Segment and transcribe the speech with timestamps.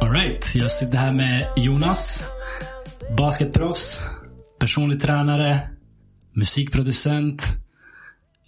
[0.00, 2.24] Alright, jag sitter här med Jonas.
[3.16, 4.00] Basketproffs,
[4.58, 5.70] personlig tränare,
[6.32, 7.42] musikproducent,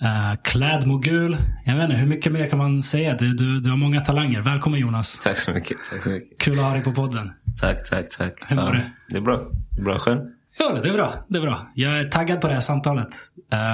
[0.02, 1.36] uh, klädmogul.
[1.64, 3.16] Jag vet inte, hur mycket mer kan man säga?
[3.16, 4.40] Du, du, du har många talanger.
[4.40, 5.18] Välkommen Jonas.
[5.18, 5.76] Tack så mycket.
[5.90, 6.38] Tack så mycket.
[6.38, 7.32] Kul att ha dig på podden.
[7.60, 8.32] Tack, tack, tack.
[8.48, 8.90] Hur mår du?
[9.08, 9.40] Det är bra.
[9.84, 10.20] Bra själv?
[10.58, 11.24] Ja, det är bra.
[11.28, 11.70] Det är bra.
[11.74, 13.08] Jag är taggad på det här samtalet.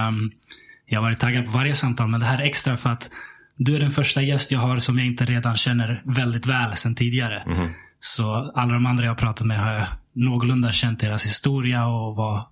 [0.09, 0.33] Um,
[0.87, 3.11] jag har varit taggad på varje samtal, men det här är extra för att
[3.57, 6.95] du är den första gäst jag har som jag inte redan känner väldigt väl sedan
[6.95, 7.45] tidigare.
[7.47, 7.73] Mhm.
[8.01, 12.17] Så alla de andra jag har pratat med har jag någorlunda känt deras historia och
[12.17, 12.49] var,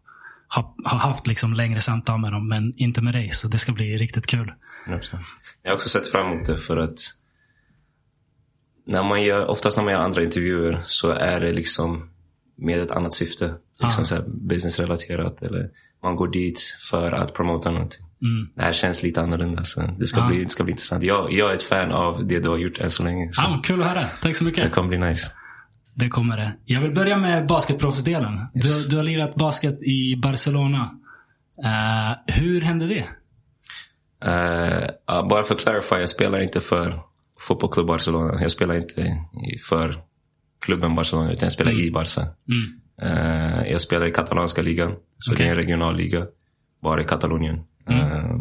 [0.55, 3.31] har, har haft liksom längre samtal med dem, men inte med dig.
[3.31, 4.53] Så det ska bli riktigt kul.
[4.87, 5.17] 100%.
[5.63, 6.99] Jag har också sett fram emot det för att
[8.87, 12.11] när man gör, oftast när man gör andra intervjuer så är det liksom
[12.59, 13.55] med ett annat syfte.
[13.81, 14.07] Liksom Ah.
[14.07, 15.71] så här businessrelaterat eller
[16.03, 18.05] man går dit för att promota någonting.
[18.23, 18.49] Mm.
[18.55, 20.29] Det här känns lite annorlunda så det ska, Ah.
[20.29, 21.03] bli, det ska bli intressant.
[21.03, 23.33] Jag, jag är ett fan av det du har gjort än så länge.
[23.33, 24.07] Så Ja, men kul att höra.
[24.23, 24.73] Tack så det mycket.
[24.73, 25.33] kommer bli nice.
[25.95, 26.57] Det kommer det.
[26.65, 28.41] Jag vill börja med basketproffsdelen.
[28.53, 31.01] Du, du har lirat basket i Barcelona.
[31.65, 33.05] Eh, hur hände det?
[35.07, 37.01] Ja, bara för att clarify, jag spelar inte för
[37.41, 38.39] fotbollsklubb Barcelona.
[38.41, 39.17] Jag spelar inte
[39.69, 40.03] för
[40.61, 42.21] klubben Barcelona, utan jag spelar i Barca.
[42.49, 42.81] Mm.
[43.03, 45.45] Eh, jag spelar i katalanska ligan, så Okej.
[45.45, 46.27] det är en regional liga.
[46.83, 47.61] Bara i Katalonien.
[47.89, 48.37] Eh,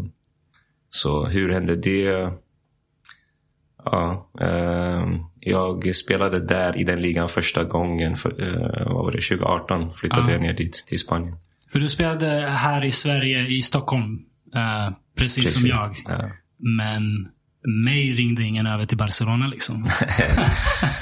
[0.89, 2.31] så hur hände det?
[3.85, 4.29] Ja,
[5.45, 10.25] jag spelade där i den ligan första gången, för, eh, vad var det, 2018 flyttade
[10.27, 10.31] Ja.
[10.31, 11.35] jag ner dit, till Spanien.
[11.71, 14.19] För du spelade här i Sverige, i Stockholm.
[14.55, 15.95] eh, precis, som jag.
[16.07, 16.29] Ja.
[16.59, 17.27] Men
[17.85, 19.87] mig ringde ingen över till Barcelona liksom.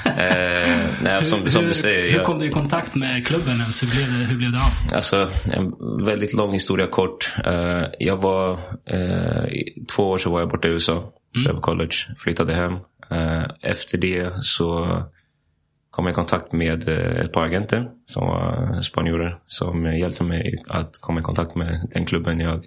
[0.06, 0.68] Eh,
[1.02, 2.10] nej, som, som hur, du säger.
[2.10, 3.82] hur jag- kom du i kontakt med klubben ens?
[3.82, 4.94] Hur blev det, hur blev det av?
[4.96, 5.72] Alltså, en
[6.04, 7.34] väldigt lång historia kort.
[7.44, 8.52] Eh, jag var,
[8.86, 9.44] eh,
[9.96, 11.12] två år så var jag borta i USA.
[11.36, 11.54] Mm.
[11.54, 12.72] på college, flyttade hem.
[13.12, 14.98] Eh, efter det så
[15.90, 19.38] kom jag i kontakt med eh, ett par agenter som var spanjorer.
[19.46, 22.64] Som hjälpte mig att komma i kontakt med den klubben jag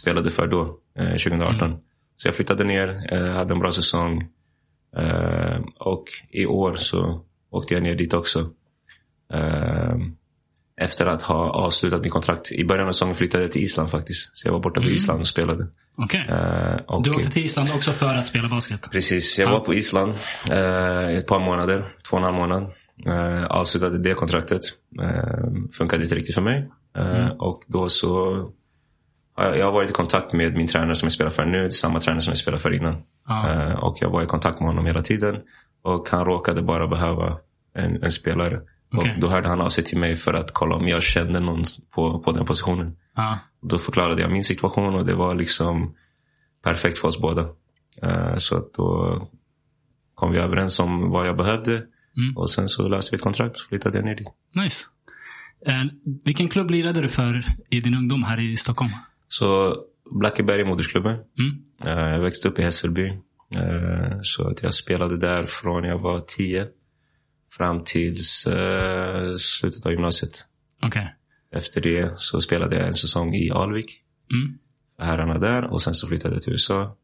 [0.00, 1.76] spelade för då, eh, 2018.
[2.16, 4.28] Så jag flyttade ner, hade en bra säsong.
[5.78, 8.50] Och i år så åkte jag ner dit också.
[10.78, 12.52] Eh, efter att ha avslutat mitt kontrakt.
[12.52, 14.38] I början av säsongen flyttade jag till Island faktiskt.
[14.38, 15.66] Så jag var borta på Island och spelade.
[15.98, 16.26] Okej.
[16.28, 18.88] Eh, och Du åkte till Island också för att spela basket?
[18.92, 20.14] Precis, jag var på Island
[20.50, 22.62] eh, ett par månader, två och en halv månad.
[23.06, 24.62] Eh, avslutade det kontraktet.
[25.02, 26.70] Eh, funkade inte riktigt för mig.
[26.98, 28.42] Eh, Och då så
[29.36, 32.22] jag, har varit i kontakt med min tränare som jag spelar för nu, samma tränare
[32.22, 32.96] som jag spelade för innan.
[33.28, 33.52] Ja.
[33.52, 35.36] Eh, och jag var i kontakt med honom hela tiden.
[35.84, 37.36] Och han råkade bara behöva
[37.74, 38.58] en, en spelare.
[38.92, 39.12] Okej.
[39.14, 41.64] Och då hörde han av sig till mig för att kolla om jag kände någon
[41.90, 42.96] på, på den positionen.
[43.14, 43.38] Ja.
[43.62, 45.94] Då förklarade jag min situation och det var liksom
[46.64, 47.48] perfekt för oss båda.
[48.02, 49.18] Eh, så att då
[50.14, 51.72] kom vi överens om vad jag behövde.
[52.16, 52.36] Mm.
[52.36, 54.28] Och sen så löste vi ett kontrakt så flyttade jag ner dit.
[54.54, 54.84] Nice.
[55.66, 55.84] Eh,
[56.24, 58.90] vilken klubb lirade du för i din ungdom här i Stockholm?
[59.28, 59.76] Så
[60.10, 61.16] Blackeberg modersklubben.
[61.38, 61.62] Mm.
[61.84, 63.12] Eh, jag växte upp i Hässelby.
[64.22, 66.66] Så att jag spelade där från jag var tio
[67.50, 70.46] fram tills eh, slutet av gymnasiet.
[70.82, 71.14] Okej.
[71.54, 74.02] Efter det så spelade jag en säsong i Alvik.
[74.32, 74.58] Mm.
[74.98, 76.96] herrarna där och sen så flyttade jag till USA.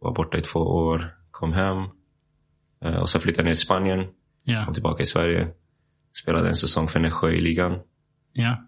[0.00, 1.76] Var borta i två år, kom hem.
[2.84, 4.06] Eh, Och sen flyttade jag ner till Spanien,
[4.44, 4.64] Ja.
[4.64, 5.48] kom tillbaka i Sverige.
[6.22, 7.78] Spelade en säsong för Nässjö i ligan.
[8.32, 8.66] Ja.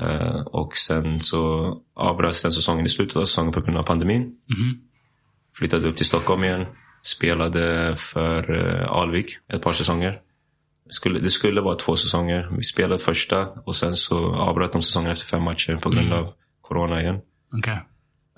[0.00, 4.20] Eh, Och sen så avbröts den säsongen i slutet av säsongen på grund av pandemin.
[4.22, 4.80] Mhm.
[5.54, 6.66] Flyttade upp till Stockholm igen.
[7.02, 10.20] Spelade för eh, Alvik ett par säsonger.
[10.90, 12.48] Skulle, det skulle vara två säsonger.
[12.56, 16.32] Vi spelade första och sen så avbröt de säsongen efter fem matcher på grund av
[16.60, 17.20] corona igen.
[17.58, 17.82] Okej.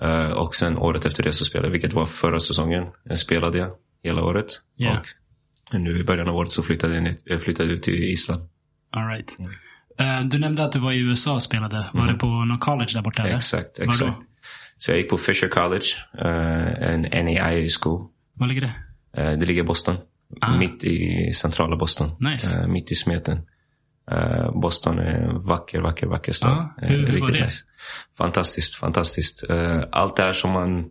[0.01, 3.57] Eh, och sen året efter det så spelade jag, vilket var förra säsongen, eh, spelade
[3.57, 3.69] jag
[4.03, 4.47] hela året.
[4.75, 5.01] Ja.
[5.73, 8.49] Och nu i början av året så flyttade jag, jag flyttade ut till Island.
[8.91, 9.31] All right.
[9.99, 11.89] Eh, du nämnde att du var i USA och spelade.
[11.93, 13.21] Var det på någon college där borta?
[13.21, 13.29] eller?
[13.29, 13.37] Mm.
[13.37, 13.91] Exakt, Var då?
[13.91, 14.17] exakt.
[14.77, 15.85] Så jag gick på Fisher College,
[16.79, 18.07] en NAIA school.
[18.35, 18.73] Var ligger det?
[19.21, 19.95] Eh, det ligger i Boston.
[20.41, 20.57] Ah.
[20.57, 22.11] Mitt i centrala Boston.
[22.19, 22.59] Nice.
[22.61, 23.37] Eh, mitt i smeten.
[24.11, 26.51] Eh, Boston är en vacker, vacker, vacker stad.
[26.57, 27.45] Ah, hur- hur var riktigt det?
[27.45, 27.63] Nice.
[28.17, 29.43] Fantastiskt, fantastiskt.
[29.91, 30.85] Allt det här som man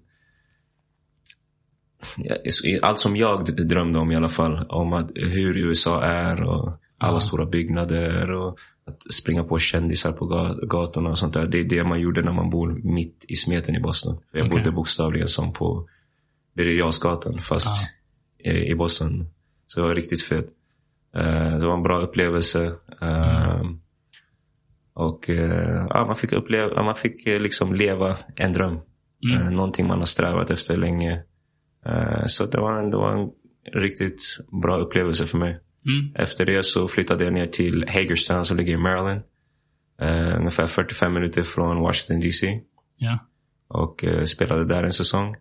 [2.82, 4.66] allt som jag drömde om i alla fall.
[4.68, 6.68] Om att, hur USA är och
[6.98, 7.20] alla Ja.
[7.20, 11.46] stora byggnader och att springa på kändisar på ga- gatorna och sånt där.
[11.46, 14.18] Det är det man gjorde när man bor mitt i smeten i Boston.
[14.32, 14.58] Jag Okej.
[14.58, 15.88] bodde bokstavligen som på
[16.56, 17.90] Birger Jarlsgatan fast
[18.38, 18.52] Ja.
[18.52, 19.26] i, i Boston.
[19.66, 20.46] Så det var riktigt fett.
[21.16, 22.72] Eh, det var en bra upplevelse.
[23.02, 23.62] Eh,
[24.94, 28.78] och eh, ja, man fick, uppleva, man fick eh, liksom leva en dröm.
[29.24, 29.42] Mm.
[29.42, 31.22] Eh, någonting man har strävat efter länge.
[32.26, 33.30] Så det var, en, det var en
[33.82, 34.22] riktigt
[34.62, 35.60] bra upplevelse för mig.
[35.86, 36.14] Mm.
[36.14, 39.20] Efter det så flyttade jag ner till Hagerstown som ligger i Maryland.
[40.00, 42.60] Eh, ungefär 45 minuter från Washington DC.
[42.96, 43.18] Ja.
[43.68, 45.36] Och eh, spelade där en säsong.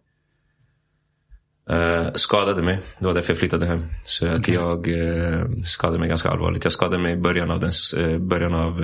[1.69, 2.79] Eh, skadade mig.
[2.99, 3.83] Det var därför jag flyttade hem.
[4.03, 6.63] Så att jag eh, skadade mig ganska allvarligt.
[6.63, 8.81] Jag skadade mig i början av, den, eh, början av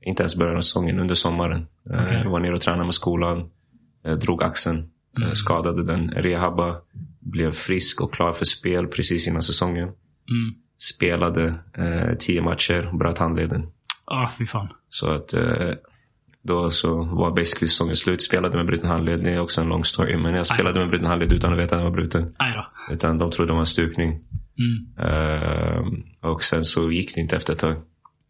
[0.00, 1.66] inte ens början av säsongen, under sommaren.
[1.90, 2.20] Okej.
[2.24, 3.50] Jag var nere och tränade med skolan.
[4.20, 4.88] Drog axeln.
[5.22, 6.10] Eh, skadade den.
[6.10, 6.76] Rehabba.
[7.20, 9.88] Blev frisk och klar för spel precis innan säsongen.
[10.28, 10.54] Mm.
[10.78, 11.54] Spelade
[12.18, 13.66] tio matcher, bröt handleden.
[14.04, 14.68] Ah, fy fan.
[14.88, 15.34] Så att
[16.46, 18.22] då så var basically säsongen slut.
[18.22, 19.24] Spelade med bruten handled.
[19.24, 20.16] Det är också en lång story.
[20.16, 22.34] Men jag spelade med bruten handled utan att veta att den var bruten.
[22.90, 24.20] Utan de trodde det var en stukning.
[24.58, 24.86] Mm.
[24.98, 27.76] Eh, och sen så gick det inte efter ett tag.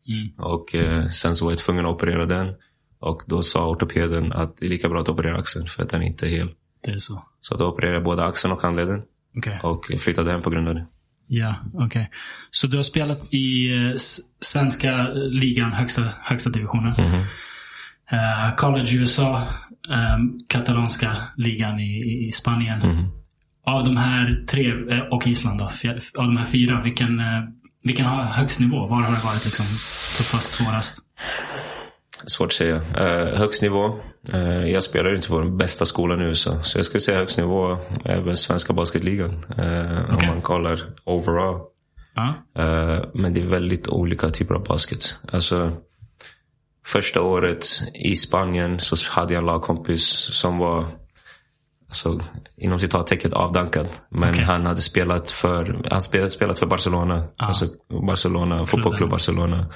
[0.09, 0.29] Mm.
[0.39, 2.55] Och eh, sen så var jag tvungen att operera den.
[3.01, 6.03] Och då sa ortopeden att det är lika bra att operera axeln för att den
[6.03, 6.49] inte är hel.
[6.85, 7.25] Det är så.
[7.41, 9.03] Så då opererade jag både axeln och handleden.
[9.37, 9.61] Okej.
[9.63, 10.87] Och flyttade hem på grund av det.
[11.29, 12.11] Ja, okej.
[12.51, 13.97] Så du har spelat i eh,
[14.41, 16.95] svenska ligan, högsta, högsta divisionen.
[16.99, 17.25] Mhm.
[18.11, 19.37] Eh, college i USA,
[19.91, 20.19] eh,
[20.49, 22.79] katalanska ligan i, i Spanien.
[22.79, 23.09] Mhm.
[23.67, 25.65] Av de här tre, eh, och Island då,
[26.19, 27.43] av de här fyra, vilken, eh,
[27.85, 28.87] vilken har högst nivå?
[28.87, 29.67] Var har det varit liksom
[30.19, 30.99] tuffast, svårast?
[32.27, 32.77] Svårt att säga.
[32.77, 33.95] Uh, högst nivå.
[34.33, 36.63] Eh, jag spelar inte på den bästa skolan i USA.
[36.63, 39.31] Så jag skulle säga högst nivå är väl svenska basketligan.
[39.59, 40.29] eh, Om Okej.
[40.29, 41.61] man kollar overall.
[42.15, 42.35] Ja.
[42.59, 45.19] Eh, men det är väldigt olika typer av basket.
[45.33, 45.73] Alltså,
[46.87, 50.03] första året i Spanien så hade jag en lagkompis
[50.33, 50.85] som var
[51.89, 52.21] alltså,
[52.57, 53.89] inom citattecken avdankad.
[54.11, 54.45] Men Okej.
[54.45, 57.25] han hade spelat för, han spelat, spelat för Barcelona.
[57.37, 57.69] Alltså
[58.07, 59.67] Barcelona, fotbollsklubb Barcelona.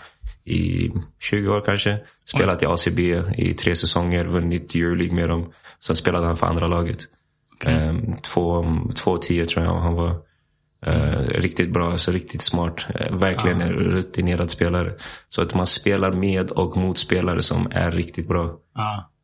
[0.44, 0.90] I
[1.20, 1.98] 20 år kanske.
[2.24, 5.52] Spelat i ACB i tre säsonger, vunnit Euroleague med dem.
[5.80, 6.98] Sen spelade han för andra laget.
[7.64, 10.29] Ehm, två, två tio tror jag han var.
[10.86, 12.86] Eh, riktigt bra, alltså riktigt smart.
[12.94, 14.92] Eh, verkligen en rutinerad spelare.
[15.28, 18.58] Så att man spelar med och mot spelare som är riktigt bra.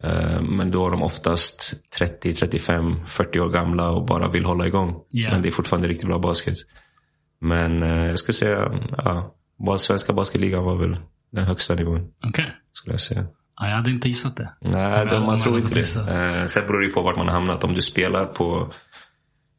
[0.03, 4.67] Eh, men då är de oftast 30, 35, 40 år gamla och bara vill hålla
[4.67, 4.95] igång.
[5.11, 5.31] Ja.
[5.31, 6.57] Men det är fortfarande riktigt bra basket.
[7.41, 9.35] Men jag skulle säga, ja,
[9.79, 10.97] svenska basketligan var väl
[11.33, 12.09] den högsta nivån.
[12.27, 12.55] Okej.
[12.73, 13.27] Skulle jag säga.
[13.61, 14.53] Ja, jag hade inte gissat det.
[14.61, 15.97] Nej, de, man tror inte det.
[15.97, 17.65] Eh, sen beror det på vart man har hamnat.
[17.65, 18.73] Om du spelar på,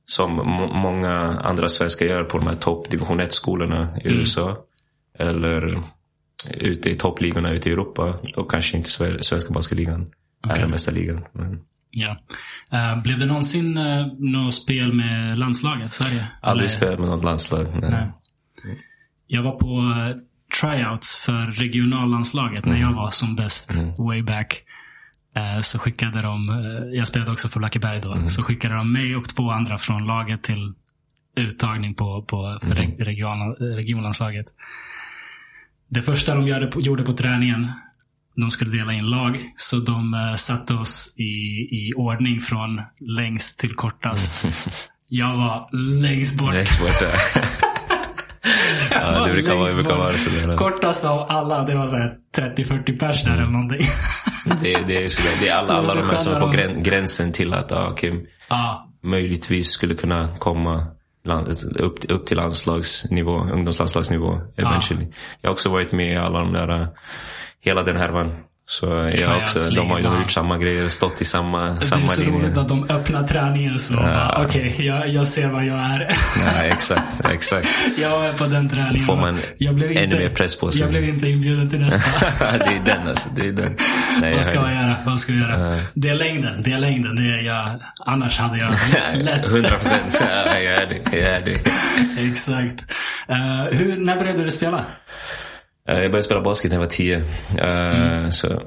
[0.10, 1.14] som må- många
[1.44, 4.20] andra svenskar gör, på de här topp division 1-skolorna i Mm.
[4.20, 4.58] USA.
[5.20, 5.80] Eller
[6.58, 8.14] ute i toppligorna ute i Europa.
[8.36, 8.90] Då kanske inte
[9.22, 10.62] svenska basketligan är Okej.
[10.62, 11.26] den bästa ligan.
[11.34, 11.60] Men
[11.92, 12.18] Ja.
[12.72, 16.28] Eh, blev det någonsin uh, något spel med landslaget, Sverige?
[16.42, 17.66] aldrig Eller- spelat med något landslag.
[17.82, 17.90] Nej.
[17.92, 18.12] Nej.
[19.28, 20.18] Jag var på eh,
[20.62, 23.72] tryouts för regionallandslaget när jag var som bäst
[24.08, 24.64] way back.
[25.38, 29.16] Eh, Så skickade de, eh, jag spelade också för Blackeberg då, så skickade de mig
[29.16, 30.74] och två andra från laget till
[31.38, 34.46] uttagning på, på för reg- region, regionlandslaget.
[35.90, 37.72] Det första de gjorde på, gjorde på träningen,
[38.36, 41.24] de skulle dela in lag, så de eh, satte oss i,
[41.72, 44.46] i ordning från längst till kortast.
[45.10, 45.70] Jag var
[46.02, 46.54] längst bort.
[46.54, 47.12] Längst bort där.
[48.92, 50.56] ja, det brukar vara, det brukar vara sådär.
[50.56, 53.82] Kortast av alla, det var så här 30-40 pers där eller någonting.
[54.46, 55.38] Det, det är sådär.
[55.40, 58.30] Det är alla, alla de här som är på grän, gränsen till att ja, okej,
[58.50, 60.86] ja, möjligtvis skulle kunna komma
[61.26, 61.48] land,
[61.80, 65.08] upp, upp till landslagsnivå, ungdomslandslagsnivå eventually.
[65.42, 66.88] Jag har också varit med i alla de där, uh,
[67.60, 68.36] hela den härvan.
[68.70, 68.86] Så
[69.22, 72.22] jag också, de har, har gjort samma grejer, stått i samma, det är samma så
[72.22, 72.62] roligt linje.
[72.62, 73.94] att de öppnar träningen så.
[73.94, 76.00] bara, Okej, jag, jag ser vad jag är.
[76.46, 77.68] Ja, exakt, exakt.
[77.98, 79.06] jag är på den träningen.
[79.06, 80.82] Får man jag blev ännu inte, mer press på sig.
[80.82, 82.10] Jag blev inte inbjuden till nästa.
[82.58, 83.76] det är den alltså, det är den.
[84.22, 84.74] Nej, Vad jag ska det.
[84.74, 84.96] göra?
[85.06, 85.80] Vad ska vi göra?
[85.94, 86.62] Det är längden.
[86.62, 87.16] Det är längden.
[87.16, 88.72] Det är jag, annars hade jag
[89.24, 89.46] lätt.
[89.46, 90.18] 100 procent.
[90.20, 91.18] Ja, jag är det.
[91.18, 91.60] Jag är det.
[92.28, 92.94] Exakt.
[93.28, 94.86] Eh, hur, när började du spela?
[95.88, 97.18] Eh, Jag började spela basket när jag var tio.
[97.58, 98.62] Eh, Så,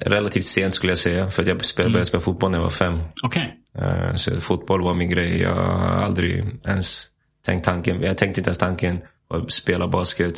[0.00, 1.30] relativt sent skulle jag säga.
[1.30, 2.98] För att jag spelade, började spela fotboll när jag var fem.
[3.24, 3.54] Okej.
[3.78, 5.40] Eh, Så fotboll var min grej.
[5.40, 7.06] Jag har aldrig ens
[7.46, 8.02] tänkt tanken.
[8.02, 8.98] Jag tänkte inte ens tanken
[9.30, 10.34] att spela basket.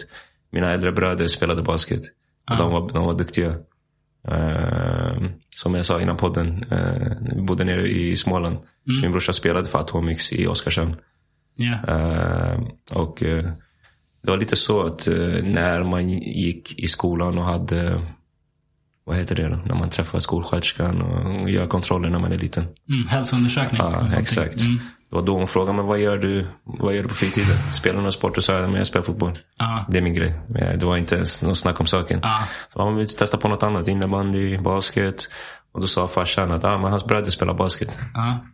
[0.53, 2.01] Mina äldre bröder spelade basket.
[2.51, 3.55] Och de, var, de var duktiga.
[5.57, 6.65] Som jag sa innan podden.
[7.35, 8.57] Vi bodde nere i Småland.
[8.85, 10.97] Så min brorsa spelade för Atomics i Oskarshamn.
[11.57, 11.95] Ja.
[11.95, 12.61] Eh,
[12.93, 13.23] och
[14.23, 18.01] det var lite så att eh, när man gick i skolan och hade,
[19.05, 19.57] vad heter det då?
[19.67, 22.65] När man träffar skolsköterskan och gör kontroller när man är liten.
[22.89, 23.81] Mm, hälsoundersökning.
[23.81, 24.61] Ja, exakt.
[24.61, 24.77] Mm.
[25.11, 27.73] Det var då hon frågade mig vad gör du, vad gör du på fritiden?
[27.73, 28.37] Spelar du någon sport?
[28.37, 29.33] Och sa jag, men jag spelar fotboll.
[29.59, 29.87] Ja.
[29.89, 30.35] Det är min grej.
[30.49, 32.21] Men Det var inte ens något snack om saken.
[32.23, 32.45] Ja.
[32.73, 33.89] Så man vill testa på något annat.
[33.89, 35.29] Innebandy, basket.
[35.73, 37.99] Och då sa farsan att ah, men hans bröder spelar basket.
[38.15, 38.45] Ja.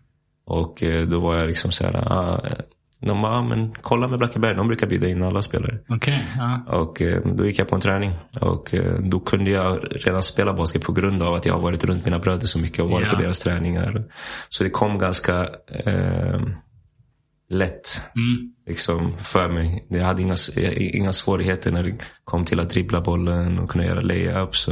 [0.46, 2.12] Och eh, då var jag liksom så här.
[2.12, 2.52] Ah, eh,
[3.00, 4.54] de bara, men kolla med Blackeberg.
[4.54, 5.78] De brukar bjuda in alla spelare.
[5.88, 6.26] Okej.
[6.36, 6.64] Ja.
[6.68, 8.12] Och eh, då gick jag på en träning.
[8.40, 11.84] Och eh, då kunde jag redan spela basket på grund av att jag har varit
[11.84, 13.16] runt mina bröder så mycket och varit Ja.
[13.16, 14.04] på deras träningar.
[14.48, 15.48] Så det kom ganska
[15.84, 16.40] eh,
[17.50, 18.52] lätt Mm.
[18.66, 19.84] liksom, för mig.
[19.88, 20.36] Jag hade inga,
[20.76, 24.68] inga svårigheter när det kom till att dribbla bollen och kunna göra layups.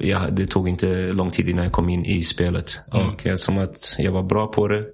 [0.00, 2.80] Jag, det tog inte lång tid innan jag kom in i spelet.
[2.94, 3.06] Mm.
[3.08, 4.84] Och eftersom att jag var bra på det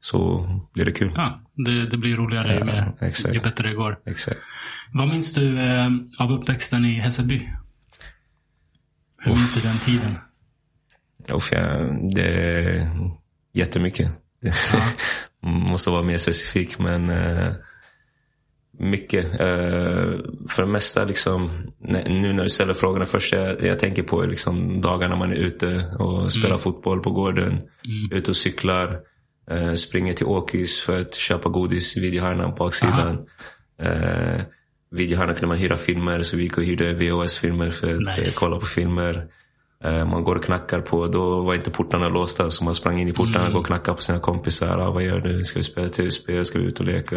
[0.00, 1.10] så blev det kul.
[1.14, 3.34] Ja, det, det blir roligare Ja, mer, exakt.
[3.34, 3.98] ju bättre det går.
[4.06, 4.40] Exakt.
[4.92, 5.88] Vad minns du eh,
[6.18, 7.48] av uppväxten i Hässelby?
[9.18, 10.14] Hur minns du den tiden?
[11.28, 11.76] Uff, ja,
[12.14, 12.90] det är
[13.54, 14.10] jättemycket.
[15.42, 17.48] Måste vara mer specifik men eh,
[18.78, 19.24] mycket.
[19.24, 20.10] Eh,
[20.48, 21.50] för det mesta liksom,
[22.06, 25.36] nu när du ställer frågorna först jag, jag tänker på är liksom dagarna man är
[25.36, 27.60] ute och spelar fotboll på gården.
[28.10, 28.98] Ute och cyklar.
[29.50, 33.26] Eh, springer till Åkis för att köpa godis i videohörnan på baksidan.
[33.82, 34.40] Eh,
[34.90, 38.20] videohörnan kunde man hyra filmer så vi gick och hyrde VHS-filmer för att Nice.
[38.20, 39.26] eh, kolla på filmer.
[39.84, 43.08] Eh, Man går och knackar på, då var inte portarna låsta så man sprang in
[43.08, 44.78] i portarna går och knackade på sina kompisar.
[44.78, 45.44] Ah, vad gör du?
[45.44, 46.44] Ska vi spela tv-spel?
[46.44, 47.16] Ska vi ut och leka?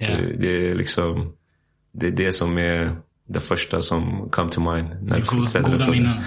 [0.00, 0.06] Så
[0.38, 1.32] Det är liksom,
[1.92, 2.96] det är det som är
[3.28, 4.88] det första som come to mind.
[4.88, 5.16] När
[5.62, 6.22] den goda minnen.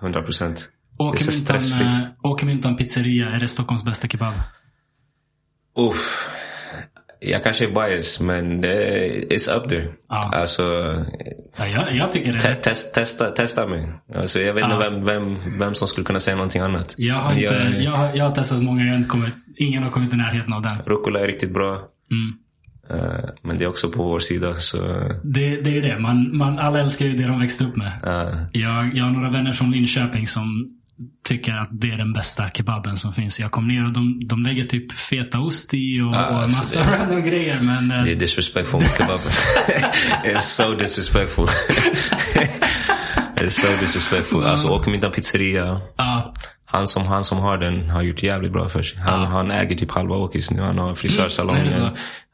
[0.00, 0.68] 100 procent.
[1.12, 1.82] Det är så stressfritt.
[1.82, 4.34] eh, Åkermyntan pizzeria, är det Stockholms bästa kebab?
[5.78, 6.28] Uff.
[7.22, 9.88] Jag kanske är bias men det är, it's up there.
[10.08, 10.30] Ja.
[10.34, 10.62] Alltså,
[11.58, 12.40] Ja, jag, jag tycker det.
[12.40, 13.88] te, test, testa, testa mig.
[14.14, 14.90] Alltså, jag vet inte Ja.
[14.90, 16.94] vem, vem, vem som skulle kunna säga någonting annat.
[16.96, 19.82] Jag har, inte, jag- jag, har, jag har testat många, jag har inte kommit, ingen
[19.82, 20.76] har kommit i närheten av den.
[20.86, 21.68] Rucola är riktigt bra.
[22.10, 22.34] Mm.
[22.90, 24.54] Eh, men det är också på vår sida.
[24.54, 24.76] Så,
[25.24, 25.98] Det, det är ju det.
[25.98, 27.92] Man, man, alla älskar ju det de växte upp med.
[28.04, 30.76] eh, Jag, jag har några vänner från Linköping som
[31.28, 33.40] tycker att det är den bästa kebaben som finns.
[33.40, 36.84] Jag kom ner och de, de lägger typ fetaost i och, Ja, och alltså massa
[36.84, 37.60] det- random grejer.
[37.60, 39.30] Men eh, det är disrespectful mot kebaben.
[40.24, 41.46] It's so disrespectful.
[43.36, 44.44] It's so disrespectful.
[44.44, 45.80] Alltså åker middag pizzeria.
[45.96, 49.00] ja, Han som, han som har den har gjort jävligt bra för sig.
[49.00, 50.60] Han, han äger typ halva Åkis nu.
[50.60, 51.70] Han har Mm, frisörsalongen.
[51.70, 51.90] så?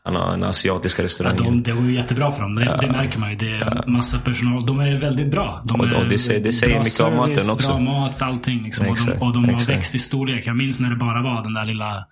[0.06, 1.44] Han har den asiatiska restaurangen.
[1.44, 2.54] de, det går ju jättebra för dem.
[2.54, 3.36] Det, det märker man ju.
[3.36, 4.66] Det är massa personal.
[4.66, 5.62] De är väldigt bra.
[5.64, 7.68] De Och- och det säger- det säger mycket om maten service, också.
[7.68, 8.62] Bra mat, allting.
[8.62, 8.88] Liksom.
[8.88, 10.46] Och de, och de har växt i storlek.
[10.46, 12.04] Jag minns när det bara var den där lilla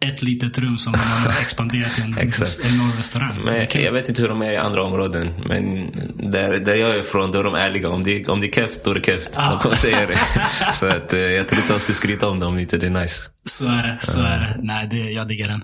[0.00, 3.36] ett litet rum som de har expanderat till en enorm restaurang.
[3.44, 5.34] Men jag vet inte hur de är i andra områden.
[5.48, 5.92] Men
[6.32, 7.88] där, där jag är ifrån, då är de ärliga.
[7.88, 9.30] Om det, om det är keft, då är det keft.
[9.34, 9.50] Ah.
[9.50, 10.18] De kommer säga det.
[10.72, 12.90] Så att, eh, jag tror inte de skulle skryta om det om inte det är
[12.90, 13.20] nice.
[13.44, 13.98] Så är det.
[14.00, 14.60] Så är det.
[14.62, 15.62] Nej, det, jag diggar den.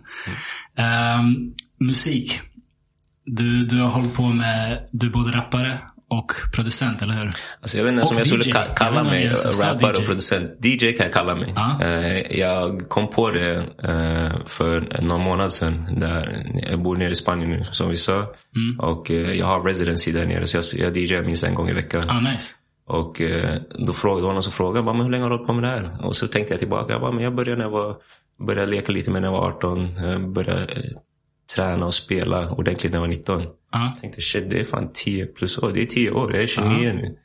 [0.77, 2.41] Ehm, musik.
[3.25, 5.79] Du, du har hållit på med, du är både rappare
[6.11, 7.31] och producent, eller hur?
[7.61, 10.05] Alltså jag vet inte Och som jag skulle ka- kalla Jag mig jag rappare och
[10.07, 10.51] producent.
[10.65, 11.53] DJ kan jag kalla mig.
[11.57, 11.79] Ja.
[11.85, 15.89] Eh, jag kom på det eh, för någon månad sedan.
[16.01, 18.15] Där jag bor nere i Spanien nu som vi sa.
[18.17, 18.79] Mm.
[18.81, 21.73] Och eh, jag har residency där nere så jag, jag DJar minst en gång i
[21.73, 22.11] veckan.
[22.11, 22.57] Ah, nice.
[22.89, 23.23] Och
[23.87, 25.53] då frågade, det var någon som frågade bara, men hur länge har du hållit på
[25.55, 26.07] med det här?
[26.07, 26.93] Och så tänkte jag tillbaka.
[26.93, 27.97] Jag, bara, men jag började när jag var,
[28.47, 29.85] började leka lite med när jag var 18.
[29.99, 30.67] eh, Började
[31.55, 33.43] träna och spela ordentligt när jag var 19.
[33.43, 33.49] Ja.
[33.73, 35.73] Jag tänkte shit det är fan 10 plus år.
[35.73, 36.33] Det är 10 år.
[36.35, 37.17] Jag är 29 nu.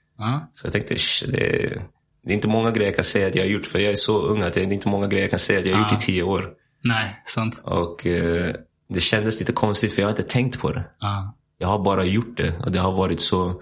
[0.54, 1.82] Så jag tänkte shit, det, är,
[2.24, 3.66] det är inte många grejer jag kan säga att jag har gjort.
[3.66, 5.66] För jag är så ung att det är inte många grejer jag kan säga att
[5.66, 6.50] jag har gjort i 10 år.
[6.84, 7.62] Nej, sant.
[7.64, 8.56] Och eh,
[8.90, 10.84] det kändes lite konstigt för jag har inte tänkt på det.
[11.00, 11.36] Ja.
[11.58, 12.60] Jag har bara gjort det.
[12.66, 13.62] Och det har varit så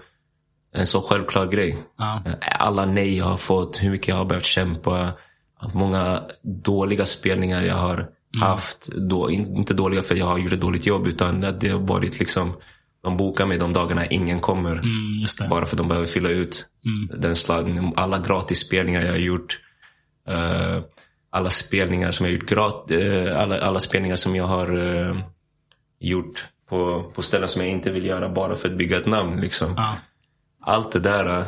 [0.74, 1.78] en så självklar grej.
[1.98, 2.22] Ja.
[2.58, 5.12] Alla nej jag har fått, hur mycket jag har behövt kämpa.
[5.72, 8.08] Många dåliga spelningar jag har
[8.40, 8.86] haft.
[8.86, 11.80] Då, in- inte dåliga för jag har gjort ett dåligt jobb utan att det har
[11.80, 12.52] varit liksom
[13.02, 14.72] de bokar mig de dagarna ingen kommer.
[14.72, 15.50] Mm.
[15.50, 17.20] Bara för att de behöver fylla ut Mm.
[17.20, 17.92] den sladden.
[17.96, 19.60] Alla gratisspelningar jag har gjort.
[20.28, 20.82] eh,
[21.30, 22.48] alla spelningar som jag har gjort.
[22.50, 24.76] Grat, eh, alla, alla spelningar som jag har
[25.08, 25.16] eh,
[26.00, 29.40] gjort på, på ställen som jag inte vill göra bara för att bygga ett namn.
[29.40, 29.72] Liksom.
[29.76, 29.96] Ja.
[30.60, 31.44] Allt det där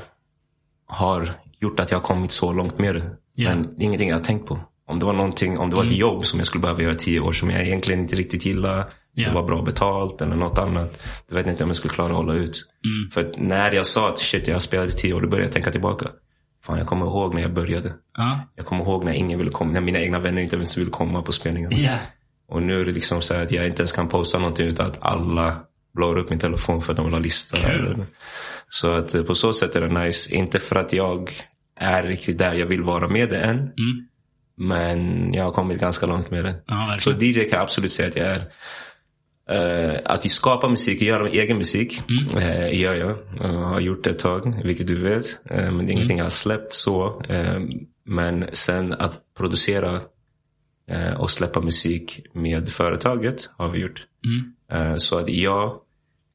[0.87, 1.28] har
[1.61, 3.11] gjort att jag har kommit så långt med det.
[3.35, 3.49] Ja.
[3.55, 4.59] Men ingenting jag har tänkt på.
[4.87, 6.97] Om det var någonting, om det var ett jobb som jag skulle behöva göra i
[6.97, 8.90] tio år som jag egentligen inte riktigt gillar.
[9.14, 9.28] Ja.
[9.28, 11.02] Det var bra betalt eller något annat.
[11.28, 12.64] Då vet jag inte om jag skulle klara att hålla ut.
[12.85, 13.11] Mm.
[13.11, 16.09] För när jag sa att shit jag i tio år, då började jag tänka tillbaka.
[16.64, 17.93] Fan jag kommer ihåg när jag började.
[18.16, 18.49] Ja.
[18.55, 21.23] Jag kommer ihåg när ingen ville komma, när mina egna vänner inte ens ville komma
[21.23, 21.76] på spelningarna.
[21.76, 21.99] Ja.
[22.49, 24.99] Och nu är det liksom så att jag inte ens kan posta någonting utan att
[25.00, 25.57] alla
[25.95, 27.57] blåar upp min telefon för att de vill ha lista.
[27.57, 27.97] Eller,
[28.69, 30.35] så att eh, på så sätt är det nice.
[30.35, 31.31] Inte för att jag
[31.81, 33.57] är riktigt där jag vill vara med det än.
[33.57, 34.09] Mm.
[34.57, 36.55] Men jag har kommit ganska långt med det.
[36.67, 37.11] Ja, Så.
[37.11, 38.41] DJ kan jag absolut säga att jag är.
[39.51, 42.03] Eh, att jag skapar musik, jag gör min egen musik.
[42.09, 42.37] Mm.
[42.49, 43.19] Eh, gör jag.
[43.41, 45.27] Jag har gjort det ett tag, vilket du vet.
[45.51, 45.91] Eh, men det är Mm.
[45.91, 47.23] ingenting jag har släppt så.
[48.05, 50.01] Men sen att producera
[51.19, 54.07] och släppa musik med företaget har vi gjort.
[54.71, 54.99] Mm.
[54.99, 55.81] Så att jag,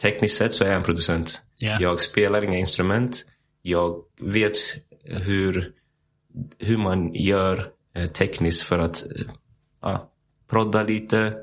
[0.01, 1.42] tekniskt sett så är jag en producent.
[1.60, 1.78] Ja.
[1.82, 3.25] Jag spelar inga instrument.
[3.62, 4.56] Jag vet
[5.04, 5.72] hur,
[6.60, 7.68] hur man gör
[8.07, 9.25] tekniskt för att eh,
[9.81, 10.12] ja,
[10.50, 11.33] prodda lite,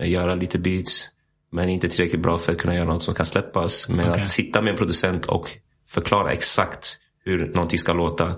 [0.00, 1.08] eh, göra lite beats.
[1.52, 3.88] Men inte tillräckligt bra för att kunna göra något som kan släppas.
[3.88, 4.20] Men Okej.
[4.20, 5.50] att sitta med en producent och
[5.88, 8.28] förklara exakt hur någonting ska låta.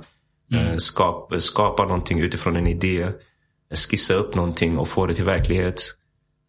[0.54, 3.02] Eh, skap, skapa någonting utifrån en idé.
[3.02, 3.10] eh,
[3.74, 5.82] Skissa upp någonting och få det till verklighet.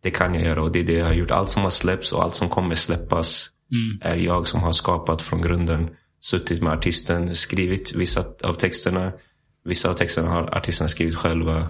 [0.04, 1.32] Det kan jag göra och det är det jag har gjort.
[1.32, 4.00] Allt som har släppts och allt som kommer släppas Mm.
[4.02, 5.90] är jag som har skapat från grunden.
[6.22, 9.12] Suttit med artisten, skrivit vissa av texterna.
[9.66, 11.68] Vissa av texterna har artisterna skrivit själva.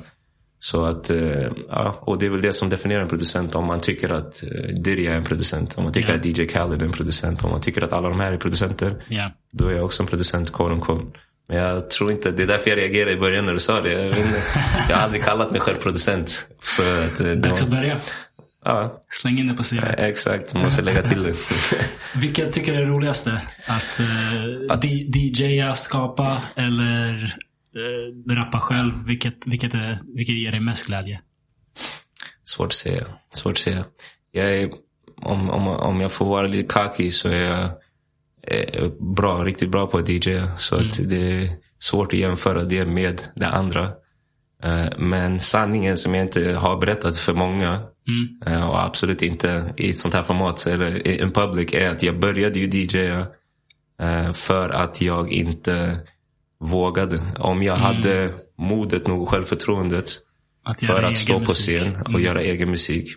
[0.59, 3.55] Så att, eh, ja, och det är väl det som definierar en producent.
[3.55, 6.15] Om man tycker att eh, Diddy är en producent, om man tycker Ja.
[6.15, 9.03] att DJ Khaled är en producent, om man tycker att alla de här är producenter.
[9.07, 9.31] Ja.
[9.51, 11.05] Då är jag också en producent, quote unquote.
[11.49, 13.91] Men jag tror inte, det är därför jag reagerade i början när du sa det.
[13.91, 14.17] Jag,
[14.89, 16.45] jag har aldrig kallat mig själv producent.
[16.63, 17.97] Så att, eh, det Dags att börja.
[18.65, 19.79] ja, Släng in det på CV.
[19.97, 20.53] exakt.
[20.53, 21.33] Måste lägga till det.
[22.19, 23.41] Vilket tycker du är det roligaste?
[23.67, 24.05] Att, eh,
[24.75, 27.35] Att- DJa, skapa eller
[27.75, 28.91] eh, rappa själv?
[29.07, 31.21] Vilket, vilket, är, vilket ger dig mest glädje?
[32.43, 33.05] Svårt att säga.
[33.33, 33.85] Svårt att säga.
[34.31, 34.69] Jag är,
[35.21, 37.63] om, om, om jag får vara lite cocky så är jag
[38.47, 40.39] eh, bra, riktigt bra på att DJ.
[40.57, 41.49] Så att det är
[41.79, 43.83] svårt att jämföra det med det andra.
[44.63, 48.39] Eh, Men sanningen som jag inte har berättat för många Mm.
[48.45, 52.03] eh, och absolut inte i ett sånt här format eller i en public är att
[52.03, 53.25] jag började ju DJa
[54.33, 55.99] för att jag inte
[56.61, 57.21] vågade.
[57.39, 60.09] Om jag hade modet nog och självförtroendet
[60.65, 61.79] Att för att stå egen på musik.
[61.79, 62.21] scen och Mm.
[62.21, 63.07] göra egen musik.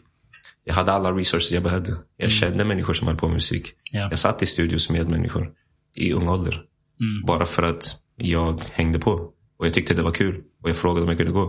[0.65, 1.97] Jag hade alla resources jag behövde.
[2.17, 3.73] Jag kände människor som höll på med musik.
[3.93, 4.09] Ja.
[4.11, 5.50] Jag satt i studios med människor
[5.97, 6.52] i ung ålder.
[7.00, 7.26] Mm.
[7.26, 9.11] Bara för att jag hängde på.
[9.59, 10.41] Och jag tyckte det var kul.
[10.63, 11.47] Och jag frågade om jag kunde gå.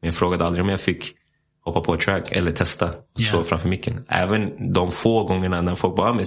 [0.00, 1.14] Men jag frågade aldrig om jag fick
[1.68, 3.24] hoppa på ett track eller testa och Ja.
[3.28, 4.04] stå framför micken.
[4.08, 6.18] Även de få gångerna när folk bara, "Ah,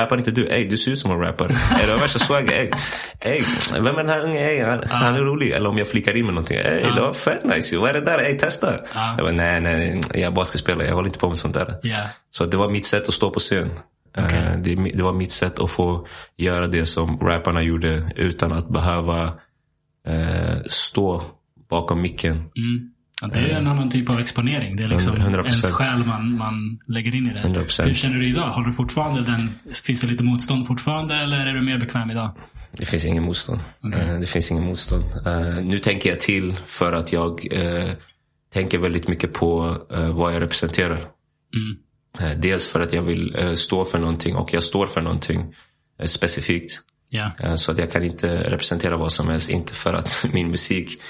[0.00, 0.46] rappar inte du?
[0.48, 1.48] Ey, du ser ut som en rappare.
[1.84, 2.52] Du har värsta swagger.
[2.52, 2.70] Ey,
[3.20, 4.38] ey, vem är den här unge?
[4.50, 5.50] Ey, han, han är rolig.
[5.52, 6.56] Eller om jag flikar in med någonting.
[6.58, 7.78] Ey, det var fett nice.
[7.78, 8.18] Vad är det där?
[8.18, 8.74] Ey, testa.
[8.94, 9.14] Ja.
[9.16, 10.86] Jag bara, nej, nej, jag är basketspelare.
[10.86, 11.74] Jag håller inte på med sånt där.
[11.82, 12.02] Ja.
[12.30, 13.70] Så det var mitt sätt att stå på scen.
[14.16, 14.24] Eh,
[14.58, 16.06] Det, det var mitt sätt att få
[16.36, 19.32] göra det som rapparna gjorde utan att behöva
[20.08, 21.22] eh, stå
[21.70, 22.34] bakom micken.
[22.36, 22.90] Mm.
[23.22, 24.76] Ja, det är en annan typ av exponering.
[24.76, 25.38] Det är liksom 100%.
[25.38, 27.40] ens själ man, man lägger in i det.
[27.40, 27.82] 100%.
[27.86, 28.50] Hur känner du idag?
[28.50, 29.50] Håller du fortfarande den?
[29.84, 32.36] Finns det lite motstånd fortfarande eller är du mer bekväm idag?
[32.72, 33.60] Det finns ingen motstånd.
[33.82, 34.00] Okej.
[34.00, 35.04] Eh, Det finns ingen motstånd.
[35.26, 37.90] Eh, Nu tänker jag till för att jag eh,
[38.52, 40.98] tänker väldigt mycket på eh, vad jag representerar.
[41.56, 41.76] Mm.
[42.20, 45.54] Eh, Dels för att jag vill eh, stå för någonting och jag står för någonting
[46.00, 46.80] eh, specifikt.
[47.12, 49.48] Eh, Så att jag kan inte representera vad som helst.
[49.48, 51.00] Inte för att min musik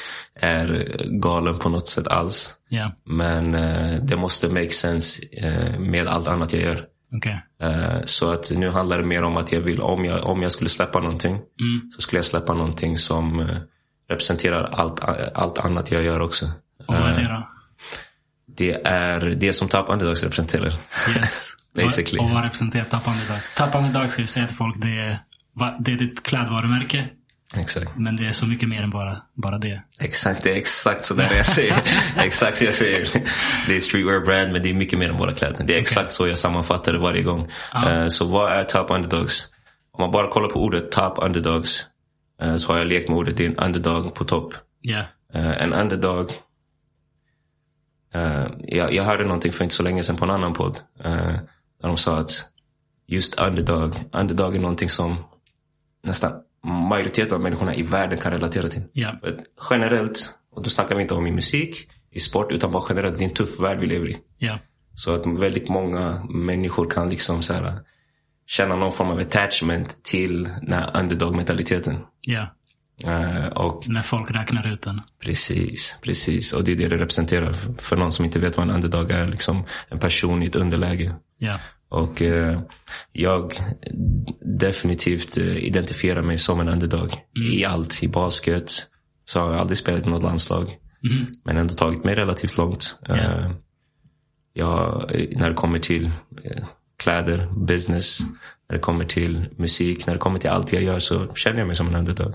[0.40, 2.54] är galen på något sätt alls.
[2.68, 2.92] Ja.
[3.06, 6.84] Men eh, det måste make sense eh, med allt annat jag gör.
[7.16, 7.44] Okej.
[7.62, 10.52] Eh, så att nu handlar det mer om att jag vill, om jag, om jag
[10.52, 11.32] skulle släppa någonting.
[11.32, 11.90] Mm.
[11.96, 13.48] Så skulle jag släppa någonting som
[14.10, 15.00] representerar allt,
[15.34, 16.46] allt annat jag gör också.
[16.86, 17.48] Och vad är det då?
[18.58, 20.72] det är det som Top Underdogs representerar.
[21.16, 21.48] Yes.
[21.74, 22.18] Basically.
[22.18, 23.54] Och, vad representerar Tap Underdogs?
[23.54, 25.22] Tap Underdogs ska vi säga till folk, det är,
[25.80, 27.08] det är ditt klädvarumärke.
[27.56, 27.96] Exakt.
[27.96, 29.82] Men det är så mycket mer än bara, bara det.
[30.00, 31.82] Exakt, det är exakt så där jag säger.
[32.16, 33.08] exakt jag säger.
[33.66, 35.64] Det är streetwear brand men det är mycket mer än bara kläder.
[35.64, 37.48] Det är exakt så jag sammanfattar det varje gång.
[37.72, 37.90] Ja.
[37.90, 39.46] Eh, så vad är top underdogs?
[39.92, 41.86] Om man bara kollar på ordet top underdogs
[42.42, 43.36] eh, så har jag lekt med ordet.
[43.36, 44.54] Det är en underdog på topp.
[44.80, 45.04] Ja.
[45.34, 46.30] Eh, en underdog.
[48.14, 50.80] eh, jag, jag hörde någonting för inte så länge sedan på en annan podd.
[51.82, 52.44] där de sa att
[53.06, 55.16] just underdog, underdog är någonting som
[56.08, 56.32] nästan
[56.64, 58.82] majoriteten av människorna i världen kan relatera till.
[59.06, 63.18] Att Generellt, och då snackar vi inte om i musik, i sport, utan bara generellt.
[63.18, 64.16] Det är en tuff värld vi lever i.
[64.38, 64.58] Ja.
[64.94, 67.72] Så att väldigt många människor kan liksom så här,
[68.46, 71.98] känna någon form av attachment till den här underdog-mentaliteten.
[72.20, 72.54] Ja.
[73.04, 75.00] Eh, och När folk räknar ut den.
[75.24, 76.52] precis, precis.
[76.52, 77.52] Och det är det det representerar.
[77.78, 81.14] För någon som inte vet vad en underdog är, liksom en person i ett underläge.
[81.38, 81.58] Ja.
[81.88, 82.60] Och eh,
[83.12, 83.54] jag
[84.40, 87.14] definitivt eh, identifierar mig som en underdog.
[87.52, 88.02] I allt.
[88.02, 88.72] I basket
[89.24, 90.76] så har jag aldrig spelat i något landslag.
[91.02, 91.26] Mhm.
[91.44, 92.98] Men ändå tagit mig relativt långt.
[93.08, 93.16] Ja.
[93.16, 93.50] Eh,
[94.52, 96.10] jag, eh, när det kommer till
[96.44, 96.64] eh,
[97.02, 98.20] kläder, business,
[98.68, 101.66] när det kommer till musik, när det kommer till allt jag gör så känner jag
[101.66, 102.34] mig som en underdog.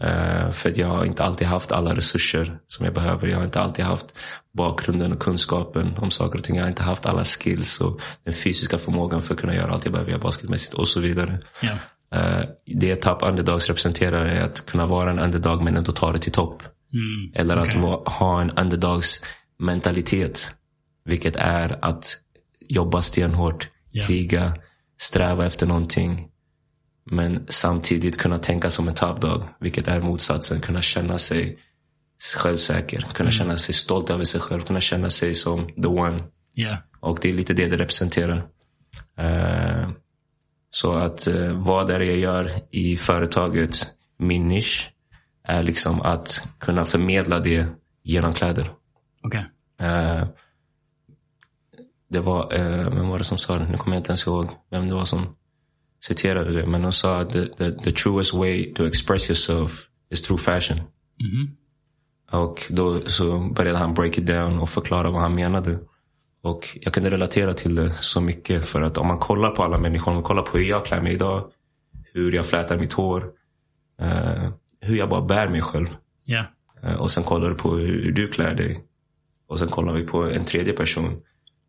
[0.00, 3.26] Eh, för att jag har inte alltid haft alla resurser som jag behöver.
[3.28, 4.06] Jag har inte alltid haft
[4.56, 6.56] bakgrunden och kunskapen om saker och ting.
[6.56, 9.84] Jag har inte haft alla skills och den fysiska förmågan för att kunna göra allt
[9.84, 11.38] jag behöver göra basketmässigt och så vidare.
[12.14, 16.18] Eh, det Top Underdogs representerar är att kunna vara en underdog men ändå ta det
[16.18, 16.62] till topp.
[16.92, 17.32] Mm.
[17.34, 17.80] Eller att Okej.
[17.82, 19.20] va- ha en underdogs
[19.58, 20.50] mentalitet.
[21.04, 22.16] Vilket är att
[22.68, 24.06] jobba stenhårt, Ja.
[24.06, 24.52] kriga,
[25.00, 26.28] sträva efter någonting.
[27.10, 29.42] Men samtidigt kunna tänka som en top dog.
[29.60, 30.60] Vilket är motsatsen.
[30.60, 31.58] Kunna känna sig
[32.36, 33.06] självsäker.
[33.14, 34.60] Kunna känna sig stolt över sig själv.
[34.62, 36.22] Kunna känna sig som the one.
[36.54, 36.82] Ja.
[37.00, 38.46] Och det är lite det det representerar.
[39.18, 39.90] Eh,
[40.70, 43.86] så att uh, vad är det jag gör i företaget,
[44.18, 44.92] min nisch,
[45.44, 47.66] är liksom att kunna förmedla det
[48.02, 48.70] genom kläder.
[49.22, 49.50] Okej.
[49.80, 50.24] Eh,
[52.10, 53.68] det var, uh, vem var det som sa det?
[53.68, 55.36] Nu kommer jag inte ens ihåg vem det var som
[56.00, 56.66] citerade det.
[56.66, 60.76] Men de sa att the, the, the truest way to express yourself is through fashion.
[61.20, 61.56] Mhm.
[62.32, 65.78] Och då så började han break it down och förklara vad han menade.
[66.42, 69.78] Och jag kunde relatera till det så mycket för att om man kollar på alla
[69.78, 71.50] människor, om man kollar på hur jag klär mig idag,
[72.12, 73.30] hur jag flätar mitt hår,
[74.00, 75.88] eh, hur jag bara bär mig själv.
[76.24, 76.46] Ja.
[76.82, 78.84] Eh, och sen kollar du på hur du klär dig.
[79.48, 81.22] Och sen kollar vi på en tredje person.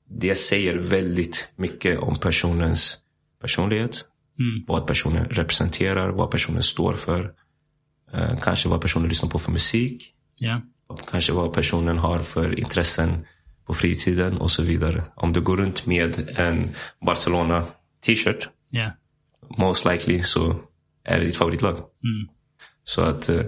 [0.10, 2.98] Det säger väldigt mycket om personens
[3.42, 4.06] personlighet.
[4.39, 4.63] Mm.
[4.67, 7.32] Vad personen representerar, vad personen står för.
[8.13, 10.13] Eh, kanske vad personen lyssnar på för musik.
[10.38, 10.62] Ja.
[11.12, 13.26] Kanske vad personen har för intressen
[13.65, 15.04] på fritiden och så vidare.
[15.15, 16.69] Om du går runt med en
[17.06, 17.63] Barcelona
[18.06, 18.91] t-shirt, Ja.
[19.58, 20.56] most likely så
[21.04, 21.73] är det ditt favoritlag.
[21.73, 22.30] Mm.
[22.84, 23.41] Så att eh,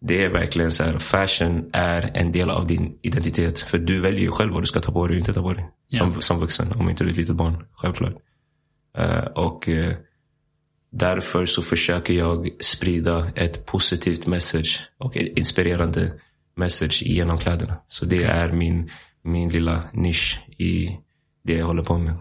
[0.00, 3.60] det är verkligen så här, fashion är en del av din identitet.
[3.60, 5.52] För du väljer ju själv vad du ska ta på dig och inte ta på
[5.52, 5.70] dig.
[5.98, 6.20] Som, Ja.
[6.20, 7.64] som vuxen, om inte du är ett litet barn.
[7.72, 8.14] Självklart.
[8.98, 9.94] Eh, och eh,
[10.92, 16.12] därför så försöker jag sprida ett positivt message och ett inspirerande
[16.56, 17.76] message genom kläderna.
[17.88, 18.90] Så det är min,
[19.24, 20.88] min lilla nisch i
[21.44, 22.14] det jag håller på med.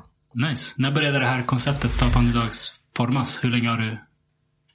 [0.50, 0.74] Nice.
[0.78, 3.44] När började det här konceptet Top Underdogs formas?
[3.44, 3.98] Hur länge har du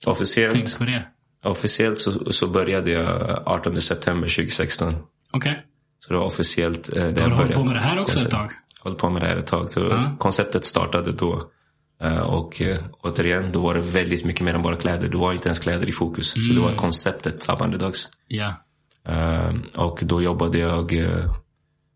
[0.06, 1.06] Officiellt, tänkt på det?
[1.44, 4.94] officiellt så, så började jag 18 september 2016.
[5.34, 5.64] Okej.
[5.98, 6.96] Så det var officiellt.
[6.96, 8.50] eh, Du har jag hållit på med det här också ett tag?
[8.82, 9.70] hållit på med det här ett tag.
[9.70, 10.16] Så Ja.
[10.18, 11.50] Konceptet startade då.
[12.02, 15.08] Eh, Och eh, återigen, då var det väldigt mycket mer än bara kläder.
[15.08, 16.30] Det var inte ens kläder i fokus.
[16.32, 16.62] Så det Mm.
[16.62, 18.08] var konceptet Top Underdogs.
[18.28, 18.64] Ja.
[19.08, 21.34] Eh, Och då jobbade jag, eh,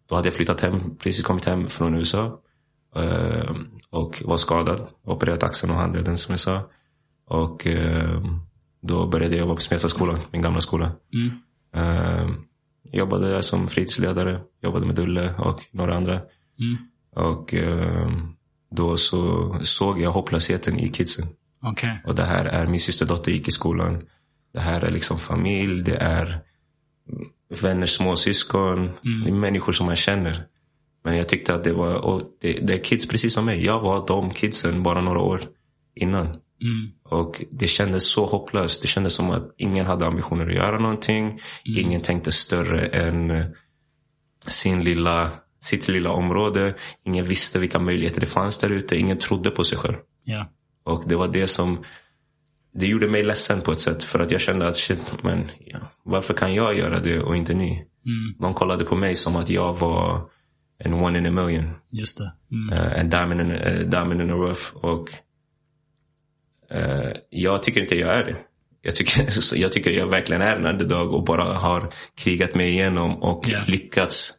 [0.08, 2.40] då hade jag flyttat hem, precis kommit hem från USA.
[3.90, 6.60] Och var skadad, opererat axeln och handleden som jag sa.
[7.28, 7.66] Och
[8.82, 10.92] då började jag jobba på Smedstadsskolan, min gamla skola.
[11.14, 12.34] Mm.
[12.92, 16.12] Jobbade där som fritidsledare, jobbade med Dulle och några andra.
[16.14, 16.76] Mm.
[17.30, 17.54] Och
[18.70, 21.26] då så såg jag hopplösheten i kidsen.
[21.62, 22.02] Okej.
[22.06, 24.02] Och det här är, min systerdotter gick i skolan.
[24.52, 26.40] Det här är liksom familj, det är
[27.62, 28.90] vänners småsyskon.
[29.24, 30.46] Det är människor som man känner.
[31.04, 33.64] Men jag tyckte att det var, och det, det är kids precis som mig.
[33.64, 35.40] Jag var de kidsen bara några år
[35.94, 36.26] innan.
[36.26, 36.90] Mm.
[37.04, 38.82] Och det kändes så hopplöst.
[38.82, 41.40] Det kändes som att ingen hade ambitioner att göra någonting.
[41.64, 43.54] Ingen tänkte större än
[44.46, 45.30] sin lilla,
[45.66, 46.74] sitt lilla område.
[47.04, 48.96] Ingen visste vilka möjligheter det fanns där ute.
[48.98, 49.96] Ingen trodde på sig själv.
[50.24, 50.50] Ja.
[50.84, 51.84] Och det var det som
[52.74, 54.04] det gjorde mig ledsen på ett sätt.
[54.04, 57.54] För att jag kände att shit, men ja, varför kan jag göra det och inte
[57.54, 57.70] ni?
[58.06, 58.34] Mm.
[58.40, 60.30] De kollade på mig som att jag var
[60.78, 61.70] en one in a million.
[61.98, 62.32] Just det.
[62.52, 62.78] Mm.
[62.78, 64.76] Eh, en diamond in, uh, diamond in a rough.
[64.76, 65.08] Och
[66.70, 68.36] eh, jag tycker inte jag är det.
[68.82, 73.22] Jag tycker, jag tycker jag verkligen är en underdog och bara har krigat mig igenom
[73.22, 73.62] och Ja.
[73.66, 74.32] lyckats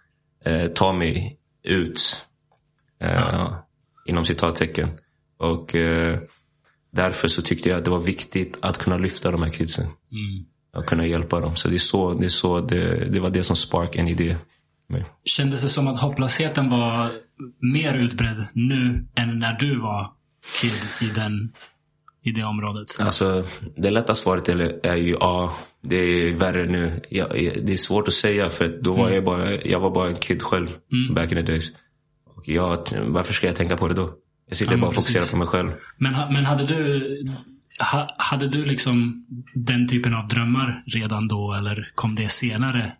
[0.47, 2.25] eh, ta mig ut.
[3.01, 3.53] Eh,
[4.05, 4.89] Inom citattecken.
[5.37, 6.19] Och eh,
[6.91, 9.85] därför så tyckte jag att det var viktigt att kunna lyfta de här kidsen.
[9.85, 10.45] Mm.
[10.75, 11.55] Och kunna hjälpa dem.
[11.55, 14.35] Så det är så, det, är så det, det var det som spark en idé.
[14.87, 15.05] med.
[15.25, 17.09] Kändes det som att hopplösheten var
[17.73, 20.13] mer utbredd nu än när du var
[20.61, 21.53] kid i, den,
[22.23, 22.87] i det området?
[22.99, 23.45] Alltså,
[23.77, 24.49] det lätta svaret
[24.83, 25.53] är ju ja,
[25.83, 27.01] det är värre nu.
[27.09, 27.29] Jag,
[27.63, 30.41] det är svårt att säga för då var jag bara, jag var bara en kid
[30.43, 30.67] själv
[31.15, 31.69] back in the days.
[32.35, 34.09] Och jag, varför ska jag tänka på det då?
[34.49, 35.71] Jag sitter Ja, bara och fokuserar på mig själv.
[35.97, 37.01] Men, men hade du
[37.91, 42.93] ha, hade du liksom den typen av drömmar redan då eller kom det senare?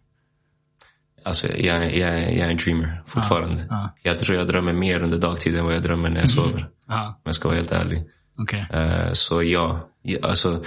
[1.24, 3.66] Alltså, jag, jag, jag är en dreamer fortfarande.
[3.70, 3.96] ja.
[4.04, 6.70] Jag tror jag drömmer mer under dagtid än vad jag drömmer när jag sover.
[6.88, 8.04] Ja, Om jag ska vara helt ärlig.
[8.38, 8.68] okej.
[8.74, 10.63] Eh, så ja, ja, alltså,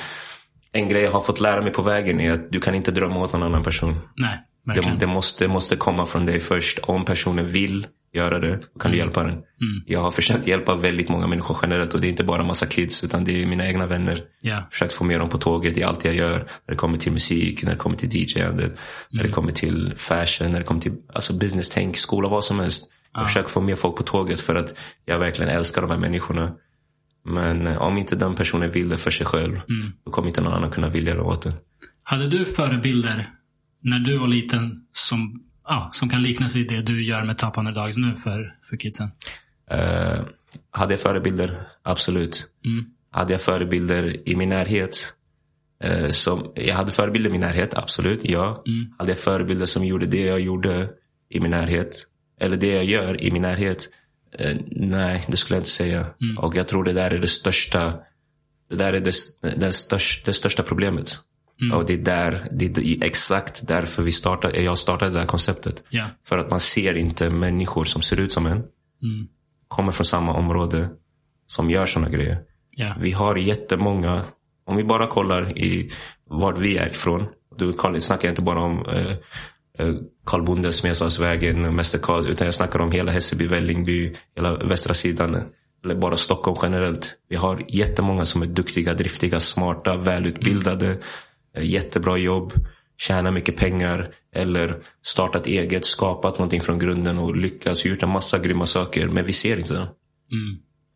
[0.72, 3.20] en grej jag har fått lära mig på vägen är att du kan inte drömma
[3.20, 4.00] åt någon annan person.
[4.16, 4.98] Nej, Det, verkligen.
[4.98, 6.78] det, måste, det måste komma från dig först.
[6.78, 9.42] Om personen vill göra det, då kan du hjälpa den.
[9.86, 13.04] Jag har försökt hjälpa väldigt många människor generellt och det är inte bara massa kids
[13.04, 14.22] utan det är mina egna vänner.
[14.40, 14.68] Ja.
[14.70, 16.38] Försökt få med dem på tåget i allt jag gör.
[16.38, 18.78] När det kommer till musik, när det kommer till DJ-andet,
[19.10, 22.90] när det kommer till fashion, när det kommer till alltså business-tänk, skola, vad som helst.
[23.14, 26.52] Jag försöker få med folk på tåget för att jag verkligen älskar de här människorna.
[27.24, 29.60] Men eh, om inte den personen vill det för sig själv,
[30.04, 31.52] då kommer inte någon annan kunna vilja det åt den.
[32.02, 33.30] Hade du förebilder
[33.82, 37.56] när du var liten som, ja, som kan liknas vid det du gör med Top
[37.56, 39.08] 100 Dogs nu för, för kidsen?
[39.70, 40.20] Eh,
[40.70, 41.50] hade jag förebilder?
[41.82, 42.46] Absolut.
[43.10, 45.14] Hade jag förebilder i min närhet?
[45.84, 48.20] Eh, som, jag hade förebilder i min närhet, absolut.
[48.24, 48.64] Ja.
[48.98, 50.88] Hade jag förebilder som gjorde det jag gjorde
[51.30, 52.06] i min närhet?
[52.40, 53.88] Eller det jag gör i min närhet?
[54.38, 56.06] Eh, nej, det skulle jag inte säga.
[56.38, 57.94] Och jag tror det där är det största
[58.70, 59.12] det där är det,
[59.56, 61.18] det, största, det största problemet.
[61.74, 65.84] Och det är, där, det är exakt därför vi startade, jag startade det här konceptet.
[65.88, 66.04] Ja.
[66.26, 68.62] För att man ser inte människor som ser ut som en.
[69.68, 70.88] Kommer från samma område.
[71.46, 72.38] Som gör sådana grejer.
[72.70, 72.96] Ja.
[73.00, 74.22] Vi har jättemånga,
[74.66, 75.90] om vi bara kollar i
[76.30, 77.26] vart vi är ifrån.
[77.76, 79.16] Koll- snackar inte bara om eh,
[80.26, 82.26] Karl Bonde, Smedsholmsvägen, Mäster Karl.
[82.26, 85.42] Utan jag snackar om hela Hässelby, Vällingby, hela västra sidan.
[85.84, 87.14] Eller bara Stockholm generellt.
[87.28, 90.98] Vi har jättemånga som är duktiga, driftiga, smarta, välutbildade.
[91.56, 92.52] eh, Jättebra jobb.
[92.98, 94.08] Tjänar mycket pengar.
[94.34, 97.84] Eller startat eget, skapat någonting från grunden och lyckats.
[97.84, 99.08] Gjort en massa grymma saker.
[99.08, 99.86] Men vi ser inte dem.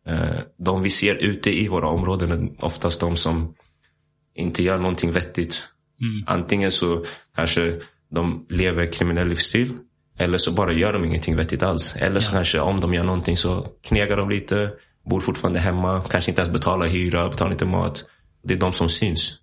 [0.07, 3.53] Eh, De vi ser ute i våra områden är oftast de som
[4.35, 5.67] inte gör någonting vettigt.
[6.27, 7.79] Antingen så kanske
[8.11, 9.73] de lever kriminell livsstil.
[10.19, 11.95] Eller så bara gör de ingenting vettigt alls.
[11.95, 14.71] Eller så kanske om de gör någonting så knegar de lite.
[15.09, 16.03] Bor fortfarande hemma.
[16.09, 18.05] Kanske inte ens betalar hyra, betalar inte mat.
[18.43, 19.39] Det är de som syns.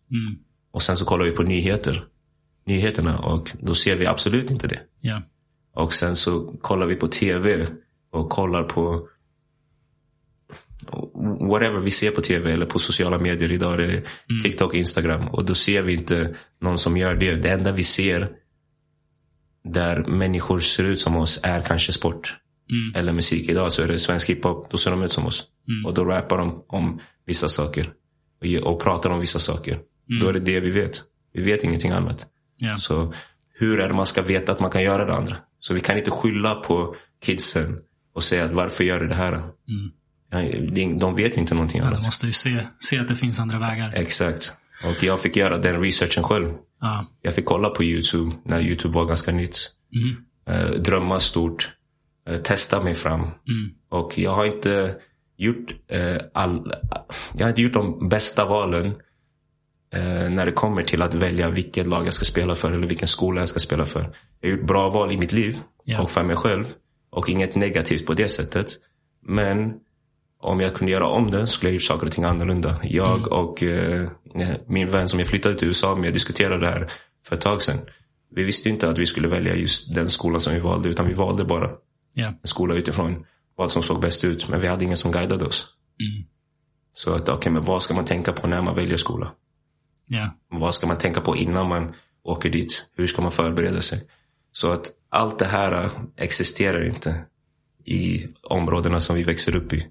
[0.73, 2.05] Och sen så kollar vi på nyheter.
[2.67, 4.81] Nyheterna och då ser vi absolut inte det.
[5.01, 5.23] Ja.
[5.75, 7.67] Och sen så kollar vi på tv
[8.13, 9.09] och kollar på
[11.41, 13.79] whatever vi ser på tv eller på sociala medier idag.
[13.79, 14.03] Det är
[14.43, 15.29] TikTok, Instagram.
[15.29, 17.35] Och då ser vi inte någon som gör det.
[17.35, 18.29] Det enda vi ser
[19.65, 22.37] där människor ser ut som oss är kanske sport.
[22.95, 23.49] Eller musik.
[23.49, 24.71] Idag så är det svensk hiphop.
[24.71, 25.45] Då ser de ut som oss.
[25.87, 27.91] Och då rappar de om vissa saker.
[28.65, 29.79] Och, och pratar om vissa saker.
[30.21, 31.03] Då är det det vi vet.
[31.35, 32.27] Vi vet ingenting annat.
[32.59, 32.79] Ja.
[32.79, 33.13] Så
[33.59, 35.37] hur är det man ska veta att man kan göra det andra?
[35.61, 37.79] Så vi kan inte skylla på kidsen
[38.15, 39.33] och säga att varför gör du det här?
[40.31, 40.39] Ja,
[40.73, 42.05] det- De vet inte någonting annat.
[42.05, 43.93] måste ju se, se att det finns andra vägar.
[43.97, 44.53] Exakt.
[44.85, 46.53] Och jag fick göra den researchen själv.
[46.83, 47.07] Ja.
[47.23, 49.57] Jag fick kolla på YouTube när YouTube var ganska nytt.
[50.49, 51.71] Eh, drömma stort.
[52.29, 53.27] Eh, testa mig fram.
[53.91, 54.95] Och jag har inte
[55.37, 56.73] gjort eh, all,
[57.35, 58.95] Jag har inte gjort de bästa valen
[60.31, 63.41] när det kommer till att välja vilket lag jag ska spela för eller vilken skola
[63.41, 64.13] jag ska spela för.
[64.41, 66.03] Jag har gjort bra val i mitt liv Ja.
[66.03, 66.65] och för mig själv.
[67.11, 68.67] Och inget negativt på det sättet.
[69.27, 69.75] Men
[70.41, 72.77] om jag kunde göra om det skulle jag gjort saker och ting annorlunda.
[72.83, 74.09] Jag och eh,
[74.67, 76.91] min vän som jag flyttade till USA med diskuterade det här
[77.27, 77.79] för ett tag sedan.
[78.35, 81.15] Vi visste inte att vi skulle välja just den skolan som vi valde utan vi
[81.15, 81.71] valde bara
[82.15, 82.27] Ja.
[82.27, 83.25] en skola utifrån
[83.57, 84.49] vad som såg bäst ut.
[84.49, 85.67] Men vi hade ingen som guidade oss.
[86.93, 89.33] Så att okej, men vad ska man tänka på när man väljer skola?
[90.07, 90.37] Ja.
[90.49, 92.87] Vad ska man tänka på innan man åker dit?
[92.97, 94.01] Hur ska man förbereda sig?
[94.53, 97.25] Så att allt det här existerar inte
[97.85, 99.87] i områdena som vi växer upp i.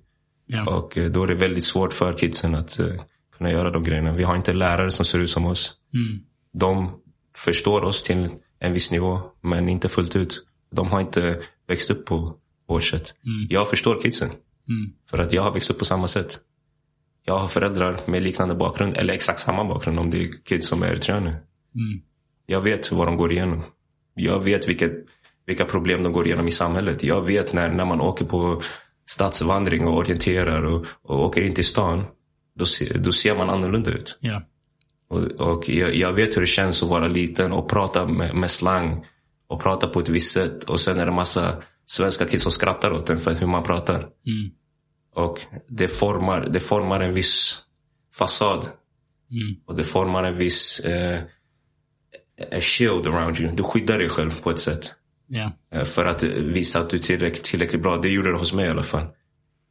[0.45, 0.77] Ja.
[0.77, 2.88] Och eh, då är det väldigt svårt för kidsen att eh,
[3.41, 4.13] kunna göra de grejerna.
[4.13, 5.73] Vi har inte lärare som ser ut som oss.
[6.54, 6.91] De
[7.36, 10.45] förstår oss till en viss nivå, men inte fullt ut.
[10.75, 12.36] De har inte växt upp på
[12.67, 13.13] vårt sätt.
[13.49, 14.30] Jag förstår kidsen.
[15.10, 16.39] För att jag har växt upp på samma sätt.
[17.25, 20.84] Jag har föräldrar med liknande bakgrund, eller exakt samma bakgrund om det är kids som
[20.84, 21.36] är eritreaner.
[22.45, 23.63] Jag vet vad de går igenom.
[24.15, 24.91] Jag vet vilket,
[25.45, 27.04] vilka problem de går igenom i samhället.
[27.04, 28.62] Jag vet när, när man åker på
[29.10, 32.04] stadsvandring och orienterar och, och åker in till stan.
[32.62, 34.17] Då, se, då ser man annorlunda ut.
[34.19, 34.43] Ja.
[35.10, 35.21] Och,
[35.54, 39.06] och jag, jag vet hur det känns att vara liten och prata med, med slang.
[39.47, 40.63] Och prata på ett visst sätt.
[40.63, 44.08] Och sen är det massa svenska kids som skrattar åt en för hur man pratar.
[45.15, 47.58] Och det formar, det formar en viss
[48.15, 48.65] fasad.
[49.67, 51.19] Och det formar en viss eh,
[52.60, 53.52] shield around you.
[53.56, 54.93] Du skyddar dig själv på ett sätt.
[55.74, 57.97] Eh, För att visa att du är tillräckligt, tillräckligt bra.
[57.97, 59.08] Det gjorde det hos mig i alla fall.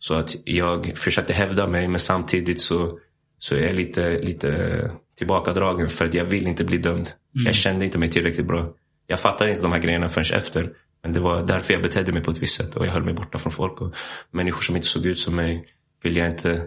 [0.03, 2.99] Så att jag försökte hävda mig men samtidigt så,
[3.39, 7.11] så är jag lite, lite tillbakadragen för att jag vill inte bli dömd.
[7.47, 8.69] Jag kände inte mig tillräckligt bra.
[9.07, 10.73] Jag fattade inte de här grejerna förrän efter.
[11.03, 13.15] Men det var därför jag betedde mig på ett visst sätt och jag höll mig
[13.15, 13.81] borta från folk.
[13.81, 13.95] Och
[14.31, 15.65] människor som inte såg ut som mig
[16.03, 16.67] vill jag inte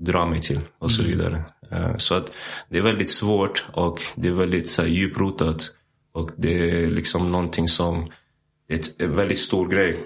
[0.00, 1.44] dra mig till och så vidare.
[1.72, 2.32] Eh, Så att
[2.68, 5.70] det är väldigt svårt och det är väldigt så här, djuprotat.
[6.14, 8.10] Och det är liksom någonting som,
[8.68, 9.96] det är ett- en väldigt stor grej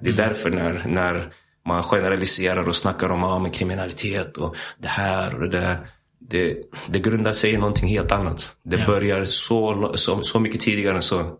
[0.00, 1.32] Det är därför när, när
[1.66, 5.76] man generaliserar och snackar om ah, kriminalitet och det här och det där.
[6.20, 8.56] Det, det grundar sig i någonting helt annat.
[8.64, 8.86] Det Ja.
[8.86, 11.38] börjar så, så, så mycket tidigare än så.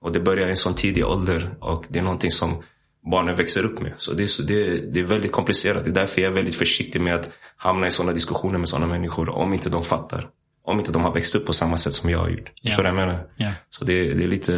[0.00, 1.50] Och det börjar i en sån tidig ålder.
[1.60, 2.62] Och det är någonting som
[3.10, 3.94] barnen växer upp med.
[3.98, 5.84] Så det är, så, det, det är väldigt komplicerat.
[5.84, 8.86] Det är därför jag är väldigt försiktig med att hamna i sådana diskussioner med sådana
[8.86, 9.28] människor.
[9.28, 10.28] Om inte de fattar.
[10.64, 12.52] Om inte de har växt upp på samma sätt som jag har gjort.
[12.62, 12.70] Ja.
[12.70, 13.26] Förstår du vad jag menar?
[13.36, 13.50] Ja.
[13.70, 14.54] Så det, det är lite...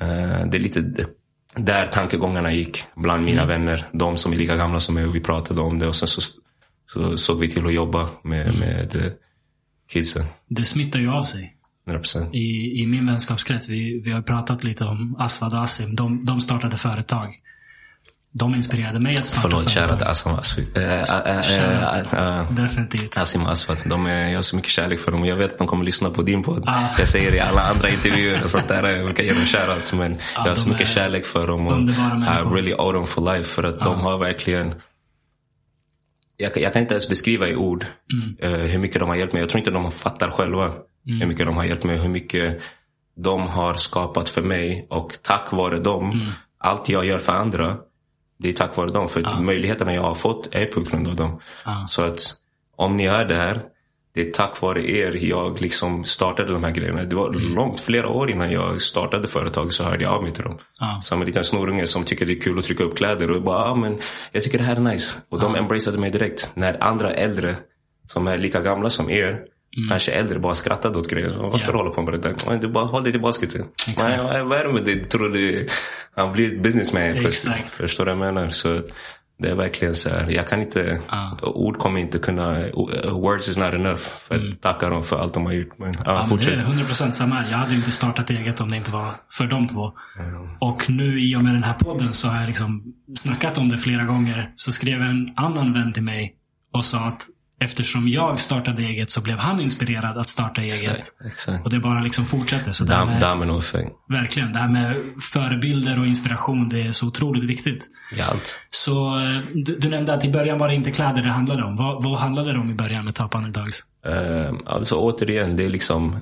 [0.00, 1.17] eh, det är lite det-
[1.58, 3.84] där tankegångarna gick bland mina vänner.
[3.92, 5.86] De som är lika gamla som mig och vi pratade om det.
[5.86, 6.20] Och sen så,
[6.92, 9.12] så såg vi till att jobba med, med eh,
[9.92, 10.24] kidsen.
[10.48, 11.54] Det smittar ju av sig.
[11.86, 12.34] 100%.
[12.34, 15.96] I, i min vänskapskrets, vi, vi har pratat lite om Asvad och Asim.
[15.96, 17.34] De, de startade företag.
[18.38, 19.98] De inspirerade mig att starta Förlåt, företag.
[19.98, 20.66] kära Assam Asfi.
[20.74, 21.02] Äh, äh,
[22.12, 23.18] äh, äh, Definitivt.
[23.18, 23.78] Asim Asfat.
[23.84, 25.24] De är, jag har så mycket kärlek för dem.
[25.24, 26.64] Jag vet att de kommer lyssna på din podd.
[26.66, 26.82] Ah.
[26.98, 28.88] Jag säger det i alla andra intervjuer och sånt där.
[28.88, 29.92] Jag brukar ge dem shoutouts.
[29.92, 31.66] Men jag har så mycket är kärlek för dem.
[31.66, 33.44] Och I really owe them for life.
[33.54, 34.74] För att de har verkligen...
[36.36, 37.86] Jag, kan- jag kan inte ens beskriva i ord
[38.40, 39.42] eh, hur mycket de har hjälpt mig.
[39.42, 40.72] Jag tror inte de fattar själva
[41.20, 41.98] hur mycket de har hjälpt mig.
[41.98, 42.60] Hur mycket
[43.16, 44.86] de har skapat för mig.
[44.90, 47.76] Och tack vare dem, allt jag gör för andra,
[48.38, 49.08] det är tack vare dem.
[49.08, 51.40] För möjligheterna jag har fått är på grund av dem.
[51.64, 51.86] Ja.
[51.88, 52.34] Så att
[52.76, 53.62] om ni är där,
[54.14, 57.04] det är tack vare er jag liksom startade de här grejerna.
[57.04, 60.44] Det var långt, flera år innan jag startade företaget så hörde jag av mig till
[60.44, 60.58] dem.
[60.78, 61.00] Ja.
[61.02, 63.70] Som en liten snorunge som tycker det är kul att trycka upp kläder och bara,
[63.70, 63.98] ah, men
[64.32, 65.14] jag tycker det här är nice.
[65.28, 66.50] Och de embraceade mig direkt.
[66.54, 67.56] När andra äldre
[68.06, 69.44] som är lika gamla som er,
[69.88, 71.36] kanske äldre, bara skrattade åt grejer.
[71.38, 72.34] Vad ska du hålla på med det där?
[72.48, 73.64] "Nej, Du bara håll dig till basketen.
[74.06, 75.04] Nej, vad är det med det?
[75.10, 75.66] Tror du
[76.16, 77.54] han blir businessman plötsligt?
[77.56, 77.74] Exakt.
[77.74, 78.50] Förstår du vad jag menar?
[78.50, 78.80] Så
[79.42, 81.38] det är verkligen så här, jag kan inte, Ja.
[81.42, 82.58] ord kommer inte kunna,
[83.12, 85.78] words is not enough för att tacka dem för allt de har gjort.
[85.78, 86.52] Men, ja, Ja, men det fortsätt.
[86.54, 87.50] är 100% samma här.
[87.50, 89.92] Jag hade inte startat eget om det inte var för de två.
[90.60, 92.82] Och nu i och med den här podden så har jag liksom
[93.18, 94.52] snackat om det flera gånger.
[94.56, 96.34] Så skrev en annan vän till mig
[96.72, 97.22] och sa att
[97.60, 100.82] eftersom jag startade eget så blev han inspirerad att starta eget.
[100.82, 101.64] Exakt, exakt.
[101.64, 102.72] Och det bara liksom fortsätter.
[102.72, 103.20] Så Dam, med,
[104.08, 107.86] verkligen, det här med förebilder och inspiration, det är så otroligt viktigt.
[108.16, 108.60] i allt.
[108.70, 111.76] Så eh, du, du nämnde att i början var det inte kläder det handlade om.
[111.76, 113.80] Vad, vad handlade det om i början med Top Underdogs?
[114.06, 116.20] Eh, alltså återigen, det är liksom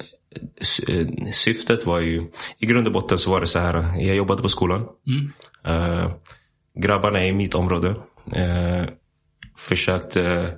[0.89, 4.43] eh, Syftet var ju, i grund och botten så var det så här, jag jobbade
[4.43, 4.87] på skolan.
[5.07, 5.33] Mm.
[5.67, 6.11] Eh,
[6.79, 7.95] grabbarna i mitt område
[8.35, 8.87] eh,
[9.59, 10.53] försökte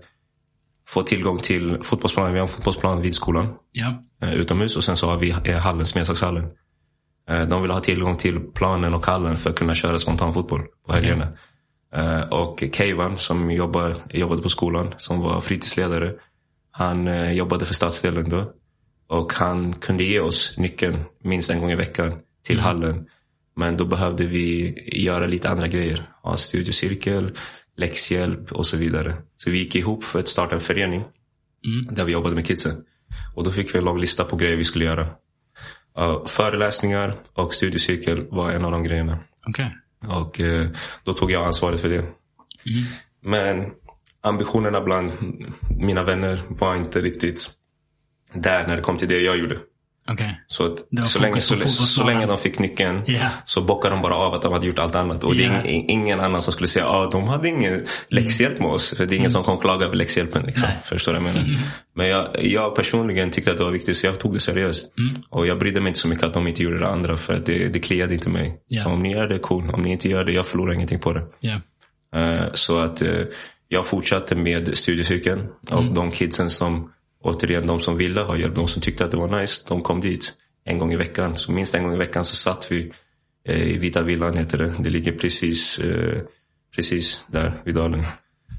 [0.89, 2.33] få tillgång till fotbollsplanen.
[2.33, 4.03] Vi har en fotbollsplan vid skolan Ja.
[4.23, 6.45] eh, utomhus och sen så har vi eh, hallen, Smedsakshallen.
[7.31, 10.63] Eh, de vill ha tillgång till planen och hallen för att kunna köra spontan fotboll
[10.87, 11.29] på helgerna.
[11.95, 16.13] Eh, och Keivan som jobbar, jobbade på skolan, som var fritidsledare.
[16.71, 18.53] Han jobbade för stadsdelen då.
[19.09, 22.15] Och han kunde ge oss nyckeln minst en gång i veckan
[22.47, 23.07] till hallen.
[23.57, 26.03] Men då behövde vi göra lite andra grejer.
[26.23, 27.33] Ha studiecirkel,
[27.79, 29.15] läxhjälp och så vidare.
[29.37, 31.05] Så vi gick ihop för att starta en förening.
[31.91, 32.85] Där vi jobbade med kidsen.
[33.35, 35.03] Och då fick vi en lång lista på grejer vi skulle göra.
[35.99, 39.19] Uh, föreläsningar och studiecirkel var en av de grejerna.
[39.47, 39.77] Okej.
[40.07, 40.69] Och eh,
[41.05, 42.05] då tog jag ansvaret för det.
[43.23, 43.71] Men
[44.21, 45.13] ambitionerna bland
[45.79, 47.51] mina vänner var inte riktigt
[48.33, 49.59] där när det kom till det jag gjorde.
[50.11, 50.41] Okej.
[50.47, 53.29] Så, Det att, så, länge, så, så länge de fick nyckeln Ja.
[53.45, 55.25] så bockade de bara av att de hade gjort allt annat.
[55.25, 55.53] Och det Ja.
[55.53, 58.95] är ing- ingen annan som skulle säga att ah, de hade ingen läxhjälp med oss.
[58.97, 60.43] För det är ingen som kommer klaga över läxhjälpen.
[60.47, 60.69] Liksom.
[60.69, 60.79] Nej.
[60.85, 61.59] Förstår du vad jag menar?
[61.97, 64.93] Men jag, jag personligen tyckte att det var viktigt så jag tog det seriöst.
[65.31, 67.47] Och jag brydde mig inte så mycket att de inte gjorde det andra för att
[67.47, 68.55] det, det kliade inte mig.
[68.69, 68.83] Ja.
[68.83, 69.71] Så om ni gör det, cool.
[69.71, 71.23] Om ni inte gör det, jag förlorar ingenting på det.
[72.17, 73.09] Eh, Så att eh,
[73.69, 75.47] jag fortsatte med studiecirkeln.
[75.71, 76.91] Och de kidsen som,
[77.25, 80.01] återigen de som ville ha hjälp, de som tyckte att det var nice, de kom
[80.01, 80.33] dit
[80.65, 81.39] en gång i veckan.
[81.39, 82.93] Så minst en gång i veckan så satt vi
[83.49, 84.75] eh, i Vita Villan heter det.
[84.79, 86.23] Det ligger precis, eh,
[86.77, 88.05] precis där vid dalen.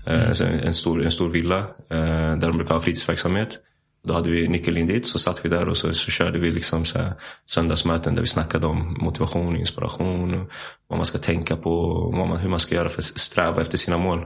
[0.05, 3.59] Eh, en, stor, en stor villa där de brukar ha fritidsverksamhet.
[4.07, 6.51] Då hade vi nyckeln in dit, så satt vi där och så, så körde vi
[6.51, 6.99] liksom så
[7.45, 10.47] söndagsmöten där vi snackade om motivation, inspiration,
[10.87, 13.97] vad man ska tänka på, man, hur man ska göra för att sträva efter sina
[13.97, 14.19] mål.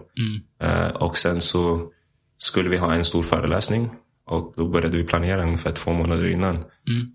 [0.64, 1.92] Eh, och sen så
[2.38, 3.90] skulle vi ha en stor föreläsning
[4.26, 6.64] och då började vi planera ungefär två månader innan.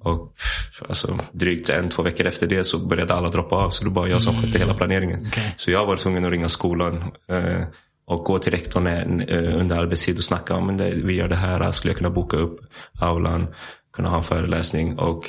[0.01, 3.85] Och pff, alltså, drygt en, två veckor efter det så började alla droppa av så
[3.85, 5.27] det var bara jag som skötte hela planeringen.
[5.27, 5.55] Okej.
[5.57, 6.97] Så jag var tvungen att ringa skolan
[7.31, 7.63] eh,
[8.07, 8.87] och gå till rektorn
[9.21, 12.37] eh, under arbetstid och snacka om det, vi gör det här, skulle jag kunna boka
[12.37, 12.61] upp
[13.01, 13.47] aulan,
[13.93, 15.25] kunna ha en föreläsning och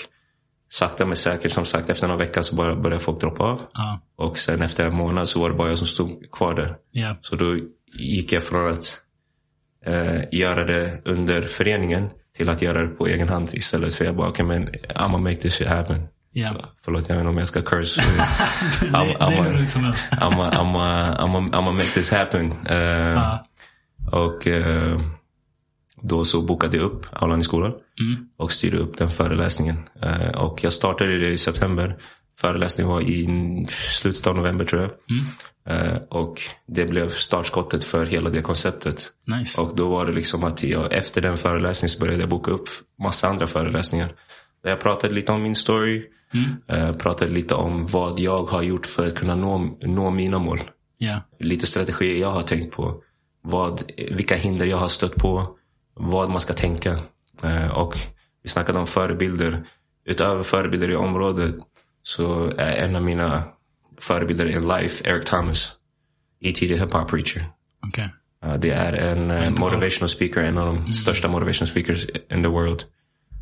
[0.70, 3.62] sakta men säkert som sagt efter några vecka så började, började folk droppa av.
[3.74, 4.02] Ja.
[4.18, 6.76] Och sen efter en månad så var det bara jag som stod kvar där.
[6.92, 7.18] Ja.
[7.22, 7.58] Så då
[7.94, 9.02] gick jag från att
[9.86, 13.96] eh, göra det under föreningen till att göra det på egen hand istället.
[13.96, 16.08] För jag bara, okej men I'm gonna make this shit happen.
[16.32, 16.56] Ja.
[16.86, 18.02] Förlåt, jag vet inte om jag ska curse.
[18.82, 19.54] I'm, I'm.
[21.52, 22.52] I'm, make this happen.
[22.70, 23.46] Eh, Ja.
[24.12, 25.00] Och eh,
[26.02, 28.28] då så bokade jag upp aulan i skolan Mm.
[28.38, 29.78] och styrde upp den föreläsningen.
[30.02, 31.98] Eh, och jag startade det i september.
[32.40, 33.28] Föreläsningen var i
[33.70, 34.92] slutet av november tror jag.
[34.92, 35.26] Mm.
[35.70, 39.12] Eh, och det blev startskottet för hela det konceptet.
[39.28, 39.62] Nice.
[39.62, 42.70] Och då var det liksom att jag, efter den föreläsningen så började jag boka upp
[43.04, 44.14] massa andra föreläsningar.
[44.64, 46.06] Där jag pratade lite om min story.
[46.68, 50.62] Eh, pratade lite om vad jag har gjort för att kunna nå, nå mina mål.
[50.98, 51.22] Ja.
[51.40, 53.04] Lite strategier jag har tänkt på.
[53.42, 55.48] Vad, vilka hinder jag har stött på.
[55.94, 57.00] Vad man ska tänka.
[57.44, 57.98] Eh, och
[58.44, 59.64] vi snackade om förebilder.
[60.06, 61.56] Utöver förebilder i området
[62.04, 63.44] så är en av mina
[64.00, 65.76] förebilder in life Eric Thomas.
[66.42, 66.68] E.T.
[66.68, 67.46] the Hip Hop Preacher.
[67.88, 68.10] Okej.
[68.46, 72.50] Uh, det är en uh, motivational speaker, en av de största motivational speakers in the
[72.50, 72.84] world.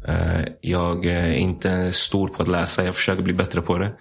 [0.09, 3.91] Uh, jag är inte stor på att läsa, jag försöker bli bättre på det.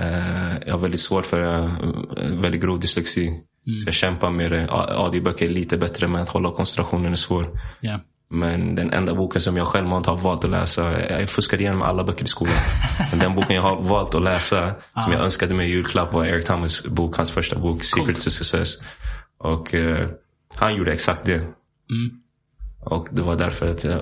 [0.00, 3.42] Uh, jag har väldigt svårt för uh, väldigt grov dyslexi.
[3.66, 4.66] Så jag kämpar med det.
[4.70, 7.60] AD-böcker är lite bättre men att hålla koncentrationen är svår.
[7.80, 8.00] Ja.
[8.28, 12.04] Men den enda boken som jag självmant har valt att läsa, jag fuskade igenom alla
[12.04, 12.56] böcker i skolan.
[13.10, 16.24] Men den boken jag har valt att läsa, som jag önskade mig i julklapp var
[16.24, 18.74] Eric Thomas bok, hans första bok, Secret to Success.
[19.38, 20.08] Och eh,
[20.54, 21.40] han gjorde exakt det.
[22.80, 24.00] Och det var därför att, jag,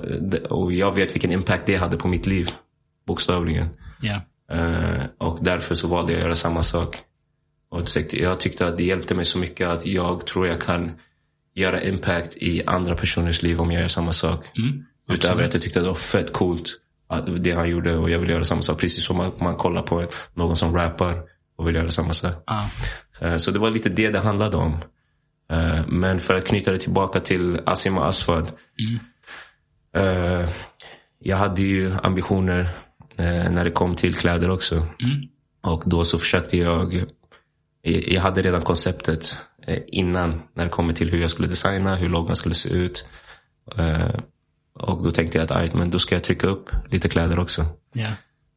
[0.50, 2.50] och jag vet vilken impact det hade på mitt liv.
[3.06, 3.68] Bokstavligen.
[4.00, 4.20] Ja.
[4.52, 6.98] Eh, och därför så valde jag att göra samma sak.
[7.70, 7.80] Och
[8.12, 10.92] jag tyckte att det hjälpte mig så mycket att jag tror jag kan
[11.54, 14.44] göra impact i andra personers liv om jag gör samma sak.
[15.12, 16.68] Utöver att jag tyckte att det var fett coolt
[17.08, 18.80] att det han gjorde och jag vill göra samma sak.
[18.80, 21.22] Precis som man, man kollar på någon som rappar
[21.56, 22.42] och vill göra samma sak.
[22.46, 22.68] Ja.
[23.20, 24.76] Eh, Så det var lite det det handlade om.
[25.50, 28.52] Eh, Men för att knyta det tillbaka till Asim och Asfad.
[29.96, 30.48] eh,
[31.18, 32.68] Jag hade ju ambitioner
[33.50, 34.86] när det kom till kläder också.
[35.66, 37.04] Och då så försökte jag,
[37.82, 39.38] jag hade redan konceptet
[39.86, 43.04] innan när det kommer till hur jag skulle designa, hur loggan skulle se ut.
[43.78, 44.20] Eh,
[44.80, 47.66] Och då tänkte jag att "Alright, men då ska jag trycka upp lite kläder också.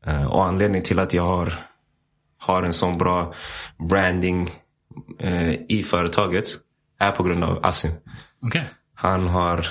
[0.06, 1.54] Eh, Och anledningen till att jag har,
[2.40, 3.34] har en sån bra
[3.90, 4.50] branding
[5.20, 6.46] eh, i företaget
[7.00, 7.92] är på grund av Asim.
[8.46, 8.70] Okej.
[8.96, 9.68] Han har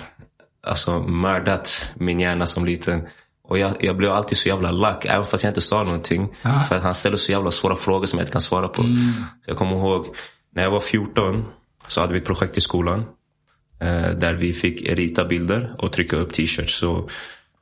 [0.66, 3.06] alltså mördat min hjärna som liten.
[3.48, 6.34] Och jag, jag blev alltid så jävla lack, även fast jag inte sa någonting.
[6.42, 6.60] Ah.
[6.60, 8.82] För att han ställer så jävla svåra frågor som jag inte kan svara på.
[9.44, 10.06] Så jag kommer ihåg,
[10.56, 11.44] när jag var 14
[11.88, 13.04] så hade vi ett projekt i skolan.
[13.80, 16.74] Eh, där vi fick rita bilder och trycka upp t-shirts.
[16.74, 17.10] Så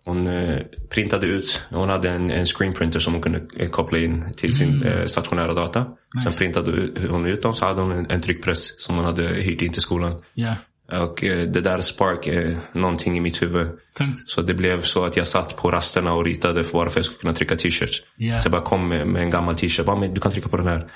[0.05, 0.59] hon eh,
[0.91, 4.83] printade ut, hon hade en, en screenprinter som hon kunde eh, koppla in till sin
[4.83, 5.87] eh, stationära data.
[6.23, 9.63] Sen printade hon ut dem så hade hon en, en tryckpress som hon hade hyrt
[9.63, 10.21] in till skolan.
[10.35, 10.55] Ja.
[10.93, 13.67] Och eh, det där spark är någonting i mitt huvud.
[13.99, 14.31] Tungt.
[14.31, 16.97] Så det blev så att jag satt på rasterna och ritade för bara för att
[16.97, 18.03] jag skulle kunna trycka t-shirts.
[18.17, 18.41] Ja.
[18.41, 19.87] Så jag bara kom med, med en gammal t-shirt.
[19.87, 20.91] Bara, du kan trycka på den här.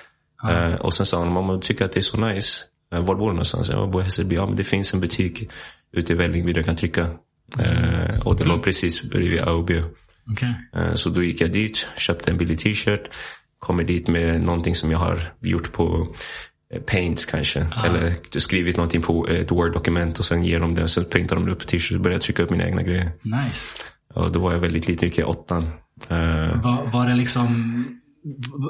[0.51, 2.65] Eh, och sen sa hon, mamma du tycker att det är så nice.
[2.95, 3.69] Uh, var bor du någonstans?
[3.69, 4.35] Jag bor i Hässelby.
[4.35, 5.51] Ja men det finns en butik
[5.93, 7.07] ute i Vällingby där jag kan trycka.
[7.59, 9.71] Eh, och det låg precis bredvid AOB.
[9.71, 13.11] Eh, Så då gick jag dit, köpte en billig t-shirt.
[13.59, 16.09] Kommer dit med någonting som jag har gjort på
[16.75, 17.67] eh, Paint kanske.
[17.85, 20.89] Eller skrivit någonting på ett Word-dokument och sen ger de det.
[20.89, 23.11] Sen printar de upp t-shirt och börjar trycka upp mina egna grejer.
[23.23, 23.77] Nice.
[24.15, 25.63] Och då var jag väldigt liten, gick jag i åttan.
[26.09, 27.85] Eh, Var, var det liksom...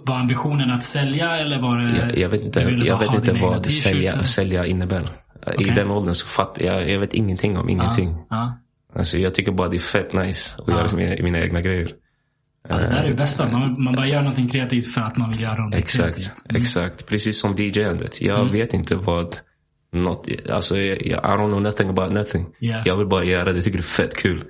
[0.06, 1.98] Var ambitionen att sälja eller var det...
[1.98, 5.10] jag, jag vet inte, jag vet inte vad sälja, sälja innebär.
[5.46, 8.14] Eh, I den åldern så fattar jag, jag vet ingenting om ingenting.
[8.30, 8.58] Ja.
[8.96, 11.90] Alltså jag tycker bara det är fett nice att göra mina, mina egna grejer.
[12.68, 13.48] Ja, det där är det bästa.
[13.52, 16.56] Man, man bara gör någonting kreativt för att man vill göra någonting Exakt, kreativt.
[16.56, 17.06] exakt.
[17.06, 18.20] Precis som DJ-andet.
[18.20, 18.52] Jag Mm.
[18.52, 19.36] vet inte vad
[19.92, 22.46] något, alltså I don't know nothing about nothing.
[22.60, 22.82] Yeah.
[22.86, 24.44] Jag vill bara göra det, jag tycker det är fett kul.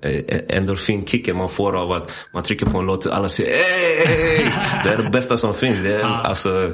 [0.00, 0.08] Ja.
[0.08, 4.44] Eh, Endorfinkicken man får av att man trycker på en låt och alla säger hey!
[4.84, 5.82] Det är det bästa som finns.
[5.82, 6.72] Det är alltså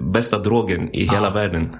[0.00, 1.76] bästa drogen i hela världen.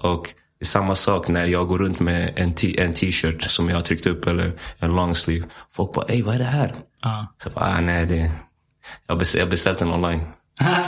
[0.00, 2.54] Och det är samma sak när jag går runt med en
[2.94, 5.46] t-shirt som jag har tryckt upp eller en long sleeve.
[5.72, 6.74] Folk bara, ey vad är det här?
[7.02, 7.34] Ja.
[7.42, 8.30] Så jag bara, ah, nej det
[9.06, 10.20] jag har beställt den online.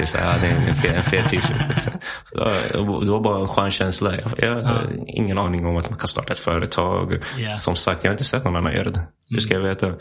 [0.07, 1.83] Så ja, det är en fet, en fet t-shirt.
[1.83, 2.41] Så
[3.01, 4.15] det var bara en skön känsla.
[4.15, 7.19] Jag, jag har ingen aning om att man kan starta ett företag.
[7.39, 7.57] Ja.
[7.57, 9.09] Som sagt, jag har inte sett någon annan göra det.
[9.31, 9.95] Hur ska jag veta?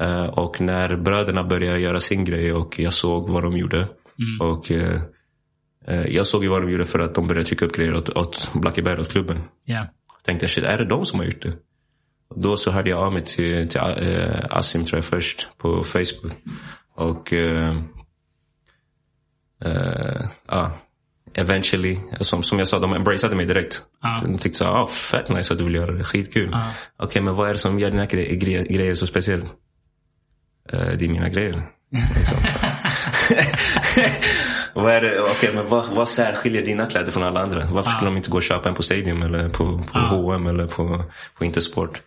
[0.00, 3.88] Eh, och när bröderna började göra sin grej och jag såg vad de gjorde.
[4.40, 5.00] Och eh,
[5.86, 8.08] eh, jag såg ju vad de gjorde för att de började trycka upp grejer åt,
[8.08, 9.40] åt Blackie Bear, åt klubben.
[9.66, 9.86] Ja.
[10.24, 11.52] Tänkte shit, är det de som har gjort det?
[12.36, 16.32] Då så hörde jag av mig till, till äh, Asim tror jag först på Facebook.
[16.94, 17.76] Och äh,
[20.48, 20.70] ja,
[21.34, 23.82] eventually, som, som jag sa, de embraceade mig direkt.
[24.02, 24.18] Ja.
[24.22, 26.50] De tyckte så, ah, fett nice att du vill göra det, skitkul.
[26.98, 29.42] Okej, men vad är det som gör dina gre- gre- grejer så speciell?
[30.72, 31.62] Eh, det är mina grejer.
[32.16, 32.38] Liksom.
[34.74, 37.64] vad, är det, okay, men vad, vad särskiljer dina kläder från alla andra?
[37.70, 40.66] Varför skulle de inte gå och köpa en på Stadium eller på, på H&M eller
[40.66, 41.04] på,
[41.38, 42.02] på Intersport?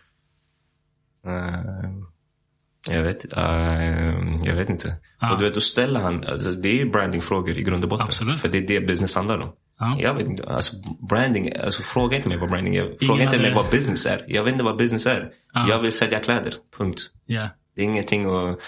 [2.88, 4.94] Uh, jag vet, uh, jag vet inte.
[5.20, 5.32] Ja.
[5.32, 8.06] Och du vet, då ställer han, alltså, det är brandingfrågor i grund och botten.
[8.06, 8.40] Absolut.
[8.40, 9.52] För det är det business handlar om.
[9.78, 9.96] Ja.
[10.00, 10.76] Jag vet inte, alltså
[11.08, 13.06] branding, alltså fråga inte mig vad branding är.
[13.06, 14.24] Fråga inte mig vad business är.
[14.28, 15.30] Jag vet inte vad business är.
[15.68, 17.00] Jag vill sälja kläder, punkt.
[17.26, 17.50] Ja.
[17.76, 18.58] Det är ingenting att...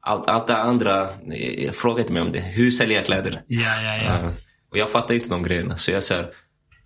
[0.00, 2.40] Allt, allt det andra, eh, fråga inte mig om det.
[2.40, 3.42] Hur säljer jag kläder?
[3.46, 4.18] Ja, ja, ja.
[4.22, 4.30] Ja.
[4.70, 5.76] Och jag fattar inte de grejerna.
[5.76, 6.26] Så jag säger,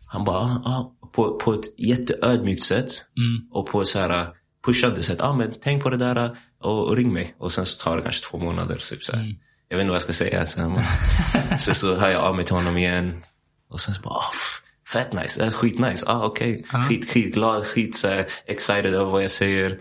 [0.06, 2.88] han bara, ah, ah, på, på ett jätteödmjukt sätt.
[3.16, 3.50] Mm.
[3.50, 4.28] Och på så här
[4.64, 5.20] pushande sätt.
[5.20, 7.34] Ah, men tänk på det där och, och ring mig.
[7.38, 8.76] Och sen så tar det kanske två månader.
[8.76, 9.12] Typ så.
[9.16, 9.34] Mm.
[9.68, 10.46] Jag vet inte vad jag ska säga.
[10.46, 13.22] Så här, sen så hör jag av mig till honom igen.
[13.70, 15.40] Och sen så bara, pff, fett nice.
[15.40, 16.04] Det är skitnice.
[16.06, 16.64] Ah, okej.
[16.88, 19.78] Skit, skitglad, skit så här, excited över vad jag säger.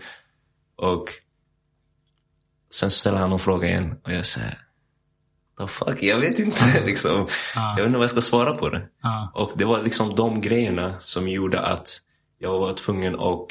[0.76, 1.04] Och
[2.72, 3.94] sen så ställer han någon fråga igen.
[4.04, 4.58] Och jag säger,
[5.58, 7.26] the fuck, jag vet inte liksom.
[7.54, 8.88] Jag vet inte vad jag ska svara på det.
[9.34, 12.00] Och det var liksom de grejerna som gjorde att
[12.38, 13.48] jag var tvungen att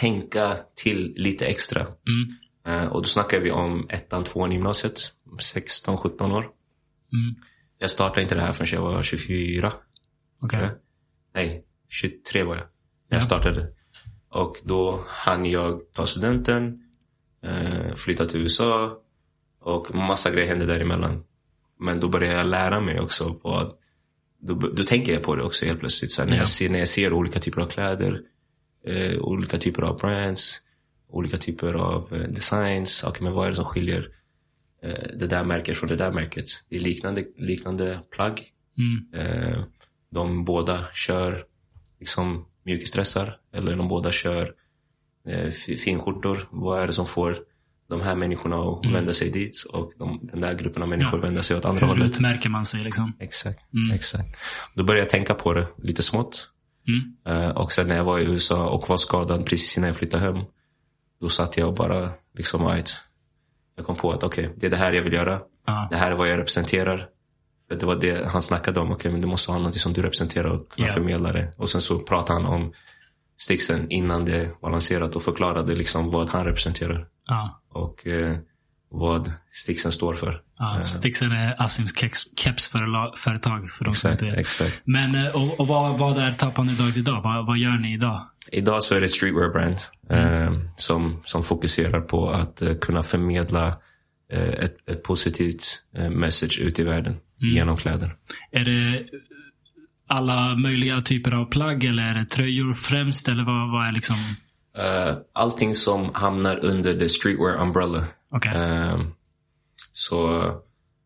[0.00, 1.80] tänka till lite extra.
[1.80, 2.28] Mm.
[2.66, 5.00] Eh, och då snackar vi om ettan, tvåan i gymnasiet.
[5.40, 6.40] 16, 17 år.
[6.40, 7.34] Mm.
[7.78, 9.72] Jag startade inte det här förrän jag var 24.
[10.42, 10.60] Okej.
[10.62, 10.70] Ja.
[11.34, 12.64] Nej, 23 var jag.
[13.10, 13.66] när Jag startade.
[14.30, 16.82] Och då hann jag ta studenten,
[17.44, 18.98] eh, flytta till USA
[19.60, 21.24] och massa grejer hände däremellan.
[21.80, 23.72] Men då började jag lära mig också vad,
[24.40, 26.12] då, då tänker jag på det också helt plötsligt.
[26.12, 26.42] Så här, när, Ja.
[26.42, 28.20] jag ser, när jag ser olika typer av kläder,
[28.86, 30.60] eh, olika typer av brands,
[31.10, 33.04] olika typer av eh, designs.
[33.04, 34.08] Okay, men vad är det som skiljer
[34.82, 36.44] eh, det där märket från det där märket?
[36.68, 38.42] Det är liknande, liknande plagg.
[38.78, 39.26] Mm.
[39.52, 39.60] Eh,
[40.14, 41.44] de båda kör
[42.00, 44.54] liksom mjukisdressar eller de båda kör
[45.28, 46.48] eh, fi- finskjortor.
[46.50, 47.38] Vad är det som får
[47.88, 51.20] de här människorna att vända sig dit och de, den där gruppen av människor Mm.
[51.20, 51.26] Ja.
[51.26, 52.10] vända sig åt andra Hur hållet?
[52.10, 53.12] utmärker man sig liksom?
[53.20, 53.60] Exakt,
[53.94, 54.38] exakt.
[54.74, 56.50] Då började jag tänka på det lite smått.
[56.88, 57.42] Mm.
[57.42, 60.24] Eh, och sen när jag var i USA och var skadad precis innan jag flyttade
[60.24, 60.38] hem.
[61.20, 62.96] Då satt jag och bara liksom, right.
[63.76, 65.40] Jag kom på att okej, det är det här jag vill göra.
[65.66, 65.88] Ja.
[65.90, 67.08] Det här är vad jag representerar.
[67.70, 68.92] Det var det han snackade om.
[68.92, 70.94] Okej, men du måste ha något som du representerar och kunna Ja.
[70.94, 71.52] förmedla det.
[71.56, 72.72] Och sen så pratade han om
[73.38, 77.08] sticksen innan det var lanserat och förklarade liksom vad han representerar.
[77.28, 77.62] Ja.
[77.68, 78.36] Och eh,
[78.90, 80.40] vad sticksen står för.
[80.58, 81.92] Ja, Stixen är Asims
[82.36, 84.80] kepsföretag för de Exakt, exakt.
[84.84, 87.22] Men eh, och, och vad, vad är Top Underdogs idag?
[87.22, 88.20] Vad, vad gör ni idag?
[88.52, 89.76] Idag så är det ett streetwear-brand
[90.10, 93.66] eh, som, som fokuserar på att eh, kunna förmedla
[94.32, 98.16] eh, ett, ett positivt eh, message ut i världen genom kläder.
[98.50, 99.04] Är det
[100.08, 103.28] alla möjliga typer av plagg eller är det tröjor främst?
[103.28, 104.16] Eller vad, vad är liksom...
[104.78, 108.04] Eh, allting som hamnar under the streetwear umbrella.
[108.30, 108.52] Okej.
[108.54, 109.00] Eh,
[109.92, 110.42] så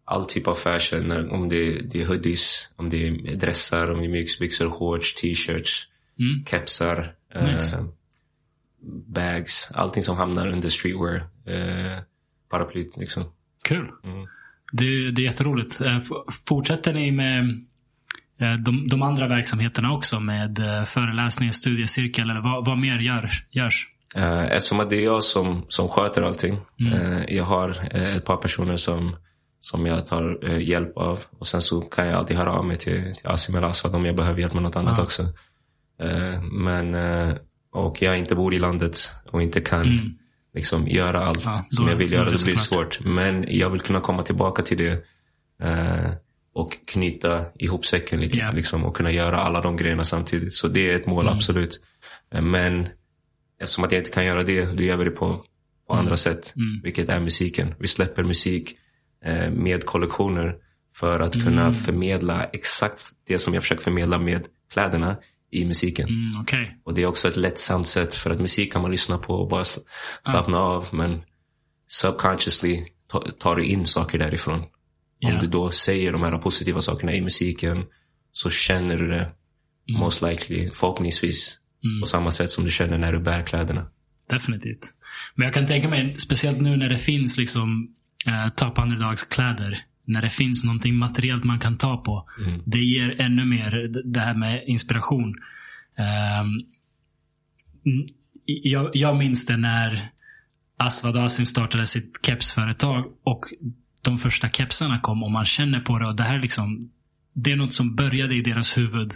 [0.04, 4.06] all typ av fashion, om det, det är hoodies, om det är dressar, om det
[4.06, 6.44] är mjukisbyxor, shorts, t-shirts, Mm.
[6.44, 7.84] kepsar, eh, Nice.
[9.06, 9.70] bags.
[9.74, 11.16] Allting som hamnar under streetwear.
[11.46, 11.98] Eh,
[12.50, 13.24] paraplyt liksom.
[13.64, 13.90] Kul.
[14.04, 14.26] Mm.
[14.72, 15.80] Det, det är jätteroligt.
[15.80, 15.98] Eh,
[16.48, 17.64] Fortsätter ni med
[18.40, 23.44] eh, de, de andra verksamheterna också med föreläsningar, studiecirkel eller vad, vad mer görs?
[23.50, 23.88] görs?
[24.16, 26.58] Eh, Eftersom att det är jag som, som sköter allting.
[26.92, 29.16] Eh, Jag har eh, ett par personer som,
[29.60, 31.20] som jag tar hjälp av.
[31.38, 34.04] Och sen så kan jag alltid höra av mig till, till Asim eller Aswad om
[34.04, 35.22] jag behöver hjälp med något annat också.
[36.02, 36.96] Eh, Men,
[37.74, 40.16] och jag inte bor i landet och inte kan
[40.54, 42.24] liksom göra allt då- som jag vill göra.
[42.30, 43.00] det Det blir svårt.
[43.04, 45.04] Men jag vill kunna komma tillbaka till det.
[46.54, 48.38] Och knyta ihop säcken lite.
[48.38, 48.50] Ja.
[48.54, 50.52] Liksom, och kunna göra alla de grejerna samtidigt.
[50.52, 51.80] Så det är ett mål, absolut.
[52.34, 52.88] Eh, Men
[53.62, 55.44] Eftersom att jag inte kan göra det, då gör vi det på,
[55.88, 56.52] på andra sätt.
[56.82, 57.74] Vilket är musiken.
[57.78, 58.76] Vi släpper musik
[59.24, 60.54] eh, med kollektioner
[60.96, 65.16] för att kunna förmedla exakt det som jag försöker förmedla med kläderna
[65.50, 66.08] i musiken.
[66.08, 66.80] Mm, Okej.
[66.84, 69.48] Och det är också ett lättsamt sätt för att musik kan man lyssna på och
[69.48, 69.80] bara sl-
[70.30, 70.88] slappna av.
[70.92, 71.22] Men
[71.88, 74.62] subconsciously ta- tar du in saker därifrån.
[75.18, 75.32] Ja.
[75.34, 77.84] Om du då säger de här positiva sakerna i musiken
[78.32, 79.30] så känner du det
[79.98, 81.58] most likely, förhoppningsvis,
[82.00, 83.86] på samma sätt som du känner när du bär kläderna.
[84.28, 84.94] Definitivt.
[85.34, 87.94] Men jag kan tänka mig, speciellt nu när det finns liksom
[88.26, 89.78] eh, Top Underdogs kläder.
[90.04, 92.28] När det finns någonting materiellt man kan ta på.
[92.64, 95.34] Det ger ännu mer det här med inspiration.
[97.84, 98.06] Mm,
[98.44, 100.08] jag, jag minns det när
[100.76, 103.44] Aswad Asim startade sitt kepsföretag och
[104.04, 106.90] de första kepsarna kom och man känner på det och det här liksom
[107.32, 109.12] det är något som började i deras huvud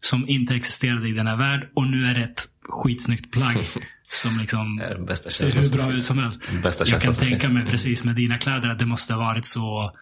[0.00, 3.64] som inte existerade i den här värld och nu är det ett skitsnyggt plagg
[4.08, 6.42] som liksom Det är den bästa ser hur bra ut som helst.
[6.86, 7.52] Jag kan tänka finns.
[7.52, 9.92] mig precis med dina kläder att det måste ha varit så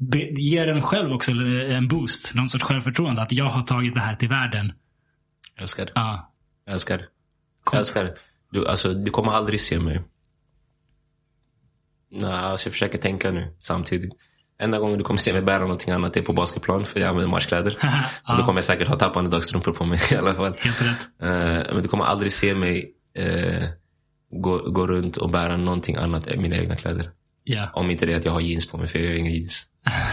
[0.00, 4.00] Be, ger en själv också en boost, någon sorts självförtroende att jag har tagit det
[4.00, 4.72] här till världen.
[5.54, 5.92] Jag älskar det.
[5.94, 6.32] Ja.
[6.64, 7.04] Jag älskar det.
[7.72, 8.14] Jag älskar det.
[8.50, 10.02] Du, alltså, du kommer aldrig se mig.
[12.10, 14.12] Nej, alltså jag försöker tänka nu samtidigt.
[14.60, 17.30] Enda gången du kommer se mig bära någonting annat är på basketplan för jag använder
[17.30, 17.76] matchkläder.
[18.28, 20.56] Och då kommer jag säkert ha tappande dagstrumpor på mig i alla fall.
[20.58, 21.08] Helt rätt.
[21.22, 23.64] Eh, men du kommer aldrig se mig eh,
[24.32, 27.10] gå, gå runt och bära någonting annat än mina egna kläder.
[27.44, 27.70] Ja.
[27.74, 29.66] Om inte det är att jag har jeans på mig, för jag har inga jeans.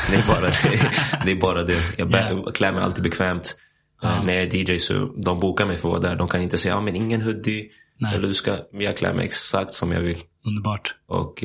[0.10, 0.54] Det är bara det.
[1.26, 1.93] det, är bara det.
[1.98, 2.52] Jag bär, Ja.
[2.52, 3.56] klär mig alltid bekvämt.
[4.04, 4.93] Eh, när jag är DJ så
[5.26, 6.16] de bokar mig för att vara där.
[6.16, 7.70] De kan inte säga, ja men ingen hoodie.
[8.00, 8.16] Nej.
[8.16, 10.18] Eller du ska, jag klär mig exakt som jag vill.
[10.46, 10.96] Underbart.
[11.08, 11.43] Och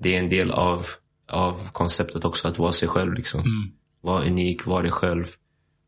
[0.00, 0.86] det är en del av,
[1.34, 3.40] av konceptet också, att vara sig själv liksom.
[3.40, 3.70] Mm.
[4.00, 5.24] Var unik, var dig själv.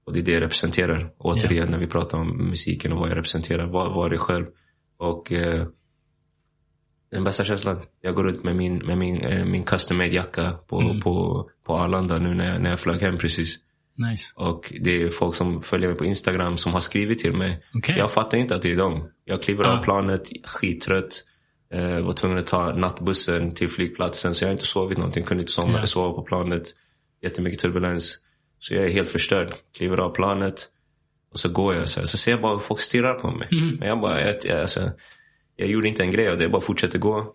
[0.07, 1.11] Och det är det jag representerar.
[1.19, 3.67] Återigen när vi pratar om musiken och vad jag representerar.
[3.67, 4.47] Var, var dig själv.
[4.99, 5.67] Och eh,
[7.11, 7.81] den bästa känslan.
[8.01, 11.01] Jag går runt med min, med min, eh, min custom made jacka på, Mm.
[11.01, 13.57] på, på Arlanda nu när jag, när jag flög hem precis.
[14.11, 14.33] Nice.
[14.37, 17.63] Och det är folk som följer mig på Instagram som har skrivit till mig.
[17.75, 17.95] Okej.
[17.99, 19.09] Jag fattar inte att det är dem.
[19.25, 19.79] Jag kliver Ah.
[19.79, 21.23] av planet, skittrött.
[21.77, 25.25] Eh, var tvungen att ta nattbussen till flygplatsen så jag har inte sovit någonting.
[25.25, 25.87] Kunde inte somna, Ja.
[25.87, 26.63] sova på planet.
[27.23, 28.19] Jättemycket turbulens.
[28.59, 29.53] Så jag är helt förstörd.
[29.77, 30.69] Kliver av planet.
[31.33, 32.07] Och så går jag så här.
[32.07, 33.49] Så ser jag bara hur folk stirrar på mig.
[33.53, 33.77] Mm.
[33.79, 34.91] Men jag bara, jag, jag, alltså,
[35.57, 36.45] jag gjorde inte en grej av det.
[36.45, 37.33] Jag bara fortsätter gå.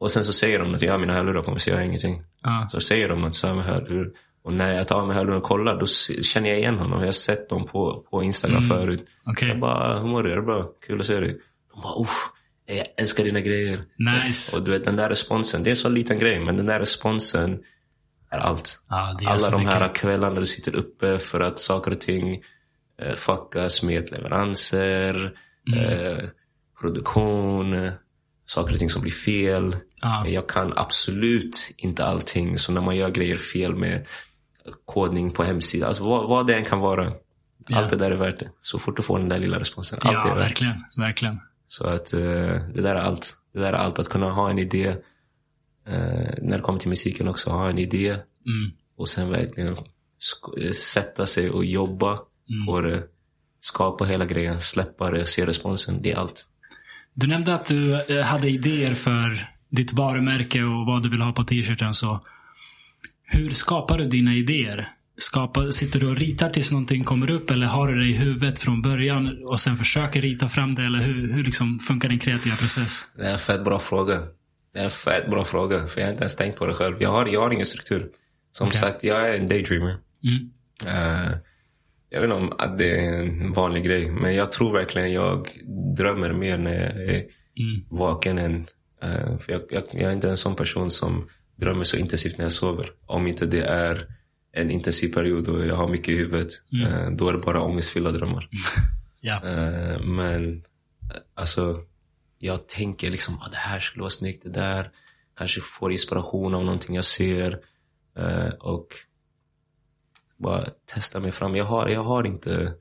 [0.00, 1.82] Och sen så säger de att jag har mina hörlurar på mig så jag har
[1.84, 2.22] ingenting.
[2.42, 2.68] Ja.
[2.72, 4.10] Så säger de att så här med hörlurar.
[4.44, 5.86] Och när jag tar av mig hörlurarna och kollar då
[6.22, 6.98] känner jag igen honom.
[6.98, 8.68] Jag har sett dem på, på Instagram Mm.
[8.78, 9.04] förut.
[9.24, 9.48] Okej.
[9.48, 10.32] Jag bara, hur mår du?
[10.32, 10.64] Är det bra?
[10.86, 11.38] Kul att se dig.
[11.74, 12.28] De bara, uff,
[12.76, 13.80] jag älskar dina grejer.
[14.26, 14.56] Nice.
[14.56, 17.58] Och du vet den där responsen, det är så liten grej men den där responsen
[18.30, 18.78] är allt.
[19.18, 19.96] Det är Alla de här mycket.
[20.00, 22.42] kvällarna du sitter uppe för att saker och ting
[23.02, 25.32] eh, fuckas med leveranser,
[25.72, 25.78] Mm.
[25.84, 26.24] eh,
[26.80, 27.90] produktion,
[28.46, 29.76] saker och ting som blir fel.
[30.00, 30.26] Ja.
[30.26, 32.58] Jag kan absolut inte allting.
[32.58, 34.06] Så när man gör grejer fel med
[34.84, 37.12] kodning på hemsida, alltså vad, vad det än kan vara.
[37.68, 37.78] Ja.
[37.78, 38.48] Allt det där är värt det.
[38.62, 39.98] Så fort du får den där lilla responsen.
[40.02, 40.84] Allt Ja, är värt verkligen.
[40.96, 41.40] Verkligen.
[41.68, 42.20] Så att eh,
[42.74, 43.36] det där är allt.
[43.54, 43.98] Det där är allt.
[43.98, 44.86] Att kunna ha en idé.
[45.88, 47.50] Eh, när det kommer till musiken också.
[47.50, 48.08] Ha en idé.
[48.08, 48.70] Mm.
[48.96, 52.18] Och sen verkligen eh, sätta sig och jobba
[52.50, 52.66] Mm.
[52.66, 53.02] på det.
[53.60, 54.60] Skapa hela grejen.
[54.60, 55.26] Släppa det.
[55.26, 56.02] Se responsen.
[56.02, 56.46] Det är allt.
[57.14, 61.44] Du nämnde att du hade idéer för ditt varumärke och vad du vill ha på
[61.44, 61.94] t-shirten.
[61.94, 62.20] Så
[63.22, 64.92] hur skapar du dina idéer?
[65.18, 68.58] Skapar, sitter du och ritar tills någonting kommer upp eller har du det i huvudet
[68.58, 70.82] från början och sen försöker rita fram det?
[70.82, 73.08] Eller hur, hur liksom funkar din kreativa process?
[73.16, 74.18] Det är en fett bra fråga.
[74.72, 75.86] Det är en fett bra fråga.
[75.86, 76.96] För jag har inte ens tänkt på det själv.
[77.00, 78.06] Jag har, jag har ingen struktur.
[78.52, 78.80] Som Okej.
[78.80, 79.96] sagt, jag är en daydreamer.
[80.24, 80.50] Mm.
[80.86, 81.30] Eh,
[82.10, 84.10] jag vet inte om att det är en vanlig grej.
[84.10, 85.48] Men jag tror verkligen jag
[85.96, 87.24] drömmer mer när jag är
[87.60, 87.84] Mm.
[87.90, 88.66] vaken än...
[89.02, 92.44] eh, för jag, jag, jag är inte en sån person som drömmer så intensivt när
[92.44, 92.90] jag sover.
[93.06, 94.06] Om inte det är
[94.60, 96.48] en intensiv period och jag har mycket i huvudet.
[96.84, 98.48] eh, då är det bara ångestfyllda drömmar.
[99.20, 99.42] Ja.
[99.44, 100.64] Eh, men
[101.34, 101.82] alltså,
[102.38, 104.90] jag tänker liksom att det här skulle vara snyggt, det där.
[105.38, 107.58] Kanske får inspiration av någonting jag ser.
[108.18, 108.86] eh, och
[110.36, 111.54] bara testa mig fram.
[111.56, 112.72] Jag har, jag har inte,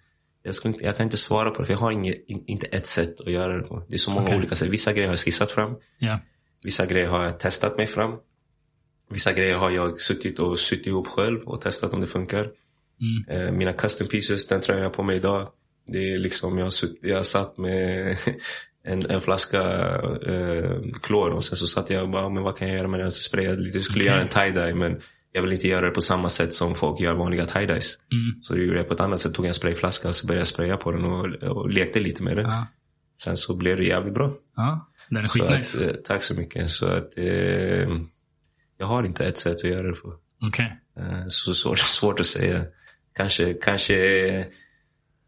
[0.43, 2.67] jag, skulle inte, jag kan inte svara på det för jag har inget, in, inte
[2.67, 3.85] ett sätt att göra det på.
[3.89, 4.37] Det är så många Okej.
[4.37, 4.69] olika sätt.
[4.69, 5.75] Vissa grejer har jag skissat fram.
[5.99, 6.19] Ja.
[6.63, 8.11] Vissa grejer har jag testat mig fram.
[9.09, 12.49] Vissa grejer har jag suttit och sytt ihop själv och testat om det funkar.
[13.01, 13.47] Mm.
[13.47, 15.47] Eh, mina custom pieces, den tröjan jag har på mig idag.
[15.87, 18.17] Det är liksom, jag har, sutt, jag satt med
[18.83, 19.61] en, en flaska
[20.25, 22.99] eh, klor och sen så satt jag och bara, men vad kan jag göra med
[22.99, 23.11] den?
[23.11, 23.77] Så sprayade jag lite.
[23.77, 24.11] Jag skulle Okej.
[24.11, 25.01] göra en tie-dye men
[25.31, 27.97] jag vill inte göra det på samma sätt som folk gör vanliga tie-dyes.
[28.11, 28.43] Mm.
[28.43, 29.33] Så jag gjorde jag på ett annat sätt.
[29.33, 31.25] Tog en sprayflaska och så började jag spraya på den och,
[31.57, 32.45] och lekte lite med den.
[32.45, 32.67] Ja.
[33.23, 34.33] Sen så blev det jävligt bra.
[34.55, 34.91] ja.
[35.09, 35.79] Den är Så skitnice.
[35.79, 36.69] att, eh, tack så mycket.
[36.69, 37.25] Så att eh,
[38.77, 40.13] jag har inte ett sätt att göra det på.
[40.47, 40.79] Okej.
[40.99, 42.63] Eh, så svårt, svårt att säga.
[43.15, 43.95] Kanske, kanske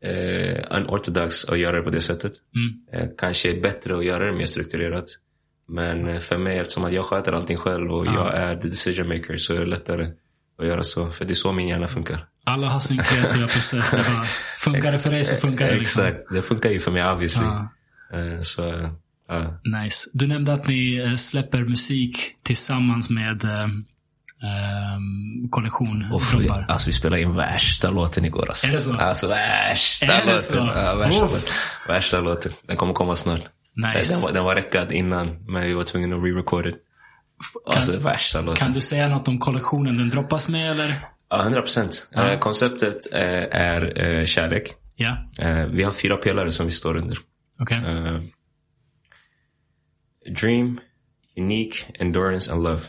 [0.03, 2.33] eh, unorthodox att göra det på det sättet.
[2.55, 3.03] Mm.
[3.03, 5.05] Eh, kanske är bättre att göra det mer strukturerat.
[5.67, 8.13] Men eh, för mig, eftersom att jag sköter allting själv och Ja.
[8.13, 10.07] jag är the decision maker så är det lättare
[10.59, 11.11] att göra så.
[11.11, 12.25] För det är så min hjärna funkar.
[12.43, 13.91] Alla har sin kreativa process.
[13.91, 14.03] Det
[14.57, 15.75] funkar det för dig så funkar det.
[15.75, 16.05] Liksom.
[16.05, 17.43] Exakt, det funkar ju för mig obviously.
[17.43, 17.69] Ja.
[18.13, 18.61] Eh, så,
[19.29, 19.59] ja.
[19.83, 20.09] Nice.
[20.13, 23.43] Du nämnde att ni eh, släpper musik tillsammans med
[24.43, 26.65] ehm, kollektion Och Drobbar.
[26.69, 28.67] alltså vi spelade in värsta låten igår alltså.
[28.67, 28.93] Är det så?
[28.97, 30.43] Alltså värsta Är det låten.
[30.43, 30.69] så?
[30.75, 31.39] Ja, värsta, låten.
[31.87, 32.51] värsta låten.
[32.67, 33.41] Den kommer komma snart.
[33.95, 34.13] Nice.
[34.13, 36.75] Den, var, den var räckad innan men vi var tvungna att re-record it.
[37.75, 38.55] Alltså värsta låten.
[38.55, 40.95] Kan du säga något om kollektionen den droppas med eller?
[41.29, 42.07] Ja, 100 procent.
[42.11, 42.29] Ja.
[42.31, 43.21] Eh, konceptet eh,
[43.61, 44.63] är eh, kärlek.
[44.95, 45.17] Ja,
[45.69, 47.17] vi har fyra pelare som vi står under.
[47.59, 47.81] okej.
[50.41, 50.79] Dream,
[51.37, 52.81] unique, endurance and love.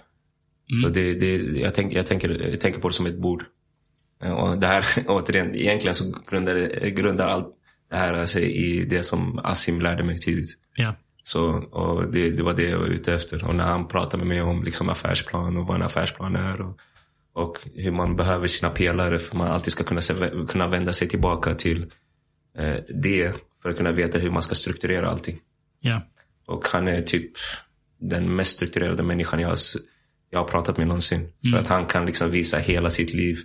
[0.83, 3.45] Så det, det, jag, tänk, jag, tänker, jag tänker på det som ett bord.
[4.23, 7.57] Eh, och det här, återigen, egentligen så grundar, grundar allt
[7.91, 10.51] det här sig i det som Assim lärde mig tidigt.
[10.77, 10.97] Ja.
[11.23, 13.49] Så, och det, det var det jag var ute efter.
[13.49, 16.61] Och när han pratade med mig om liksom affärsplan och vad en affärsplan är.
[16.61, 16.81] Och,
[17.33, 20.01] och hur man behöver sina pelare för man alltid ska kunna,
[20.49, 21.83] kunna vända sig tillbaka till
[22.59, 23.35] eh, det.
[23.63, 25.39] För att kunna veta hur man ska strukturera allting.
[25.81, 26.03] Ja.
[26.51, 27.31] Och han är typ
[28.01, 29.59] den mest strukturerade människan jag har,
[30.31, 31.33] jag har pratat med någonsin.
[31.53, 33.39] För att han kan liksom visa hela sitt liv.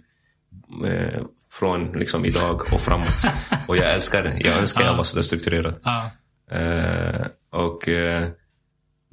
[0.85, 3.23] Eh, från liksom idag och framåt.
[3.67, 4.37] och jag älskar det.
[4.39, 5.75] Jag önskar jag var sådär strukturerad.
[5.83, 6.11] Ja.
[6.51, 8.27] Eh, och eh,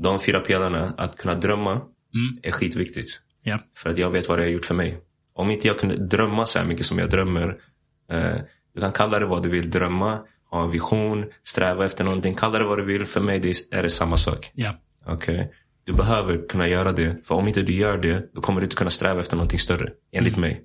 [0.02, 1.80] de fyra pelarna, att kunna drömma
[2.14, 2.38] Mm.
[2.42, 3.20] är skitviktigt.
[3.42, 3.58] Ja.
[3.76, 4.98] För att jag vet vad det har gjort för mig.
[5.34, 7.58] Om inte jag kunde drömma så här mycket som jag drömmer.
[8.12, 8.36] Eh,
[8.74, 9.70] du kan kalla det vad du vill.
[9.70, 10.18] Drömma,
[10.52, 12.34] ha en vision, sträva efter någonting.
[12.34, 13.06] Kalla det vad du vill.
[13.06, 14.50] För mig det är det samma sak.
[14.54, 14.74] Ja.
[15.06, 15.52] Okej?
[15.84, 17.26] Du behöver kunna göra det.
[17.26, 19.90] För om inte du gör det, då kommer du inte kunna sträva efter någonting större.
[20.12, 20.64] Enligt mig.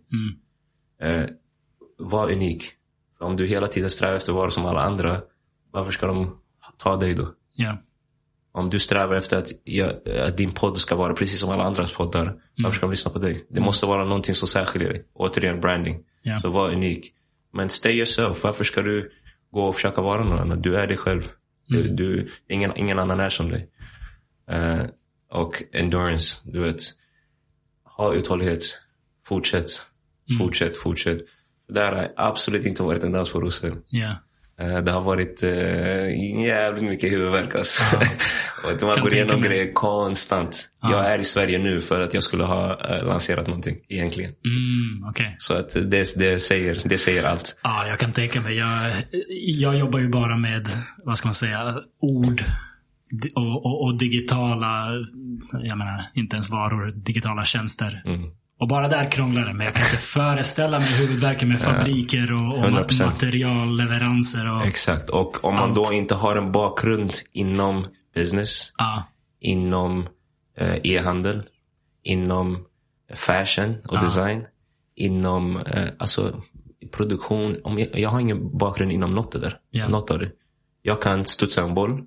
[1.01, 1.21] Mm.
[1.21, 1.27] Eh,
[1.97, 2.71] var unik.
[3.17, 5.17] För om du hela tiden strävar efter att vara som alla andra,
[5.71, 6.38] varför ska de
[6.77, 7.27] ta dig då?
[7.55, 7.83] Ja.
[8.51, 11.93] Om du strävar efter att, jag, att din podd ska vara precis som alla andras
[11.93, 13.45] poddar, varför ska de lyssna på dig?
[13.49, 15.05] Det måste vara någonting som särskiljer dig.
[15.13, 15.99] Återigen, branding.
[16.21, 16.39] Ja.
[16.39, 17.13] Så var unik.
[17.53, 18.43] Men stay yourself.
[18.43, 19.11] Varför ska du
[19.58, 20.62] gå och försöka vara någon annan?
[20.62, 21.32] Du är dig själv.
[21.68, 23.70] Du, du, ingen, ingen annan är som dig.
[24.51, 24.84] Eh,
[25.32, 26.82] och endurance, du vet.
[27.97, 28.64] Ha uthållighet.
[29.26, 29.70] Fortsätt.
[30.38, 31.20] Fortsätt, fortsätt.
[31.68, 33.84] Det här har absolut inte varit en dans på rosor.
[33.88, 34.24] Ja.
[34.62, 37.97] Eh, Det har varit eh, jävligt mycket huvudvärk alltså.
[38.64, 40.70] och att man Kan går igenom grejer konstant.
[40.82, 44.32] Jag är i Sverige nu för att jag skulle ha eh, lanserat någonting egentligen.
[44.45, 45.36] Mm, okej.
[45.39, 47.60] Så att det, det, säger, det säger allt.
[47.64, 48.58] Ja, jag kan tänka mig.
[48.58, 48.91] Jag,
[49.39, 50.68] jag jobbar ju bara med,
[51.03, 52.43] vad ska man säga, ord
[53.36, 54.88] och, och, och digitala,
[55.64, 58.01] jag menar inte ens varor, digitala tjänster.
[58.05, 58.22] Mm.
[58.60, 59.53] Och bara där krånglar det.
[59.53, 63.05] Men jag kan inte föreställa mig huvudvärken med fabriker och, och 100%.
[63.05, 64.55] materialleveranser.
[64.55, 65.10] Och, Exakt.
[65.10, 69.03] Och om man då inte har en bakgrund inom business, ja,
[69.39, 70.08] inom
[70.58, 71.43] eh, e-handel,
[72.03, 72.66] inom
[73.14, 74.45] fashion och design,
[74.95, 76.41] inom eh, alltså,
[76.91, 77.58] produktion.
[77.64, 79.60] Om jag, jag har ingen bakgrund inom något, det där.
[79.70, 79.88] Ja.
[79.88, 80.32] något av det.
[80.82, 82.03] Jag kan studsa en boll,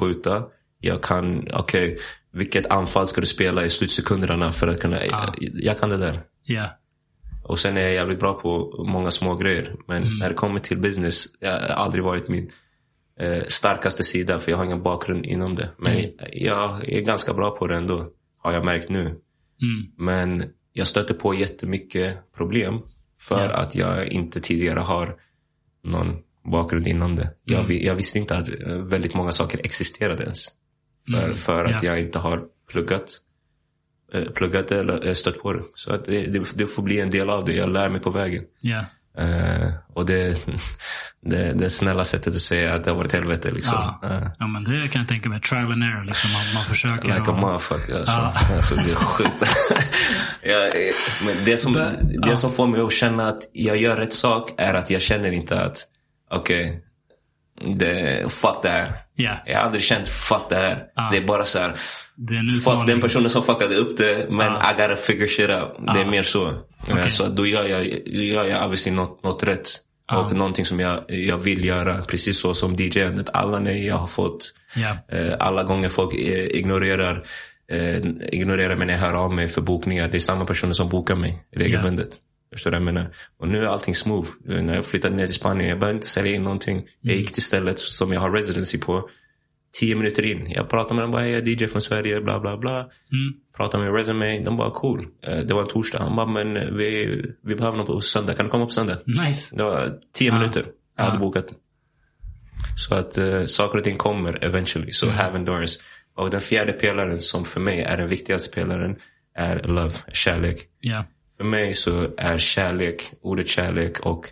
[0.00, 0.44] skjuta.
[0.82, 1.98] Jag kan, okej,
[2.32, 6.20] vilket anfall ska du spela i slutsekunderna för att kunna, jag, jag kan det där.
[6.46, 6.70] ja,
[7.42, 9.74] Och sen är jag jävligt bra på många små grejer.
[9.88, 12.50] Men när det kommer till business, det har aldrig varit min
[13.20, 14.38] eh, starkaste sida.
[14.38, 15.70] För jag har ingen bakgrund inom det.
[15.78, 15.96] Men
[16.32, 18.06] jag är ganska bra på det ändå.
[18.38, 19.00] Har jag märkt nu.
[19.00, 19.18] mm,
[19.98, 22.78] Men jag stöter på jättemycket problem.
[23.18, 25.16] För att jag inte tidigare har
[25.84, 26.16] någon
[26.52, 27.30] bakgrund inom det.
[27.44, 30.48] Jag, vi- jag visste inte att eh, väldigt många saker existerade ens.
[31.10, 31.88] För, för att Ja.
[31.90, 33.04] jag inte har pluggat
[34.14, 35.62] eh, pluggat eller eh, stött på det.
[35.74, 37.52] Så att det, det, det får bli en del av det.
[37.52, 38.44] Jag lär mig på vägen.
[38.60, 38.84] ja.
[39.18, 40.36] Eh, och det,
[41.26, 43.74] det, det snälla sättet att säga att det har varit helvete liksom.
[44.02, 44.08] Ja.
[44.10, 45.40] Eh, ja, men det kan jag tänka mig.
[45.40, 46.04] Trial and error.
[46.04, 46.30] Liksom.
[46.32, 47.04] Man, man försöker.
[47.08, 47.94] Like a och, motherfucker.
[47.98, 48.12] Alltså.
[48.12, 48.34] Ja.
[48.56, 49.30] Alltså, det är sjukt.
[50.42, 50.70] ja,
[51.26, 52.36] men det som, But- det ja.
[52.36, 55.60] som får mig att känna att jag gör rätt sak är att jag känner inte
[55.60, 55.78] att
[56.30, 56.84] okej,
[57.78, 58.92] det fuck det här.
[59.14, 60.84] ja, Jag har aldrig känt fuck det här.
[60.94, 61.08] Ja.
[61.10, 61.72] Det är bara så här,
[62.64, 64.70] fuck den personen som fuckade upp det men Ja.
[64.70, 65.94] I gotta figure shit out.
[65.94, 66.46] Det är mer så.
[66.48, 66.54] Eh,
[66.90, 67.10] Okej.
[67.10, 69.70] Så då gör jag, gör jag obviously något, något rätt.
[70.16, 72.04] Och någonting som jag, jag vill göra.
[72.04, 73.28] Precis så som DJ-andet.
[73.32, 74.52] Alla nej jag har fått.
[75.12, 77.24] Eh, alla gånger folk eh, ignorerar,
[77.72, 77.96] eh,
[78.32, 80.08] ignorerar mig när jag hör av mig för bokningar.
[80.08, 82.08] Det är samma personer som bokar mig regelbundet.
[82.52, 83.10] Förstår du vad jag menar?
[83.38, 84.28] Och nu är allting smooth.
[84.44, 86.82] När jag flyttade ner till Spanien, jag behövde inte sälja in någonting.
[87.00, 89.08] Jag gick till stället som jag har residency på.
[89.80, 90.50] Tio minuter in.
[90.50, 92.76] Jag pratade med dem bara, "Hej, jag är DJ från Sverige, bla bla bla.
[92.78, 92.88] Mm.
[93.56, 95.06] Pratade med resume, de bara cool.
[95.26, 95.98] Eh, Det var en torsdag.
[95.98, 98.34] Han bara, men eh, vi, vi behöver någon på söndag.
[98.34, 98.98] Kan du komma på söndag?
[99.06, 99.56] Nice.
[99.56, 100.66] Det var tio minuter.
[100.96, 101.20] Jag hade Ja.
[101.20, 101.46] bokat.
[102.76, 104.92] Så att uh, saker och ting kommer eventually.
[104.92, 105.80] Så have endurance.
[106.16, 108.96] Och den fjärde pelaren som för mig är den viktigaste pelaren
[109.34, 110.58] är love, kärlek.
[110.80, 111.04] Ja.
[111.36, 114.26] För mig så är kärlek, ordet kärlek och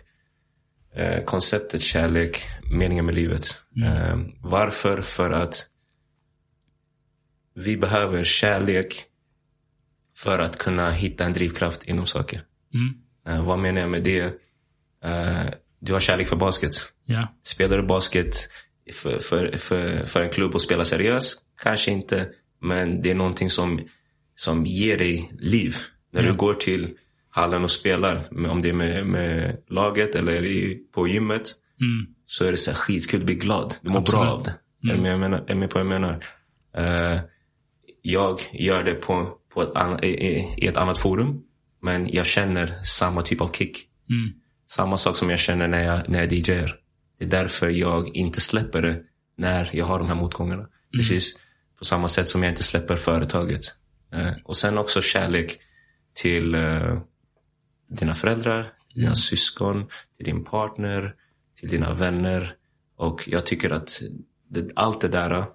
[0.95, 3.45] eh, konceptet kärlek meningen med livet.
[3.85, 5.01] Eh, varför?
[5.01, 5.67] För att
[7.55, 9.05] vi behöver kärlek
[10.15, 12.43] för att kunna hitta en drivkraft inom saker.
[12.73, 12.93] Mm.
[13.27, 14.21] Eh, vad menar jag med det?
[15.03, 15.49] Eh,
[15.79, 16.75] du har kärlek för basket.
[17.05, 17.35] Ja.
[17.43, 18.49] Spelar du basket
[18.93, 21.41] för, för, för, för en klubb och spelar seriöst?
[21.63, 22.29] Kanske inte.
[22.61, 23.87] Men det är någonting som,
[24.35, 25.75] som ger dig liv.
[26.11, 26.31] När Ja.
[26.31, 26.89] du går till
[27.29, 31.51] hallen och spelar, om det är med, med laget eller i, på gymmet,
[31.81, 32.07] Mm.
[32.25, 33.19] så är det så här skitkul.
[33.19, 33.75] Du blir glad.
[33.81, 34.21] Du mår Absolut.
[34.21, 34.89] bra av det.
[34.91, 36.25] Är du med, jag menar, är med på vad jag menar?
[36.77, 37.19] Eh,
[38.01, 40.07] jag gör det på, på ett, an, i,
[40.57, 41.41] i, ett annat forum.
[41.81, 43.77] Men jag känner samma typ av kick.
[44.09, 44.31] Mm.
[44.69, 46.75] Samma sak som jag känner när jag, när jag DJar.
[47.19, 48.99] Det är därför jag inte släpper det
[49.37, 50.67] när jag har de här motgångarna.
[50.93, 51.39] Precis
[51.79, 53.61] på samma sätt som jag inte släpper företaget.
[54.13, 55.57] Eh, och sen också kärlek
[56.13, 56.99] till eh,
[57.89, 59.87] dina föräldrar, till dina syskon,
[60.17, 61.15] till din partner,
[61.59, 62.55] till dina vänner.
[62.97, 64.01] Och jag tycker att
[64.49, 65.45] det, allt det där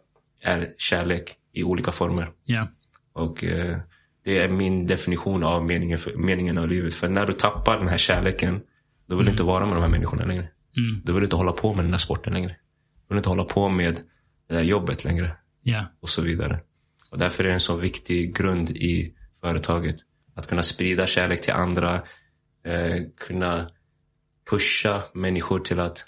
[0.43, 2.31] är kärlek i olika former.
[2.45, 2.69] Ja.
[3.13, 3.79] Och eh,
[4.25, 6.95] det är min definition av meningen, för, meningen av livet.
[6.95, 8.61] För när du tappar den här kärleken,
[9.09, 10.49] då vill du inte vara med de här människorna längre.
[10.77, 11.03] Mm.
[11.05, 12.57] Då vill du inte hålla på med den här sporten längre.
[13.09, 14.01] Du vill inte hålla på med
[14.49, 15.31] det här jobbet längre.
[15.63, 15.87] Ja.
[16.01, 16.61] Och så vidare.
[17.11, 19.97] Och därför är det en så viktig grund i företaget.
[20.37, 21.95] Att kunna sprida kärlek till andra.
[22.66, 23.70] Eh, kunna
[24.51, 26.05] pusha människor till att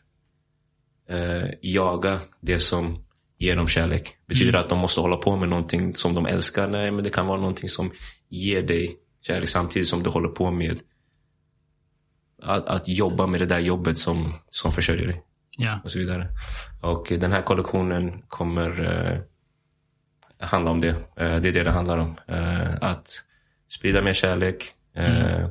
[1.09, 3.05] eh, jaga det som
[3.39, 4.17] ger dem kärlek.
[4.27, 6.69] Betyder det att de måste hålla på med någonting som de älskar?
[6.69, 7.93] Nej, men det kan vara någonting som
[8.29, 10.81] ger dig kärlek samtidigt som du håller på med
[12.43, 15.23] att, att jobba med det där jobbet som, som försörjer dig
[15.59, 15.81] Ja.
[15.85, 16.29] och så vidare.
[16.81, 19.19] Och den här kollektionen kommer eh,
[20.47, 20.89] handla om det.
[20.89, 22.17] Eh, det är det det handlar om.
[22.27, 23.23] Eh, att
[23.69, 24.65] sprida mer kärlek.
[24.97, 25.49] Eh,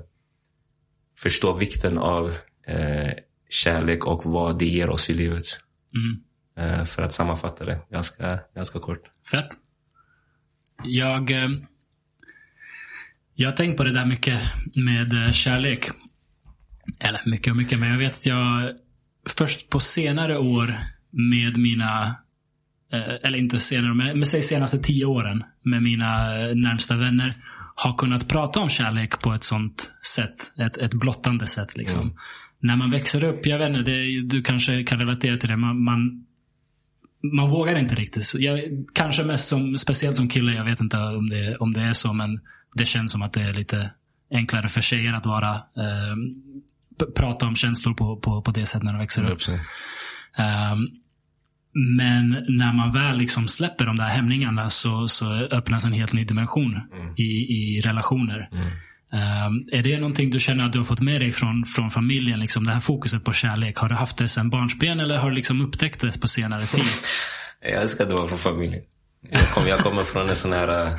[1.18, 2.34] Förstå vikten av
[2.68, 3.11] eh,
[3.49, 5.45] kärlek och vad det ger oss i livet.
[5.95, 6.24] Mm.
[6.57, 9.01] Eh, för att sammanfatta det ganska, ganska kort.
[9.32, 9.47] Fett.
[10.84, 11.32] Jag,
[13.36, 14.41] jag har tänkt på det där mycket
[14.76, 15.89] med kärlek.
[16.99, 18.76] Eller mycket och mycket, men jag vet att jag
[19.30, 20.80] först på senare år
[21.11, 22.15] med mina,
[23.24, 27.34] eller inte senare, men, säg senaste tio åren med mina närmsta vänner
[27.80, 30.59] har kunnat prata om kärlek på ett sånt sätt.
[30.59, 32.17] Ett, ett blottande sätt liksom.
[32.59, 35.57] När man växer upp, jag vet inte, det, du kanske kan relatera till det.
[35.57, 36.25] Man, man,
[37.34, 38.34] man vågar inte riktigt.
[38.34, 38.61] Jag,
[38.93, 42.13] kanske mest som, speciellt som kille, jag vet inte om det, om det är så,
[42.13, 42.39] men
[42.73, 43.91] det känns som att det är lite
[44.32, 46.15] enklare för tjejer att vara eh,
[47.15, 49.39] prata om känslor på, på, på det sättet när de växer upp.
[50.38, 50.88] Ehm,
[51.97, 56.23] men när man väl liksom släpper de där hämningarna så, så öppnas en helt ny
[56.23, 56.82] dimension
[57.17, 58.49] i, i relationer.
[58.51, 58.67] Mm.
[59.13, 62.39] Ehm, är det någonting du känner att du har fått med dig från, från familjen?
[62.39, 63.78] Liksom det här fokuset på kärlek.
[63.78, 66.86] Har du haft det sedan barnsben eller har du liksom upptäckt det på senare tid?
[67.61, 68.82] Jag älskar att du var från familjen.
[69.32, 70.86] Jag, kom, jag kommer från en sån här...
[70.88, 70.93] eh,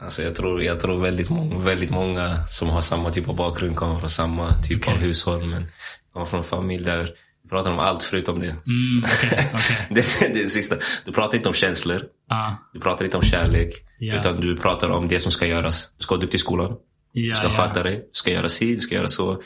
[0.00, 3.76] Alltså jag tror, jag tror väldigt, många, väldigt många som har samma typ av bakgrund
[3.76, 4.94] kommer från samma typ Okej.
[4.94, 5.46] av hushåll.
[5.46, 5.66] Men
[6.12, 7.10] kommer från en familj där
[7.48, 8.46] pratar om allt förutom det.
[8.46, 9.76] Mm, okej, okej.
[9.90, 10.76] det, det är det sista.
[11.04, 12.02] Du pratar inte om känslor.
[12.30, 13.74] Ah, Du pratar inte om kärlek.
[13.98, 14.14] Ja.
[14.20, 15.92] Utan du pratar om det som ska göras.
[15.98, 16.70] Du ska vara duktig i skolan.
[17.12, 17.50] ja, Du ska ja.
[17.50, 17.96] sköta dig.
[17.96, 19.42] Du ska göra si, du ska göra så.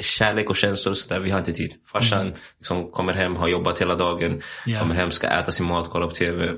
[0.00, 1.74] Kärlek och känslor, så där, vi har inte tid.
[1.92, 4.42] Farsan liksom, kommer hem, har jobbat hela dagen.
[4.66, 4.80] Mm.
[4.80, 6.52] Kommer hem, ska äta sin mat, kolla på TV.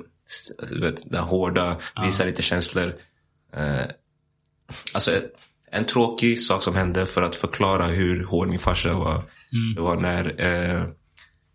[0.71, 2.95] Du vet, det hårda, visar inte känslor.
[3.57, 3.87] Eh,
[4.95, 5.21] alltså,
[5.71, 9.23] en tråkig sak som hände för att förklara hur hård min farsa var.
[9.55, 9.75] Mm.
[9.75, 10.87] Det var när eh,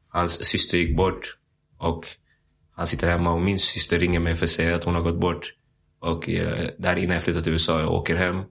[0.10, 1.36] hans syster gick bort.
[1.78, 2.06] Och
[2.76, 5.20] han sitter hemma och min syster ringer mig för att säga att hon har gått
[5.20, 5.54] bort.
[6.00, 8.42] Och eh, där innan jag flyttade till USA, jag åker hem.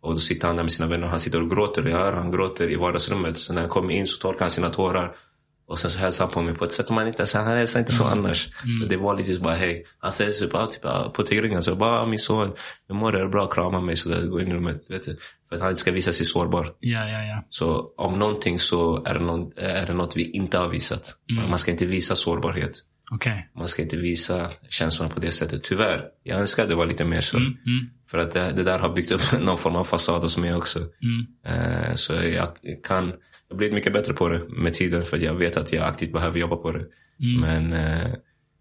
[0.00, 1.82] Och då sitter han där med sina vänner och han sitter och gråter.
[1.82, 3.36] Och jag hör han gråter i vardagsrummet.
[3.36, 5.16] Och sen när jag kommer in så torkar han sina tårar.
[5.68, 7.56] Och sen så hälsar han på mig på ett sätt som han inte, så han
[7.56, 8.48] hälsar inte så annars.
[8.80, 9.84] Men det var lite så bara hej.
[9.98, 12.52] Han säger så bara typ ah, på tigringen så bara ah, min son,
[12.88, 13.18] hur mår du?
[13.18, 13.46] Är det bra?
[13.46, 14.84] Krama mig sådär, gå in i rummet.
[14.88, 15.18] Vet du?
[15.48, 16.72] För att han inte ska visa sig sårbar.
[16.80, 17.44] ja, ja, ja.
[17.50, 21.14] Så om någonting så är det, någon, är det något vi inte har visat.
[21.48, 22.72] Man ska inte visa sårbarhet.
[23.10, 23.50] Okej.
[23.58, 25.62] Man ska inte visa känslorna på det sättet.
[25.64, 26.04] Tyvärr.
[26.22, 27.36] Jag önskar det var lite mer så.
[27.36, 30.36] Mm, mm, För att det, det där har byggt upp någon form av fasad hos
[30.38, 30.78] mig också.
[30.78, 31.26] mm.
[31.46, 32.48] Eh, så jag
[32.86, 33.12] kan,
[33.48, 35.04] jag har blivit mycket bättre på det med tiden.
[35.04, 36.86] För jag vet att jag aktivt behöver jobba på det.
[37.20, 37.40] Mm.
[37.40, 38.14] Men eh,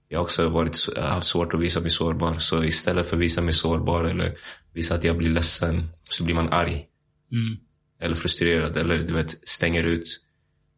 [0.10, 2.38] jag har också varit, haft svårt att visa mig sårbar.
[2.38, 4.34] Så istället för att visa mig sårbar eller
[4.74, 5.88] visa att jag blir ledsen.
[6.04, 6.86] Så blir man arg.
[7.32, 7.58] Mm.
[8.02, 8.78] Eller frustrerad.
[8.78, 10.22] Eller du vet, stänger ut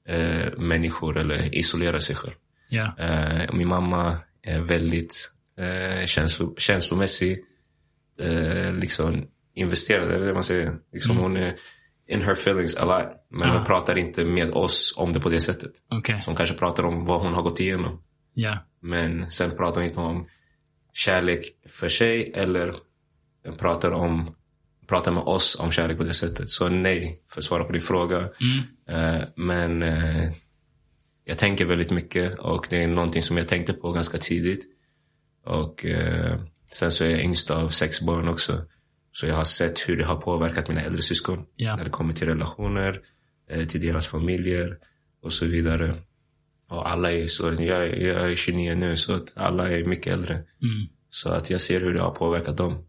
[0.07, 2.33] eh, människor eller isolerar sig själv.
[2.69, 2.95] Ja.
[2.99, 7.43] Eh, min mamma är väldigt eh, känslo, känslomässig.
[8.21, 10.75] Eh, liksom investerad, eller vad man säger.
[10.93, 11.55] Liksom Hon är
[12.09, 13.07] in her feelings a lot.
[13.39, 13.57] Men Ah.
[13.57, 15.71] hon pratar inte med oss om det på det sättet.
[15.91, 16.21] Okej.
[16.21, 18.01] Så hon kanske pratar om vad hon har gått igenom.
[18.33, 18.65] Ja.
[18.81, 20.27] Men sen pratar hon inte om
[20.93, 22.75] kärlek för sig eller
[23.57, 24.35] pratar om
[24.87, 26.49] pratar med oss om kärlek på det sättet.
[26.49, 28.17] Så nej, för att svara på din fråga.
[28.17, 28.59] Mm.
[28.89, 30.31] Eh, men eh,
[31.25, 34.65] jag tänker väldigt mycket och det är någonting som jag tänkte på ganska tidigt.
[35.45, 36.39] Och eh,
[36.71, 38.61] sen så är jag yngst av sex barn också.
[39.11, 41.45] Så jag har sett hur det har påverkat mina äldre syskon.
[41.55, 41.75] Ja.
[41.75, 43.01] När det kommer till relationer,
[43.49, 44.77] eh, till deras familjer
[45.21, 45.95] och så vidare.
[46.69, 50.33] Och alla är så, jag, jag är 29 nu så att alla är mycket äldre.
[50.33, 50.87] Mm.
[51.09, 52.85] Så att jag ser hur det har påverkat dem.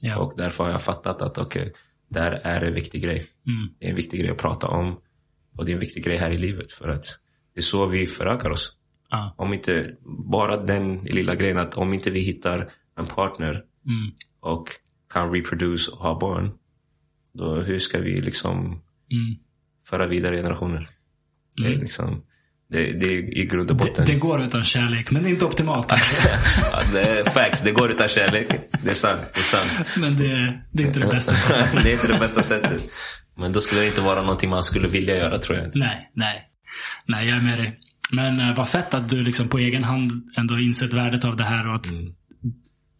[0.00, 0.18] Ja.
[0.18, 1.72] Och därför har jag fattat att okej,
[2.10, 3.26] där är en viktig grej.
[3.46, 3.74] Mm.
[3.78, 5.00] Det är en viktig grej att prata om.
[5.58, 6.72] Och det är en viktig grej här i livet.
[6.72, 7.04] För att
[7.54, 8.76] det är så vi förökar oss.
[9.10, 9.34] Ja.
[9.38, 9.96] Om inte,
[10.30, 14.12] bara den lilla grejen att om inte vi hittar en partner Mm.
[14.40, 14.68] och
[15.12, 16.50] kan reproduce och ha barn.
[17.38, 18.56] Då hur ska vi liksom
[19.12, 19.34] Mm.
[19.88, 20.88] föra vidare generationer?
[21.56, 21.80] Det är Mm.
[21.82, 22.22] liksom,
[22.70, 24.06] det, det är i grund och Det, botten.
[24.06, 25.90] det går utan kärlek, men det är inte optimalt.
[26.72, 28.46] ja, det är facts, det går utan kärlek.
[28.84, 29.88] Det är sant, det är sant.
[29.96, 31.72] men det, det är inte det bästa sättet.
[31.84, 32.82] det är inte det bästa sättet.
[33.36, 35.76] Men då skulle det inte vara någonting man skulle vilja göra tror jag.
[35.76, 36.48] Nej, nej.
[37.06, 37.78] Nej, jag är med dig.
[38.12, 41.44] Men uh, vad fett att du liksom på egen hand ändå insett värdet av det
[41.44, 42.14] här och att Mm.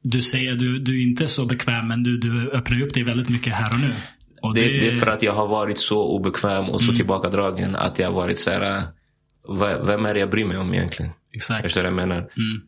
[0.03, 3.29] Du säger du, du är inte så bekväm men du, du öppnar upp dig väldigt
[3.29, 3.91] mycket här och nu.
[4.43, 7.99] Och Det, det är för att jag har varit så obekväm och så tillbakadragen att
[7.99, 8.77] jag har varit så här.
[8.77, 8.83] äh,
[9.49, 11.13] "Va- Vem är det jag bryr mig om egentligen?
[11.35, 11.63] Exakt.
[11.63, 12.19] Förstår du vad jag menar?
[12.19, 12.63] Mm.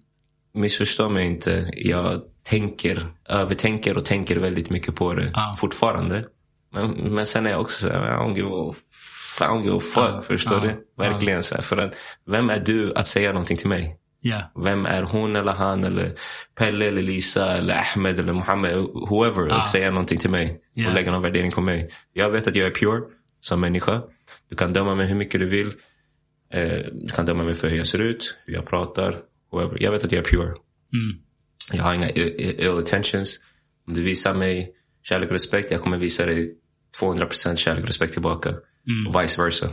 [0.55, 1.71] Missförstå mig inte.
[1.77, 5.57] Jag tänker, övertänker och tänker väldigt mycket på det Ja.
[5.59, 6.25] fortfarande.
[6.73, 8.75] Men, men sen är jag också så här, I don't give a,
[9.41, 9.95] I don't give a fuck.
[9.97, 10.23] Ja.
[10.27, 10.73] Förstår Ja.
[10.97, 11.03] du?
[11.05, 11.95] Verkligen så här, För att,
[12.31, 13.97] vem är du att säga någonting till mig?
[14.27, 14.53] Ja.
[14.65, 16.13] Vem är hon eller han eller
[16.59, 18.77] Pelle eller Lisa eller Ahmed eller Mohammed,
[19.09, 19.55] whoever, Ja.
[19.55, 20.89] att säga någonting till mig Ja.
[20.89, 21.91] och lägga någon värdering på mig.
[22.13, 23.01] Jag vet att jag är pure
[23.41, 24.03] som människa.
[24.51, 25.73] Du kan döma mig hur mycket du vill.
[26.53, 29.17] Eh, du kan döma mig för hur jag ser ut, hur jag pratar,
[29.53, 29.83] whoever.
[29.83, 30.49] Jag vet att jag är pure.
[30.93, 31.19] Mm.
[31.73, 33.41] Jag har inga ill, ill intentions.
[33.87, 34.73] Om du visar mig
[35.03, 36.55] kärlek och respekt, jag kommer visa dig
[37.01, 38.49] 200% kärlek och respekt tillbaka.
[38.49, 39.07] Mm.
[39.09, 39.69] Och vice versa.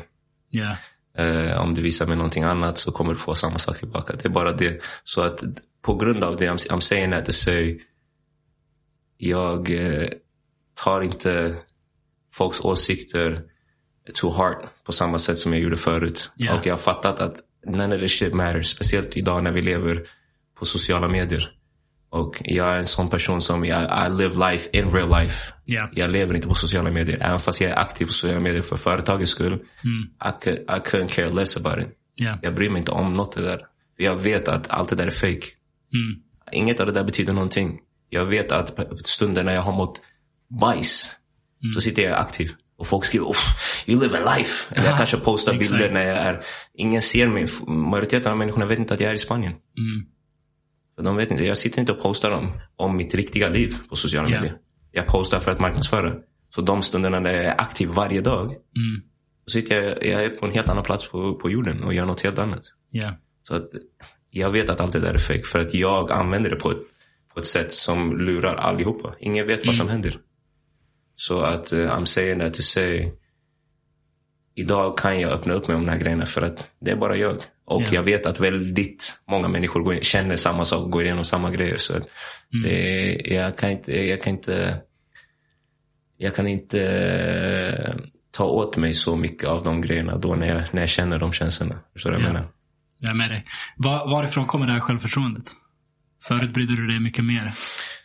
[0.50, 0.78] Ja.
[1.18, 4.14] Eh, om du visar mig någonting annat så kommer du få samma sak tillbaka.
[4.14, 4.82] Det är bara det.
[5.04, 5.44] Så att
[5.82, 7.80] på grund av det, I'm, I'm saying that to say,
[9.18, 10.08] jag eh,
[10.84, 11.56] tar inte
[12.34, 13.42] folks åsikter
[14.14, 16.32] to heart på samma sätt som jag gjorde förut.
[16.36, 16.58] Ja.
[16.58, 17.36] Och jag har fattat att
[17.66, 18.68] none of this shit matters.
[18.68, 20.06] Speciellt idag när vi lever
[20.60, 21.52] på sociala medier.
[22.12, 25.54] Och jag är en sån person som, jag, I live life in real life.
[25.66, 25.90] Ja.
[25.94, 27.18] Jag lever inte på sociala medier.
[27.22, 29.54] Även fast jag är aktiv på sociala medier för företagets skull.
[29.54, 29.62] Mm.
[30.26, 31.88] I, could, I couldn't care less about it.
[32.16, 32.40] Ja.
[32.42, 33.58] Jag bryr mig inte om något det där.
[33.98, 35.48] För jag vet att allt det där är fake.
[35.94, 36.22] Mm.
[36.52, 37.80] Inget av det där betyder någonting.
[38.10, 40.02] Jag vet att på stunden när jag har mått
[40.62, 41.16] bajs
[41.74, 42.52] så sitter jag aktiv.
[42.78, 43.28] Och folk skriver
[43.88, 44.74] you live a life.
[44.76, 45.72] Eller jag Ja, kanske postar exakt.
[45.72, 46.42] bilder när jag är...
[46.74, 47.48] Ingen ser mig.
[47.68, 49.54] Majoriteten av människorna vet inte att jag är i Spanien.
[49.54, 50.06] Mm.
[50.96, 51.46] För de vet inte.
[51.46, 54.36] Jag sitter inte och postar om, om mitt riktiga liv på sociala Ja.
[54.36, 54.58] medier.
[54.92, 56.14] Jag postar för att marknadsföra.
[56.44, 58.46] Så de stunderna när jag är aktiv varje dag.
[58.46, 59.02] Mm.
[59.46, 62.06] Så sitter jag, jag är på en helt annan plats på, på jorden och gör
[62.06, 62.62] något helt annat.
[62.92, 63.14] Ja.
[63.42, 63.70] Så att
[64.30, 66.82] jag vet att allt det där är fake för att jag använder det på ett,
[67.34, 69.16] på ett sätt som lurar allihopa.
[69.20, 70.18] Ingen vet vad som händer.
[71.16, 73.12] Så att uh, I'm saying that to say
[74.62, 77.16] Idag kan jag öppna upp mig om de här grejerna för att det är bara
[77.16, 77.36] jag.
[77.66, 77.88] Och Ja.
[77.92, 81.78] jag vet att väldigt många människor går, känner samma sak går igenom samma grejer.
[81.78, 82.04] Så att
[82.64, 84.78] det, är- jag kan inte, jag kan inte
[86.18, 86.82] jag kan inte
[87.86, 87.96] eh,
[88.32, 91.34] ta åt mig så mycket av de grejerna då när jag, när jag känner de
[91.34, 91.76] känslorna.
[91.94, 92.34] Förstår du vad jag Ja.
[92.34, 92.48] menar?
[93.00, 93.46] Jag är med dig.
[93.78, 95.44] Var, varifrån kommer det här självförtroendet?
[96.24, 97.54] Förut brydde du dig mycket mer.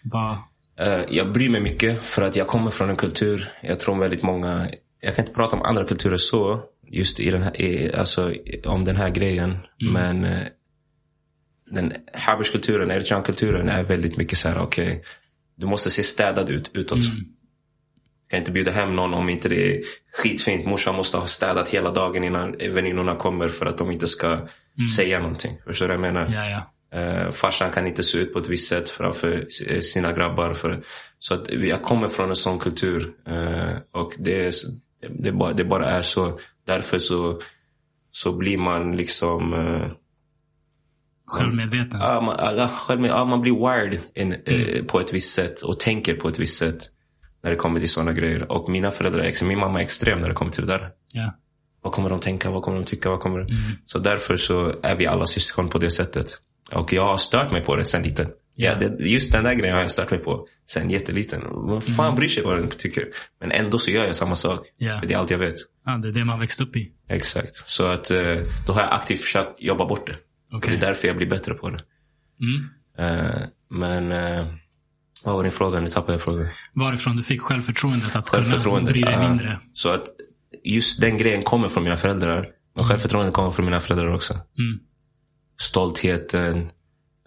[0.04, 0.38] Var,
[0.80, 3.48] Eh, jag bryr mig mycket för att jag kommer från en kultur.
[3.62, 4.68] Jag tror väldigt många,
[5.06, 8.34] jag kan inte prata om andra kulturer så, just i den här, i, alltså
[8.64, 9.58] om den här grejen.
[9.92, 10.46] Men eh,
[11.70, 15.02] den Haberskulturen, Eritreankulturen är väldigt mycket så här, okej,
[15.56, 16.98] du måste se städad ut utåt.
[17.02, 19.82] Du kan inte bjuda hem någon om inte det är
[20.22, 20.66] skitfint.
[20.66, 24.38] Morsan måste ha städat hela dagen innan väninnorna kommer för att de inte ska
[24.96, 25.58] säga någonting.
[25.66, 26.32] Förstår du vad jag menar?
[26.34, 26.72] ja, ja.
[26.94, 30.54] Uh, farsan kan inte se ut på ett visst sätt framför s- sina grabbar.
[30.54, 30.82] För,
[31.18, 33.08] så att jag kommer från en sån kultur.
[33.28, 34.52] eh, och det, är,
[35.10, 36.38] det, bara, det bara är så.
[36.66, 37.40] Därför så,
[38.12, 39.52] så blir man liksom...
[39.52, 39.86] Uh,
[41.26, 42.00] Självmedveten.
[42.00, 45.80] ja, man, alla, själv, ja, man blir wired in, eh, på ett visst sätt och
[45.80, 46.78] tänker på ett visst sätt.
[47.42, 48.52] När det kommer till sådana grejer.
[48.52, 50.88] Och mina föräldrar, min mamma är extrem när det kommer till det där.
[51.14, 51.34] Ja.
[51.82, 52.50] Vad kommer de tänka?
[52.50, 53.10] Vad kommer de tycka?
[53.10, 53.46] Vad kommer...
[53.84, 56.38] Så därför så är vi alla syskon på det sättet.
[56.72, 58.26] Och jag har stört mig på det sen liten.
[58.58, 61.42] Ja, det, just den där grejen har jag stört mig på sen jätteliten.
[61.50, 63.08] Vad fan bryr sig vad den tycker?
[63.40, 64.66] Men ändå så gör jag samma sak.
[64.76, 65.00] Ja.
[65.00, 65.54] För det är allt jag vet.
[65.84, 66.92] ja, det är det man växt upp i.
[67.08, 67.68] Exakt.
[67.68, 68.18] Så att eh,
[68.66, 70.12] då har jag aktivt försökt jobba bort det.
[70.52, 70.70] Och Okej.
[70.70, 71.80] det är därför jag blir bättre på det.
[72.40, 72.68] Mm.
[72.98, 74.46] Eh, men eh,
[75.24, 75.80] vad var din fråga?
[75.80, 76.46] Nu tappade jag frågan.
[76.74, 78.92] Varifrån du fick självförtroendet att kunna Självförtroende.
[78.92, 79.60] bry dig mindre.
[79.72, 80.04] Så att
[80.64, 82.48] just den grejen kommer från mina föräldrar.
[82.74, 84.34] Men självförtroendet kommer från mina föräldrar också.
[84.34, 84.78] Mm.
[85.60, 86.70] stoltheten.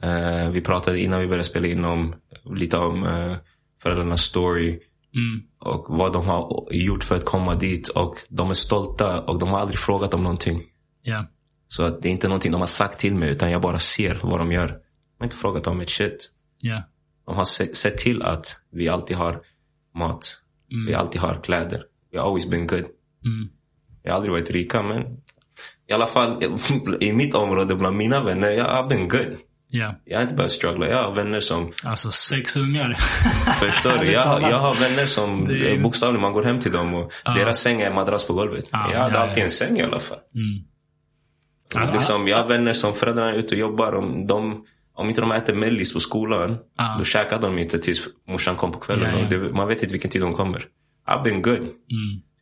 [0.01, 2.15] Eh, vi pratade innan vi började spela in om
[2.55, 3.35] lite om eh,
[3.81, 4.79] föräldrarnas story.
[5.15, 5.41] Mm.
[5.59, 7.87] Och vad de har gjort för att komma dit.
[7.87, 10.61] Och de är stolta och de har aldrig frågat om någonting.
[11.01, 11.25] Ja.
[11.67, 14.19] Så att det är inte någonting de har sagt till mig utan jag bara ser
[14.23, 14.67] vad de gör.
[14.67, 14.75] De
[15.19, 16.29] har inte frågat om ett shit.
[16.63, 16.83] Ja.
[17.25, 19.41] De har se- sett till att vi alltid har
[19.95, 20.41] mat.
[20.87, 21.83] Vi alltid har kläder.
[22.13, 22.85] We always been good.
[23.25, 23.49] Mm.
[24.03, 25.01] Jag har aldrig varit rika men
[25.87, 26.43] i alla fall
[26.99, 29.37] i mitt område bland mina vänner, jag har been good.
[29.71, 29.95] Ja.
[30.05, 30.87] Jag har inte behövt struggla.
[30.89, 32.93] Jag har vänner som Alltså sex ungar.
[33.59, 34.05] Förstår du?
[34.11, 37.59] Jag, jag har vänner som Det är- bokstavligen, man går hem till dem och deras
[37.59, 38.65] säng är madrass på golvet.
[38.71, 39.43] Ja, jag hade ja, alltid ja.
[39.43, 40.17] en säng i alla fall.
[40.35, 41.93] Mm.
[41.93, 43.93] Liksom, jag har vänner som föräldrarna är ute och jobbar.
[43.95, 44.65] Om, de,
[44.95, 46.95] om inte de äter mellis på skolan, Ja.
[46.99, 49.19] då käkar de inte tills morsan kom på kvällen.
[49.19, 50.65] Ja, det, man vet inte vilken tid de kommer.
[51.09, 51.57] I've been good.
[51.57, 51.69] Mm.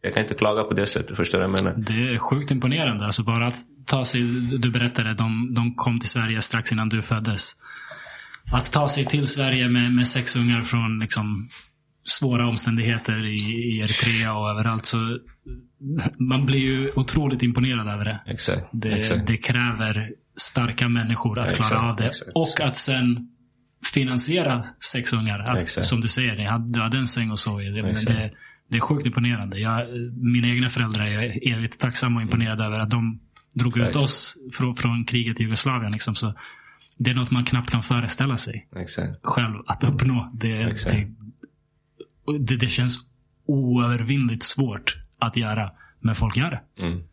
[0.07, 1.17] Jag kan inte klaga på det sättet.
[1.17, 1.77] Förstår du vad jag menar?
[1.77, 3.05] Det är sjukt imponerande.
[3.05, 3.55] Alltså bara att
[3.85, 4.21] ta sig,
[4.57, 7.55] du berättade, de, de kom till Sverige strax innan du föddes.
[8.51, 11.49] Att ta sig till Sverige med, med sex ungar från liksom
[12.03, 14.85] svåra omständigheter i, i Eritrea och överallt.
[14.85, 15.19] Så
[16.19, 18.19] man blir ju otroligt imponerad över det.
[18.25, 18.63] Exakt.
[18.71, 19.27] Det, Exakt.
[19.27, 22.05] det kräver starka människor att Exakt, klara av det.
[22.07, 22.31] exakt.
[22.35, 23.29] Och att sen
[23.93, 25.39] finansiera sex ungar.
[25.39, 27.69] Att, som du säger, ni hade, du hade en säng och så i.
[27.69, 28.31] Det.
[28.67, 29.59] Det, är sjukt imponerande.
[29.59, 33.19] Jag, mina egna föräldrar är evigt tacksamma och imponerade över att de
[33.53, 34.03] drog ut Exakt.
[34.03, 35.91] oss från, från kriget i Jugoslavien.
[35.91, 36.15] Liksom.
[36.15, 36.33] Så
[36.97, 39.19] det är något man knappt kan föreställa sig Exakt.
[39.21, 40.31] själv att uppnå.
[40.33, 41.07] Det, det,
[42.39, 42.99] det, det känns
[43.45, 45.71] oövervinnligt svårt att göra.
[45.99, 46.83] Men folk gör det.
[46.83, 47.03] Mm.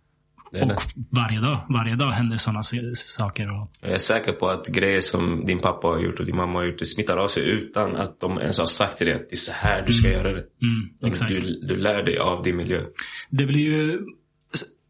[0.63, 2.63] Och varje dag, varje dag händer sådana
[2.95, 3.61] saker.
[3.61, 6.59] Och, Jag är säker på att grejer som din pappa har gjort och din mamma
[6.59, 9.31] har gjort, det smittar av sig utan att de ens har sagt till dig att
[9.31, 10.45] det är så här du ska göra det.
[10.63, 11.35] mm, exakt.
[11.35, 12.83] Du, du lär dig av din miljö.
[13.31, 14.01] Det blir ju...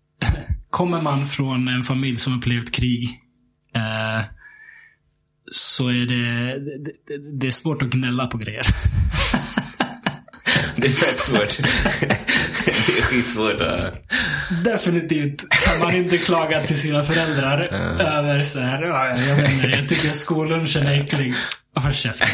[0.71, 3.09] Kommer man från en familj som upplevt krig
[3.75, 4.25] eh,
[5.51, 8.67] så är det, det, det, det är svårt att gnälla på grejer.
[10.77, 11.59] Det är fett svårt.
[12.87, 13.59] det är skitsvårt.
[14.65, 17.61] Definitivt kan man inte klaga till sina föräldrar
[18.01, 21.35] över så här, "Ja, jag inte, jag tycker skollunchen är äcklig.
[21.77, 22.29] Håll käften.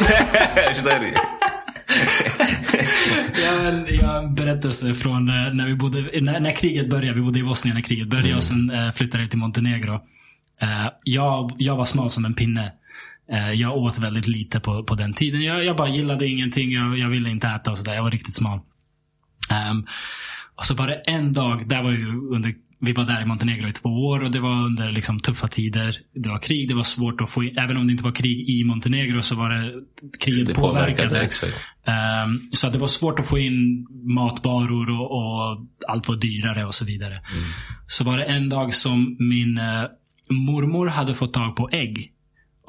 [3.43, 6.91] Jag har en, jag har en berättelse från eh, när vi bodde, när, när kriget
[6.91, 7.15] började.
[7.15, 9.95] Vi bodde i Bosnien när kriget började och sen eh, flyttade jag till Montenegro.
[10.63, 12.73] Eh, jag, jag var smal som en pinne.
[13.33, 15.43] Eh, jag åt väldigt lite på, på den tiden.
[15.43, 16.71] Jag, jag bara gillade ingenting.
[16.73, 17.95] Jag, jag ville inte äta och sådär.
[17.95, 18.59] Jag var riktigt smal.
[19.53, 19.87] Ehm,
[20.55, 23.69] och så var det en dag, där var ju under, vi var där i Montenegro
[23.69, 25.97] i två år och det var under liksom tuffa tider.
[26.15, 28.49] Det var krig, det var svårt att få in, även om det inte var krig
[28.49, 29.73] i Montenegro så var det
[30.21, 31.09] kriget Det påverkade.
[31.09, 31.53] påverkade.
[31.85, 36.65] Ehm, så att det var svårt att få in matvaror och, och allt var dyrare
[36.67, 37.21] och så vidare.
[37.87, 39.85] Så var det en dag som min eh,
[40.31, 42.13] mormor hade fått tag på ägg.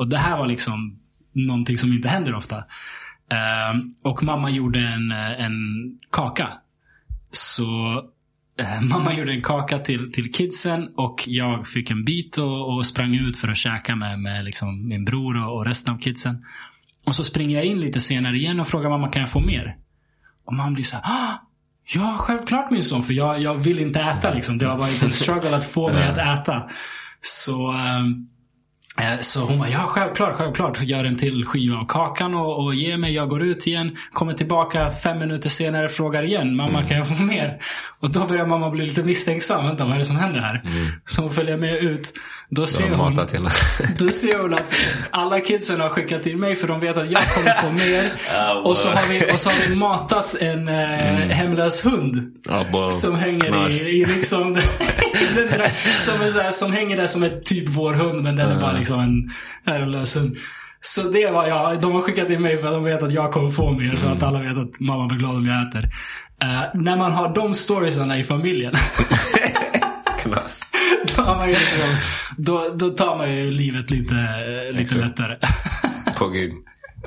[0.02, 1.00] Och det här var liksom
[1.34, 2.64] någonting som inte händer ofta.
[3.32, 5.54] Ehm, och mamma gjorde en, eh, en
[6.12, 6.48] kaka.
[7.32, 7.98] Så
[8.60, 12.86] eh, mamma gjorde en kaka till, till kidsen och jag fick en bit och, och
[12.86, 16.46] sprang ut för att käka med, med liksom min bror och, och resten av kidsen.
[17.06, 19.78] Och så springer jag in lite senare igen och frågar mamma, kan jag få mer?
[20.46, 21.42] Och mamma blir så här, ah,
[21.94, 24.58] ja självklart min son, för jag, jag vill inte äta liksom.
[24.58, 26.70] Det har varit en struggle att få mig att äta.
[27.22, 28.04] Så, eh,
[29.22, 30.82] så hon bara, ja självklart, självklart.
[30.82, 33.14] Gör en till skiva av kakan och, och ger mig.
[33.14, 36.56] Jag går ut igen, kommer tillbaka fem minuter senare frågar igen.
[36.56, 37.62] Mamma kan jag få mer?
[38.00, 39.66] Och då börjar mamma bli lite misstänksam.
[39.66, 40.62] Vänta, vad är det som händer här?
[41.06, 42.14] Så hon följer med ut.
[42.50, 43.16] Då ser hon,
[44.00, 44.74] då ser hon att
[45.12, 48.12] alla kidsen har skickat till mig för de vet att jag kommer få mer.
[48.36, 50.76] Ah, Och så har vi, och så har vi matat en eh,
[51.30, 52.34] hemlös hund.
[52.74, 54.54] Bara Som hänger i, i liksom
[55.36, 58.36] den där, som, är så här, som hänger där som ett typ vår hund men
[58.36, 59.32] den är bara liksom en
[59.74, 60.38] herrelös hund.
[60.80, 61.82] Så det var jag.
[61.82, 63.96] De har skickat till mig för att de vet att jag kommer få mer.
[63.96, 65.84] För att alla vet att mamma blir glad om jag äter.
[66.42, 68.74] Eh, när man har de storiesarna i familjen.
[70.22, 70.60] Knas.
[71.18, 71.96] då, man liksom,
[72.38, 75.02] då, då tar man ju livet lite, eh, lite Exakt.
[75.02, 75.38] lättare.
[76.18, 76.52] På gud.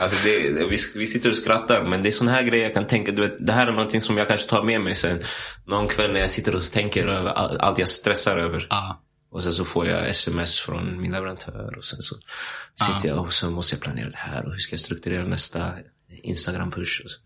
[0.01, 2.87] Alltså det, vi, vi sitter och skrattar men det är såna här grejer jag kan
[2.87, 3.13] tänka.
[3.13, 5.19] Du vet, det här är någonting som jag kanske tar med mig sen.
[5.67, 8.67] Någon kväll när jag sitter och tänker över all- allt jag stressar över.
[8.71, 9.01] Ja.
[9.35, 11.77] Och sen så får jag sms från min leverantör.
[11.77, 12.15] Och sen så
[12.87, 14.47] sitter jag och så måste jag planera det här.
[14.47, 15.73] Och hur ska jag strukturera nästa
[16.23, 17.05] Instagram-push.
[17.05, 17.19] Och, så.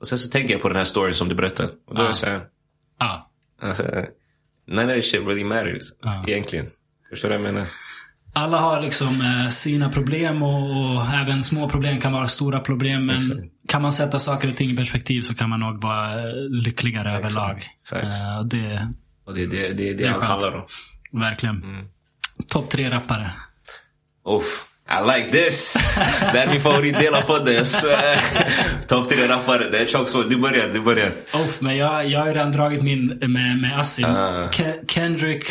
[0.00, 1.68] och sen så tänker jag på den här storyn som du berättade.
[1.86, 2.08] Och då är Ja.
[2.08, 2.44] det så här.
[2.98, 3.30] Ja.
[3.62, 3.82] Alltså,
[4.66, 5.82] none of shit really matters.
[6.02, 6.24] Ja.
[6.28, 6.66] Egentligen.
[7.10, 7.68] Förstår du vad jag menar?
[8.34, 13.06] Alla har liksom eh, sina problem och, och även små problem kan vara stora problem.
[13.06, 13.40] Men Exakt.
[13.68, 17.16] kan man sätta saker och ting i perspektiv så kan man nog vara eh, lyckligare
[17.18, 17.36] Exakt.
[17.36, 17.64] överlag.
[18.40, 18.92] Och det,
[19.24, 20.66] Och det är det, det, det, är allt handlar om.
[21.12, 21.56] Verkligen.
[21.62, 21.86] Mm.
[22.48, 23.30] Topp tre rappare.
[24.28, 24.68] Uff.
[24.88, 25.74] I like this!
[26.32, 28.20] det är min favoritdel av podden, jag svär.
[28.88, 30.30] Topp tre rappare, det är tjockt svårt.
[30.30, 31.10] Du börjar, du börjar.
[31.34, 34.04] Oh, men jag, jag har redan dragit min med, med Asim.
[34.04, 34.48] Ah.
[34.52, 35.44] Ke- Kendrick,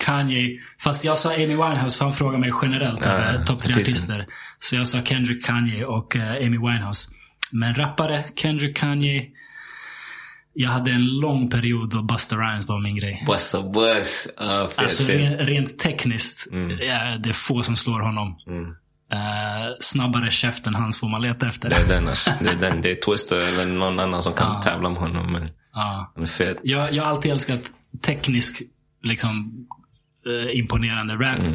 [0.00, 0.60] Kanye.
[0.80, 3.06] Fast jag sa Amy Winehouse för han frågade mig generellt.
[3.06, 4.26] Uh, Topp tre artister.
[4.60, 7.08] Så jag sa Kendrick, Kanye och eh, Amy Winehouse.
[7.52, 9.22] Men rappare, Kendrick, Kanye.
[10.60, 13.22] Jag hade en lång period då Busta Rhymes var min grej.
[13.26, 14.28] Busta Bus.
[14.40, 15.16] Uh, fet, Alltså fet.
[15.20, 16.70] rent, rent tekniskt, Mm.
[16.70, 18.36] ja, det är få som slår honom.
[19.12, 21.70] Eh, snabbare käft än hans får man leta efter.
[21.70, 22.30] Det är den alltså.
[22.40, 22.82] Det är den.
[22.82, 24.62] Det är Twister eller någon annan som kan Ah.
[24.62, 25.32] tävla med honom.
[25.32, 25.48] Men
[26.14, 26.58] han är fet.
[26.62, 27.62] Jag, jag har alltid älskat
[28.02, 28.62] teknisk,
[29.02, 29.52] liksom,
[30.26, 31.48] eh, imponerande rap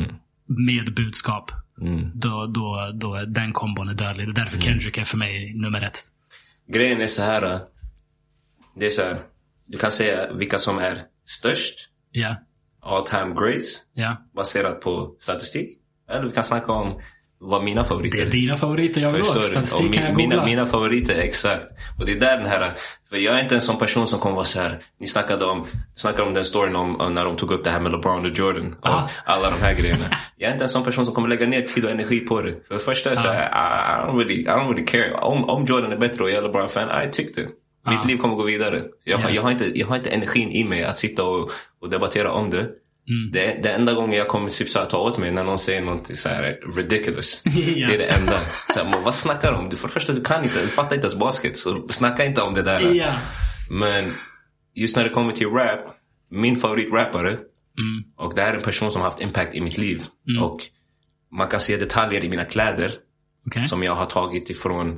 [0.48, 1.52] med budskap.
[1.82, 2.12] Mm.
[2.14, 4.28] Då, då, då är den kombon är dödlig.
[4.28, 6.00] Det är därför Kendrick är för mig nummer ett.
[6.74, 7.60] Grejen är så här.
[8.76, 9.22] Det är så här.
[9.66, 11.90] Du kan säga vilka som är störst.
[12.12, 12.36] Ja,
[12.82, 13.82] All time greats.
[13.94, 14.18] ja.
[14.36, 15.78] Baserat på statistik.
[16.12, 17.02] Eller vi kan snacka om
[17.40, 19.44] vad mina favoriter Det är dina favoriter jag vill åt.
[19.44, 20.46] Statistik Och kan jag min, googla.
[20.46, 21.66] mina, mina favoriter, exakt.
[22.00, 22.72] Och det är där den här...
[23.10, 24.80] För jag är inte en sån person som kommer vara så här.
[25.00, 27.80] Ni snackade om, snackade om den storyn om, om när de tog upp det här
[27.80, 28.76] med LeBron och Jordan.
[28.82, 29.10] Och Aha.
[29.26, 30.06] alla de här grejerna.
[30.38, 32.52] Jag är inte en sån person som kommer lägga ner tid och energi på det.
[32.68, 35.14] För det första är så här, I, I, don't really, I don't really care.
[35.14, 37.48] Om, om Jordan är bättre och jag är LeBron-fan, I tyckte.
[37.90, 38.82] Mitt liv kommer gå vidare.
[39.04, 39.36] Jag, har- Ja.
[39.36, 41.52] jag, har inte, jag har inte energin i mig att sitta och,
[41.82, 42.60] och debattera om det.
[43.10, 43.32] Mm.
[43.32, 45.82] Det, det enda gången jag kommer typ så här, ta åt mig när någon säger
[45.82, 47.42] något så här ridiculous.
[47.46, 47.52] Ja.
[47.88, 48.38] Det är det enda.
[48.74, 49.70] Så här, vad snackar du om?
[49.70, 51.58] Du, för det första, du kan inte, du fattar inte ens basket.
[51.58, 52.94] Så snacka inte om det där.
[52.94, 53.14] Ja.
[53.70, 54.14] Men
[54.76, 55.80] just när det kommer till rap,
[56.32, 57.38] min favoritrappare,
[57.80, 58.04] Mm.
[58.18, 60.04] och det här är en person som har haft impact i mitt liv.
[60.42, 60.60] Och
[61.32, 62.92] man kan se detaljer i mina kläder
[63.48, 63.66] Okej.
[63.68, 64.98] som jag har tagit ifrån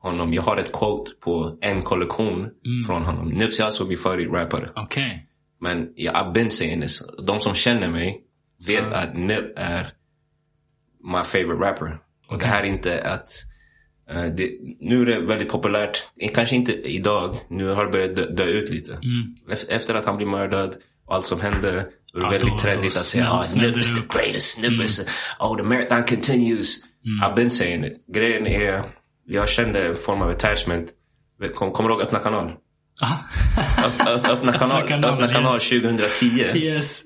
[0.00, 0.34] honom.
[0.34, 2.48] Jag har ett quote på en kollektion
[2.86, 3.28] från honom.
[3.28, 4.68] Nipsey Hussle är min favoritrappare.
[4.76, 5.26] Okej.
[5.60, 7.02] Men jag har been saying this.
[7.26, 8.20] De som känner mig
[8.66, 9.92] vet att Nip är
[11.04, 11.98] my favorite rapper.
[12.28, 13.30] Och det här är inte att...
[14.10, 14.50] eh, det,
[14.80, 16.02] nu är det väldigt populärt.
[16.34, 17.36] Kanske inte idag.
[17.50, 18.92] Nu har det börjat dö, dö ut lite.
[19.50, 21.70] Ef- Efter att han blev mördad och allt som hände.
[21.72, 24.06] Det är Ja, väldigt då- trendigt då att säga oh, smällde Nip is det the
[24.06, 24.62] upp." greatest.
[24.62, 25.06] Nip is...
[25.40, 26.76] Oh, the marathon continues.
[27.24, 28.06] I've been saying it.
[28.14, 28.82] Grejen är...
[29.32, 30.90] Jag kände en form av attachment.
[31.54, 32.52] Kom, kommer du ihåg Öppna kanal?
[34.30, 35.68] Öppna kanal, kanalen, öppna kanal yes.
[35.68, 37.02] 2010 Yes.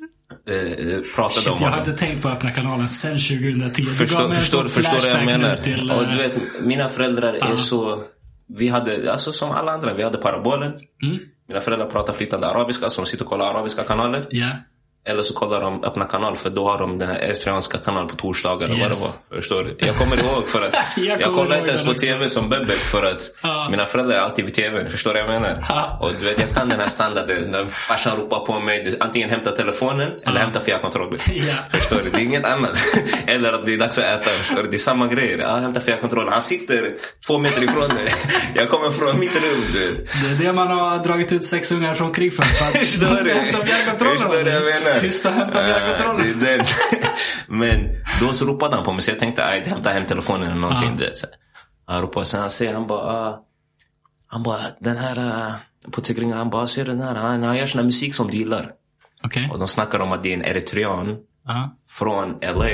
[0.48, 3.82] eh, eh, pratade Shit, om jag inte tänkt på öppna kanalen sen 2010.
[3.82, 5.56] Du Förstår, förstår, förstår vad jag menar?
[5.56, 8.02] Till, och eh, du vet, mina föräldrar är så...
[8.48, 10.74] Vi hade, alltså som alla andra, vi hade parabolen.
[11.02, 11.18] Mm.
[11.48, 14.26] Mina föräldrar pratar flytande arabiska, så de sitter och kollar arabiska kanaler.
[14.30, 14.50] Ja.
[15.06, 18.16] Eller så kollar de öppna kanal, för då har de den här eritreanska kanalen på
[18.16, 19.20] torsdagar eller vad det Yes.
[19.30, 19.36] var.
[19.36, 19.86] Förstår du?
[19.86, 20.74] Jag kommer ihåg för att...
[20.96, 22.06] Jag jag, kollar inte ens på också.
[22.06, 23.68] TV som bebbe för att Ja.
[23.70, 24.90] mina föräldrar är alltid vid TVn.
[24.90, 25.64] Förstår du vad jag menar?
[25.68, 25.98] Ja.
[26.00, 28.96] Och du vet, jag kan den här standarden när farsan ropar på mig.
[29.00, 31.18] Antingen hämta telefonen eller hämta fjärrkontrollen.
[31.34, 31.54] Ja.
[31.78, 32.10] Förstår du?
[32.10, 32.78] Det är inget annat.
[33.26, 34.30] Eller att det är dags att äta.
[34.30, 34.68] Förstår du?
[34.70, 35.36] Det är samma grej.
[35.40, 36.32] Ja, hämta fjärrkontrollen.
[36.32, 36.90] Han sitter
[37.26, 38.14] två meter ifrån mig.
[38.54, 40.06] Jag kommer från mitt rum, du vet.
[40.38, 42.42] Det är det man har dragit ut sex ungar från krig för.
[42.42, 43.32] att Förstår man ska du?
[43.34, 44.18] hämta fjärrkontrollen.
[44.18, 44.93] Förstår du jag menar?
[45.00, 46.38] Tysta hämta Ah, fjärrkontrollen.
[46.40, 46.66] det är den.
[47.48, 47.88] Men
[48.20, 50.96] då så ropade han på mig så jag tänkte att hämta hem telefonen eller någonting.
[50.96, 51.26] Vet, så.
[51.86, 53.40] Han ropade sen han säger han bara ah,
[54.26, 55.54] Han bara den här uh,
[55.90, 58.36] på Tigringa han bara ser den här han, han gör sån här musik som du
[58.36, 58.70] gillar.
[59.22, 59.48] Okej.
[59.52, 61.16] Och de snackar om att det är en eritrean
[61.46, 61.76] Ja.
[61.88, 62.68] från LA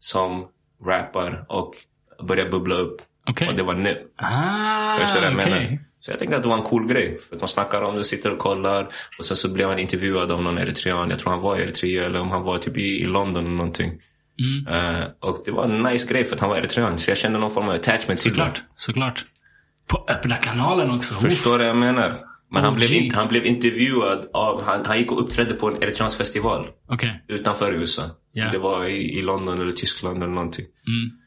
[0.00, 0.46] som
[0.86, 1.74] rappar och
[2.22, 2.96] börjar bubbla upp.
[3.30, 3.48] Okej.
[3.48, 3.98] Och det var Nip.
[4.18, 5.52] Ah, Förstår du vad jag okej.
[5.64, 5.78] menar?
[6.04, 7.20] Så jag tänkte att det var en cool grej.
[7.28, 8.88] För att de snackar om det, sitter och kollar.
[9.18, 11.10] Och sen så blev han intervjuad av någon eritrean.
[11.10, 13.56] Jag tror han var i Eritrea eller om han var typ i, i London eller
[13.56, 13.92] någonting.
[14.40, 14.96] Mm.
[14.96, 16.98] Eh, och det var en nice grej för att han var eritrean.
[16.98, 18.54] Så jag kände någon form av attachment till honom.
[18.76, 19.24] Såklart.
[19.88, 21.14] På öppna kanalen också.
[21.14, 22.14] Förstår du vad jag menar?
[22.50, 22.78] Men han OG.
[22.78, 26.66] blev, in, han blev intervjuad av, han, han gick och uppträdde på en eritreansk festival.
[26.88, 27.24] Okej.
[27.28, 28.02] Utanför USA.
[28.32, 28.50] Ja.
[28.50, 30.64] Det var i, i London eller Tyskland eller någonting.
[30.86, 31.23] Mm.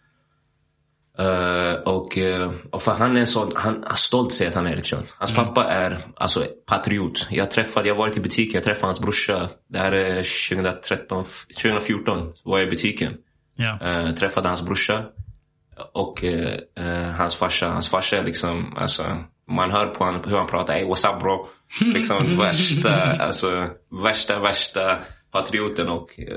[1.19, 4.67] Eh, och, eh, och för han är en sån, han har stolt säger att han
[4.67, 5.03] är eritrean.
[5.17, 7.27] Hans pappa är alltså patriot.
[7.31, 9.49] Jag träffade, jag har varit i butik, jag träffade hans brorsa.
[9.69, 10.15] Det här är
[10.49, 11.25] 2013,
[11.61, 13.13] 2014 var jag i butiken.
[13.55, 13.79] Ja.
[13.81, 15.05] Eh, träffade hans brorsa.
[15.93, 17.67] Och eh, hans farsa.
[17.67, 19.17] Hans farsa är liksom, alltså,
[19.49, 20.73] man hör på han, hur han pratar.
[20.73, 21.47] Hey, what's up bro?
[21.93, 23.67] Liksom värsta, alltså
[24.03, 24.97] värsta, värsta
[25.31, 26.35] patrioten och eh,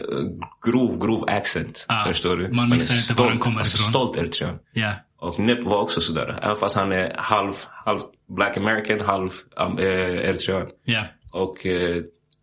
[0.66, 1.84] grov, grov accent.
[1.88, 2.48] Ja, förstår du?
[2.48, 3.66] man missar inte var han kommer ifrån.
[3.90, 4.58] stolt eritrean.
[4.72, 4.94] Ja.
[5.18, 6.38] Och Nip var också sådär.
[6.42, 7.52] Även fast han är halv,
[7.84, 7.98] halv
[8.36, 10.66] black american, halv um, eritrean.
[10.84, 11.04] Ja.
[11.32, 11.96] Och eh,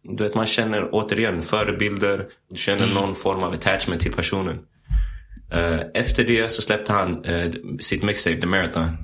[0.03, 2.25] du vet, man känner återigen förebilder.
[2.49, 2.95] Du känner Mm.
[2.95, 4.59] någon form av attachment till personen.
[5.51, 8.97] Eh, efter det så släppte han eh, sitt mixtape, The Marathon.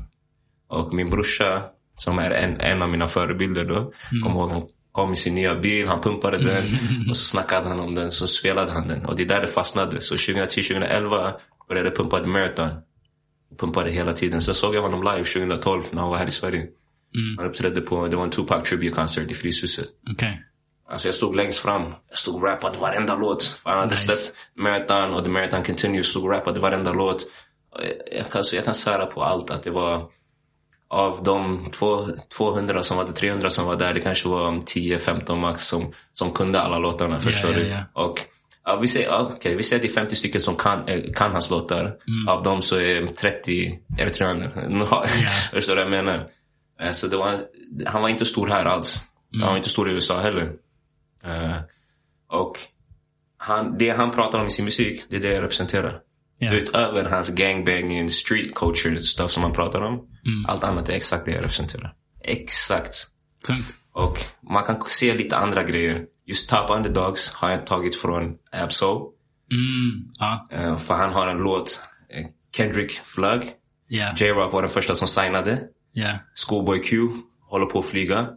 [0.70, 1.64] Och min brorsa,
[1.96, 4.24] som är en, en av mina förebilder då, Mm.
[4.24, 4.62] kom ihåg han
[4.94, 6.64] kom i sin nya bil, han pumpade den
[7.10, 9.06] och så snackade han om den, så spelade han den.
[9.06, 10.02] Och det är där det fastnade.
[10.02, 11.38] Så 2010-2011 började
[11.70, 12.70] började pumpa The Marathon.
[13.60, 14.42] Pumpade hela tiden.
[14.42, 16.60] Sen såg jag honom live 2012 när han var här i Sverige.
[16.62, 17.38] Mm.
[17.38, 19.86] Han uppträdde på, det var en Tupac Tribute Concert i Fryshuset.
[20.14, 20.42] Okej.
[20.90, 21.82] Alltså jag stod längst fram.
[22.10, 23.60] Jag stod och rappade varenda låt.
[23.64, 24.02] Han hade Nice.
[24.02, 26.08] släppt Marathon och The Marathon Continues.
[26.08, 27.26] Stod och rappade varenda låt.
[27.80, 30.06] Jag- Jag kan, jag kan sära på allt att det var
[30.94, 32.08] av de två,
[32.38, 36.32] 200 som var där, 300 som var där, det kanske var 10-15 max som, som
[36.32, 37.20] kunde alla låtarna.
[37.20, 37.68] Förstår ja, du?
[37.68, 37.86] ja.
[37.94, 38.22] Och
[38.66, 41.32] ja, vi, säger, okej, vi säger att det är 50 stycken som kan, eh, kan
[41.32, 41.82] hans låtar.
[41.86, 42.28] Mm.
[42.28, 44.50] Av dem så är 30 eritreaner.
[45.54, 46.28] Förstår du vad jag menar?
[46.82, 47.32] Eh, Så det var,
[47.86, 49.00] han var inte stor här alls.
[49.34, 49.44] Mm.
[49.44, 50.54] Han var inte stor i USA heller.
[51.24, 51.56] Eh,
[52.32, 52.58] och
[53.38, 56.00] han, det han pratar om i sin musik, det är det jag representerar.
[56.44, 56.54] Ja.
[56.54, 59.94] Utöver hans gangbanging, street culture stuff som han pratar om.
[59.94, 60.46] Mm.
[60.48, 61.94] Allt annat är exakt det jag representerar.
[62.24, 63.08] Exakt.
[63.48, 63.76] Tungt.
[63.94, 64.20] Och
[64.52, 66.06] man kan se lite andra grejer.
[66.26, 69.14] Just Top Underdogs har jag tagit från Absol.
[69.52, 70.08] Mm.
[70.20, 70.48] Ja.
[70.52, 72.26] Eh, för han har en låt, eh,
[72.56, 73.42] Kendrick Flug.
[73.88, 74.14] Ja.
[74.18, 75.60] J-Rock var den första som signade.
[75.94, 76.20] Ja.
[76.48, 76.98] Schoolboy Q
[77.50, 78.28] håller på att flyga.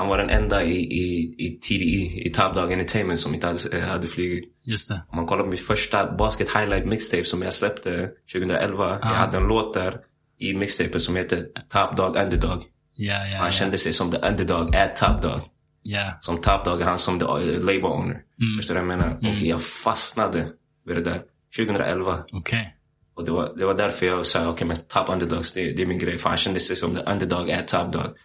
[0.00, 3.78] Han var den enda i, i, i TDE, i Top Dog Entertainment som inte hade,
[3.78, 4.44] eh, hade flugit.
[4.62, 5.02] Just det.
[5.08, 8.98] Om man kollar på mitt första basket highlight mixtape som jag släppte 2011.
[9.02, 9.96] Jag hade en låt där
[10.38, 12.62] i mixtapet som heter Top Dog Underdog.
[12.94, 13.52] Ja, ja, Han ja.
[13.52, 15.40] kände sig som the underdog at Top Dog.
[15.82, 16.18] Ja.
[16.20, 18.20] Som Top Dog han som the uh, label owner.
[18.58, 19.16] Förstår du vad jag menar?
[19.16, 20.46] Och jag fastnade
[20.86, 21.20] vid det där
[21.56, 22.18] 2011.
[22.32, 22.76] Okej.
[23.16, 25.86] Och det var, det var därför jag sa, okej men Top Underdogs, det, det är
[25.86, 26.18] min grej.
[26.18, 28.16] För han kände sig som the underdog at Top Dog.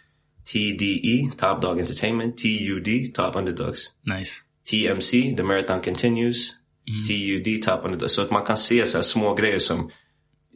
[0.53, 2.37] TDE, Top Dog Entertainment.
[2.37, 3.93] TUD, Top Underdogs.
[4.05, 4.41] Nice.
[4.69, 6.51] TMC, The Marathon Continues.
[6.87, 7.03] Mm.
[7.03, 8.13] TUD, Top Underdogs.
[8.13, 9.89] Så att man kan se så små grejer som,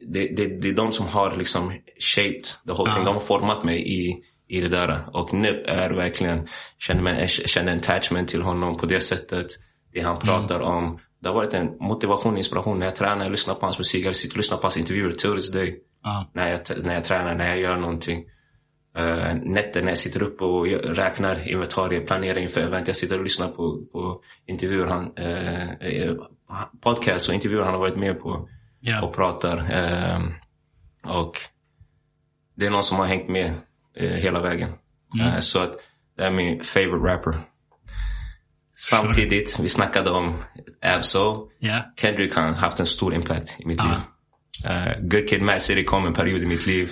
[0.02, 3.04] det, det, det är de som har liksom shaped the whole thing.
[3.04, 5.00] De har format mig i, i det där.
[5.14, 6.48] Och Nip är verkligen,
[6.80, 9.48] känner, man, känner en attachment till honom på det sättet.
[9.94, 11.00] Det han pratar om.
[11.22, 14.06] Det har varit en motivation och inspiration när jag tränar, jag lyssnar på hans musik,
[14.06, 15.78] jag sitter och lyssnar på hans intervjuer till this day.
[16.04, 16.32] Ja.
[16.34, 18.24] När jag, när jag tränar, när jag gör någonting.
[18.98, 22.88] Uh, nätter när jag sitter upp och räknar inventarier, planerar inför event.
[22.88, 26.14] Jag sitter och lyssnar på, på intervjuer han, eh, eh,
[26.82, 28.50] podcast och intervjuer han har varit med på
[28.80, 29.02] Ja.
[29.02, 29.58] och pratar.
[29.72, 30.34] ehm,
[31.04, 31.38] och
[32.56, 33.54] det är någon som har hängt med
[33.96, 34.70] eh, hela vägen.
[35.22, 35.74] Eh, så att
[36.18, 37.40] det är min favorite rapper.
[38.76, 40.38] Samtidigt, vi snackade om
[40.82, 41.50] Absol.
[41.60, 41.94] Ja.
[41.98, 43.86] Kendrick har haft en stor impact i mitt Ah.
[43.86, 43.98] liv.
[44.66, 46.92] Uh, good Kid, Mad City kom en period i mitt liv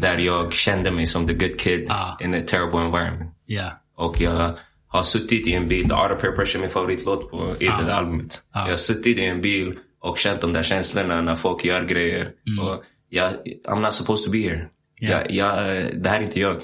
[0.00, 2.16] där jag kände mig som the good kid Ah.
[2.20, 3.32] in a terrible environment.
[3.46, 3.80] Ja.
[3.96, 4.54] Och jag
[4.88, 7.64] har suttit i en bil, The Art of Peer Pressure är min favoritlåt på i
[7.66, 8.42] det där albumet.
[8.52, 12.30] Jag har suttit i en bil och känt de där känslorna när folk gör grejer.
[12.62, 13.30] Och jag,
[13.68, 14.68] I'm not supposed to be here.
[15.02, 15.22] Yeah.
[15.22, 16.56] Jag, jag, eh, det här är inte jag.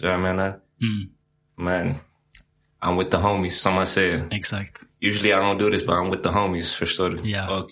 [0.00, 1.08] Så jag menar, Mm.
[1.58, 1.94] men
[2.84, 4.28] I'm with the homies som man säger.
[4.30, 4.72] Exakt.
[5.00, 7.30] Usually I don't do this but I'm with the homies, förstår du?
[7.30, 7.58] Ja.
[7.58, 7.70] Och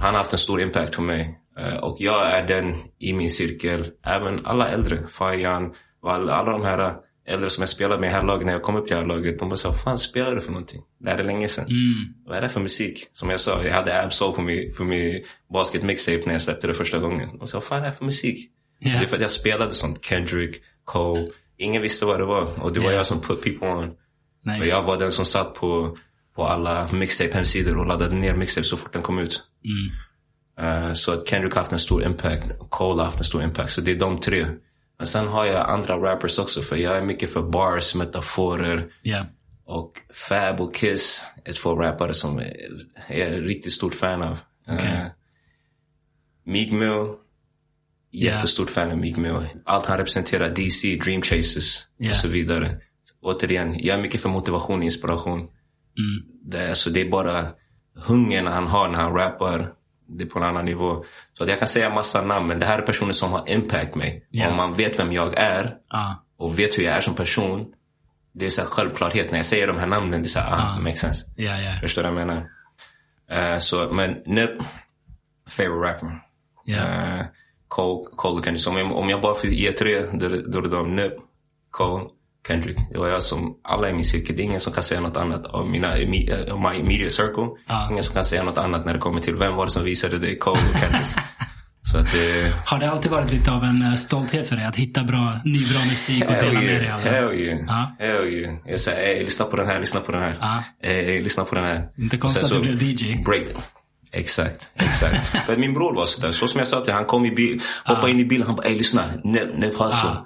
[0.00, 1.38] han har haft en stor impact på mig.
[1.58, 3.90] Eh, och jag är den i min cirkel.
[4.06, 6.94] Även alla äldre, Fajan och alla, alla de här
[7.28, 9.38] äldre som jag spelade med i här laget när jag kom upp till här laget.
[9.38, 10.82] De bara sa, vad fan spelar du för någonting?
[11.00, 11.64] Det här är länge sedan.
[11.64, 12.14] Mm.
[12.26, 13.06] Vad är det för musik?
[13.12, 16.66] Som jag sa, jag hade Absol på min, på min basket mixtape när jag släppte
[16.66, 17.28] det första gången.
[17.40, 18.50] Och sa, vad fan är det här för musik?
[18.78, 18.90] Ja.
[18.90, 20.04] Det är för att jag spelade sånt.
[20.04, 21.26] Kendrick, Cole.
[21.58, 22.62] Ingen visste vad det var.
[22.62, 22.96] Och det var Ja.
[22.96, 23.88] jag som put people on.
[23.88, 24.68] Och Nice.
[24.70, 25.96] jag var den som satt på,
[26.36, 29.42] på alla mixtape-hemsidor och laddade ner mixtape så fort den kom ut.
[29.64, 30.88] Mm.
[30.88, 32.44] Eh, så att Kendrick har haft en stor impact.
[32.68, 33.72] Cole har haft en stor impact.
[33.72, 34.46] Så det är de tre.
[34.98, 36.62] Men sen har jag andra rappers också.
[36.62, 38.86] För jag är mycket för bars, metaforer.
[39.02, 39.26] Ja.
[39.64, 42.56] Och Fab och Kiss är två rappare som är,
[43.06, 44.38] är jag riktigt stort fan av.
[44.68, 44.88] Okej.
[44.88, 45.06] Uh,
[46.44, 47.06] Meek Mill.
[48.12, 49.48] Jättestort fan av Meek Mill.
[49.64, 52.10] Allt han representerar, DC, Dream Chasers Ja.
[52.10, 52.76] och så vidare.
[53.22, 55.48] Återigen, jag är mycket för motivation och inspiration.
[55.98, 56.24] Mm.
[56.42, 57.44] Det, alltså, det är bara
[58.08, 59.72] hungern han har när han rappar.
[60.08, 61.04] Det är på en annan nivå.
[61.34, 63.94] Så att jag kan säga massa namn, men det här är personer som har impact
[63.94, 64.26] mig.
[64.30, 64.48] Ja.
[64.48, 65.74] Om man vet vem jag är
[66.38, 67.66] och vet hur jag är som person.
[68.32, 69.30] Det är så självklarhet.
[69.30, 71.24] När jag säger de här namnen, det är så här, ah, makes sense.
[71.36, 71.80] Ja, ja.
[71.80, 72.48] Förstår du vad jag menar?
[73.30, 74.50] Eh, så, men Nip,
[75.48, 76.22] favorite rapper.
[76.64, 76.76] Ja.
[77.20, 77.24] Uh,
[77.68, 78.62] Cole, Cole och Kendrick.
[78.64, 81.12] Så om jag, bara fick ge tre, då, är det- Nip,
[81.70, 82.04] Cole,
[82.48, 82.76] Kendrick.
[82.92, 84.36] Det var jag som, alla i min cirkel.
[84.36, 85.92] Det är ingen som kan säga något annat av mina,
[86.52, 87.48] av my immediate circle.
[87.68, 87.88] Ja.
[87.90, 90.18] Ingen som kan säga något annat när det kommer till vem var det som visade
[90.18, 91.06] dig Cole och Kendrick.
[91.92, 92.52] så att det...
[92.64, 95.58] Har det alltid varit lite av en eh, stolthet för dig att hitta bra, ny
[95.58, 97.14] bra musik och dela med dig av den?
[97.14, 97.60] hell yeah.
[97.66, 97.96] Ja.
[97.98, 98.54] Hell yeah.
[98.66, 100.36] Jag säger, lyssna på den här, lyssna på den här.
[100.40, 100.64] Ja.
[100.82, 101.88] Ey, lyssna på den här.
[101.98, 103.22] Inte konstigt att du blev DJ.
[103.24, 103.46] Break.
[104.12, 105.26] Exakt, exakt.
[105.46, 106.32] För min bror var sådär.
[106.32, 108.56] Så som jag sa till honom, han kom i bil, hoppade in i bilen, han
[108.56, 110.16] bara, ey lyssna, Nip, Nip Hustle.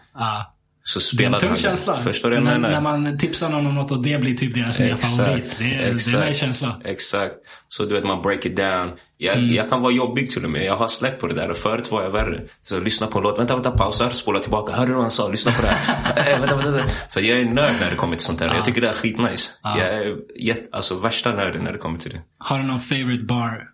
[0.90, 1.98] Så spelade han känsla.
[1.98, 2.74] Förstår du vad när, jag menar?
[2.74, 5.56] när man tipsar någon om något och det blir typ deras nya favorit.
[5.58, 6.80] Det är, det är en känsla.
[6.84, 7.34] Exakt.
[7.68, 8.90] Så du vet, man break it down.
[9.16, 9.54] Jag, Mm.
[9.54, 10.64] jag kan vara jobbig till och med.
[10.64, 12.40] Jag har släppt på det där förut var jag värre.
[12.62, 13.38] Så lyssna på en låt.
[13.38, 14.10] Vänta, vänta, pausar.
[14.10, 14.72] Spola tillbaka.
[14.72, 15.28] Hörde du vad han sa?
[15.28, 16.32] Lyssna på det här.
[16.34, 16.88] äh, vänta, vänta, vänta.
[17.10, 18.54] För jag är nörd när det kommer till sånt där.
[18.54, 19.50] Jag tycker det är skitnice.
[19.62, 22.20] Jag är jätt, alltså värsta nörden när det kommer till det.
[22.38, 23.64] Har du någon favorite bar?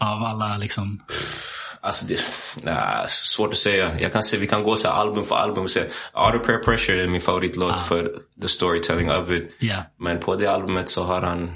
[0.00, 1.00] Av alla liksom.
[1.82, 2.20] Alltså det,
[2.62, 4.00] nah, svårt att säga.
[4.00, 7.02] Jag kan säga, vi kan gå så album för album och säga Outer Peer Pressure
[7.02, 9.56] är min favoritlåt för the storytelling of it.
[9.58, 9.76] Ja.
[9.96, 11.50] Men på det albumet så har han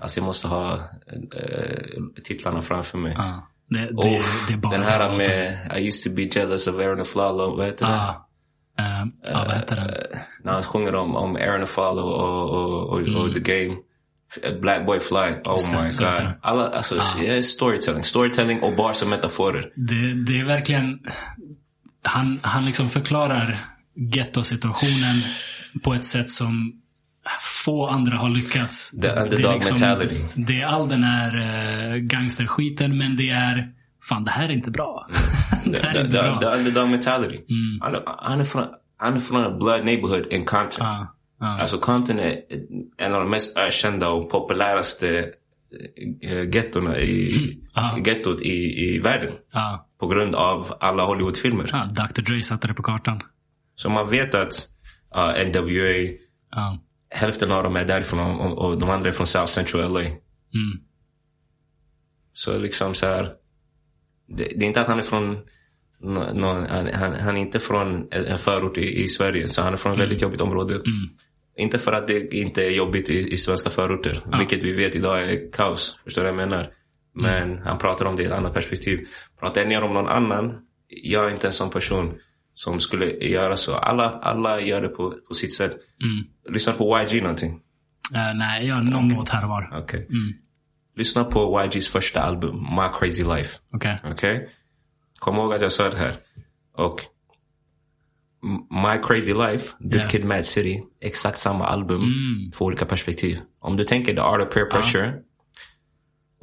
[0.00, 3.14] Alltså jag måste ha eh, titlarna framför mig.
[3.16, 3.48] Ja.
[3.68, 7.56] Det, det, Oh, det den här med I used to be jealous of Aaron Aflalo,
[7.56, 7.92] vad heter det?
[7.92, 8.28] Ja.
[8.80, 10.20] Uh, ja, vad heter den?
[10.42, 13.76] När han sjunger om, om Aaron Aflalo och, och, och, och The Game.
[14.60, 16.32] Black Boy Fly, oh det, my god.
[16.40, 18.04] Alla, alltså, yeah, storytelling.
[18.04, 19.72] Storytelling och bars som metaforer.
[19.74, 20.98] Det, det är verkligen...
[22.02, 23.56] Han, han liksom förklarar
[23.94, 25.16] gettosituationen
[25.82, 26.72] på ett sätt som
[27.64, 28.90] få andra har lyckats.
[28.90, 30.20] The underdog mentality.
[30.34, 33.68] Det är all den här uh, gangsterskiten, men det är...
[34.02, 35.08] Fan, det här är inte bra.
[35.64, 36.40] det här The, är inte the, bra.
[36.40, 37.36] the underdog mentality.
[37.84, 38.64] Är- han, är från,
[38.96, 40.86] han är från en blood neighborhood in Compton.
[40.86, 41.14] Ja,
[41.44, 41.60] ja.
[41.60, 42.40] Alltså Compton är
[42.96, 45.30] en av de mest ökända och populäraste
[46.22, 47.34] eh, gettorna i,
[47.74, 47.98] Ja.
[48.06, 49.32] gettot i, i världen.
[49.52, 51.68] ja, På grund av alla Hollywoodfilmer.
[51.72, 53.20] ja, Dr Dre satte det på kartan.
[53.74, 54.68] Så man vet att
[55.16, 56.18] uh, NWA,
[57.10, 60.00] hälften av dem är därifrån och, och de andra är från South Central LA.
[60.00, 60.14] Mm.
[62.32, 63.32] Så liksom så här.
[64.28, 65.38] Det, det är inte att han är från
[66.00, 69.48] nå- nå- han, han, han är inte från en förort i, i Sverige.
[69.48, 70.74] Så han är från ett väldigt jobbigt område.
[71.56, 74.20] Inte för att det inte är jobbigt i, i svenska förorter.
[74.38, 75.98] Vilket vi vet idag är kaos.
[76.04, 76.70] Förstår du vad jag menar?
[77.14, 79.06] Men han pratar om det i ett annat perspektiv.
[79.40, 80.52] Pratar jag om någon annan.
[80.88, 82.14] Jag är inte en sån person
[82.54, 83.74] som skulle göra så.
[83.74, 85.72] Alla, alla gör det på, på sitt sätt.
[86.48, 87.60] Lyssna på YG någonting.
[88.14, 89.78] Eh, nej, jag har någon låt här och var.
[89.82, 90.08] Okej.
[90.96, 93.58] Lyssna på YGs första album, My Crazy Life.
[93.72, 93.98] Okej.
[94.04, 94.48] Okej?
[95.18, 96.14] Kom ihåg att jag sa det här.
[96.76, 97.00] Och
[98.70, 100.08] My Crazy Life, Good Yeah.
[100.08, 102.00] Kid Mad City, exakt samma album.
[102.58, 103.38] Två olika perspektiv.
[103.60, 105.12] Om du tänker The Art of Peer Pressure.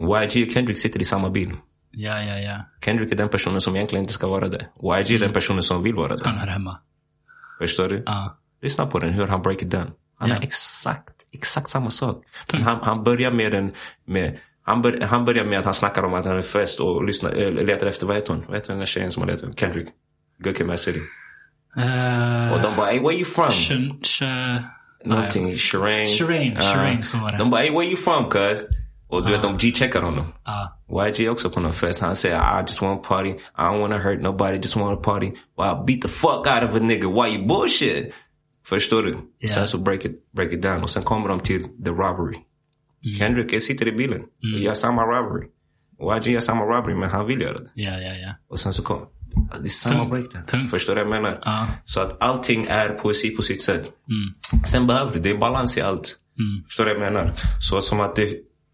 [0.01, 1.51] YG och Kendrick sitter i samma bil.
[1.91, 2.65] Ja, ja, ja.
[2.85, 4.67] Kendrick är den personen som egentligen inte ska vara det.
[4.99, 6.41] YG är den personen som vill vara Han det.
[6.41, 6.79] är hemma.
[7.59, 8.03] Förstår du?
[8.05, 8.37] Ja.
[8.61, 9.91] Lyssna på den, hur han break it down.
[10.19, 10.35] Han Ja.
[10.35, 12.23] har exakt, exakt samma sak.
[12.53, 13.71] Men han, han börjar med en,
[14.05, 17.03] med, han, bör, han börjar med att han snackar om att han är fest och
[17.05, 18.43] lyssnar, äh, letar efter, vad heter hon?
[18.47, 19.87] Vad heter den där tjejen som han letar Kendrick.
[20.43, 20.99] Good Kid Mad City.
[21.77, 23.49] Uh, de bara, hey where you from?
[23.51, 24.63] Sh- sh-
[25.05, 26.07] Någonting, Shireen.
[26.07, 26.61] Shireen, Ja.
[26.61, 27.37] Uh, Shireen, så var det.
[27.37, 28.65] De bara, hey where you from cuz?
[29.07, 30.25] Och du vet, de G-checkar honom.
[30.45, 30.77] Ja.
[31.07, 32.01] YG är också på någon fest.
[32.01, 33.29] Han säger I just wanna party.
[33.29, 34.55] I don't wanna hurt nobody.
[34.55, 35.25] Just wanna party.
[35.57, 37.07] Well, I'll beat the fuck out of a nigga.
[37.23, 38.13] Why you bullshit?
[38.67, 39.09] Förstår du?
[39.09, 39.53] Yeah.
[39.53, 40.81] Sen så break it, break it down.
[40.83, 42.37] Och sen kommer de till the robbery.
[43.05, 43.19] Mm.
[43.19, 44.21] Kendrick jag sitter i bilen
[44.55, 45.47] och gör samma robbery.
[46.17, 47.69] YG gör samma robbery men han vill göra det.
[47.75, 48.35] Ja, ja, ja.
[48.49, 48.83] Och sen så
[49.61, 50.15] det är samma
[50.47, 50.69] tungt.
[50.69, 51.39] Förstår du vad jag menar?
[51.45, 51.67] Ja.
[51.85, 53.89] Så att allting är poesi på sitt sätt.
[54.67, 56.15] Sen behöver du, det är balans i allt.
[56.67, 57.33] Förstår du vad jag menar?
[57.59, 58.33] Så som att det,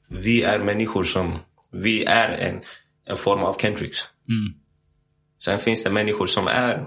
[0.09, 1.35] vi är människor som,
[1.71, 2.61] vi är en,
[3.09, 3.97] en form av Kendricks.
[5.43, 6.83] Sen finns det människor som är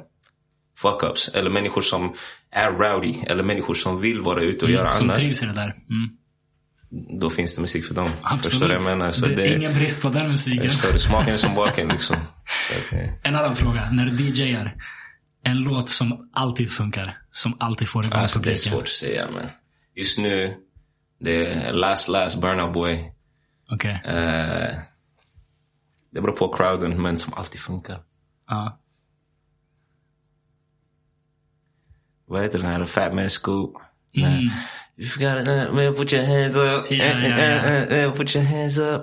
[0.82, 1.36] fuck-ups.
[1.36, 2.14] Eller människor som
[2.50, 3.14] är rowdy.
[3.26, 5.16] Eller människor som vill vara ute och göra Som annat.
[5.16, 5.62] trivs i det där.
[5.90, 6.16] Mm.
[7.20, 8.10] Då finns det musik för dem.
[8.22, 8.44] Absolut.
[8.44, 9.12] Förstår du vad jag menar?
[9.12, 10.70] Så det, det, är ingen brist på den musiken.
[10.70, 10.98] förstår du?
[10.98, 12.16] Smaken är som baken liksom.
[12.16, 13.90] Att, eh, En annan fråga.
[13.90, 14.76] När du DJar.
[15.44, 17.18] En låt som alltid funkar.
[17.30, 18.72] Som alltid får igång Alltså det är publiken.
[18.72, 19.46] svårt att säga men
[19.94, 20.56] just nu,
[21.20, 23.12] det är Last Last Burna Boy.
[23.72, 24.02] Okej.
[24.04, 24.76] Eh,
[26.12, 27.98] det beror på crowden men som alltid funkar.
[28.48, 28.80] Ja.
[32.26, 32.84] Vad heter den här?
[32.84, 33.76] Fat Man Scoop?
[34.16, 34.50] Mm.
[35.00, 36.86] You forgot it, uh, man, put your hands up.
[36.90, 39.02] Ja, eh, eh, eh, Put your hands up.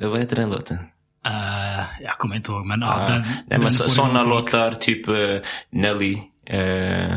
[0.00, 0.78] Eh, Vad heter den låten?
[1.26, 5.14] Eh, jag kommer inte ihåg, men ja, Ah, den, nej, men sådana låtar, typ eh,
[5.72, 6.18] Nelly.
[6.46, 7.14] eh,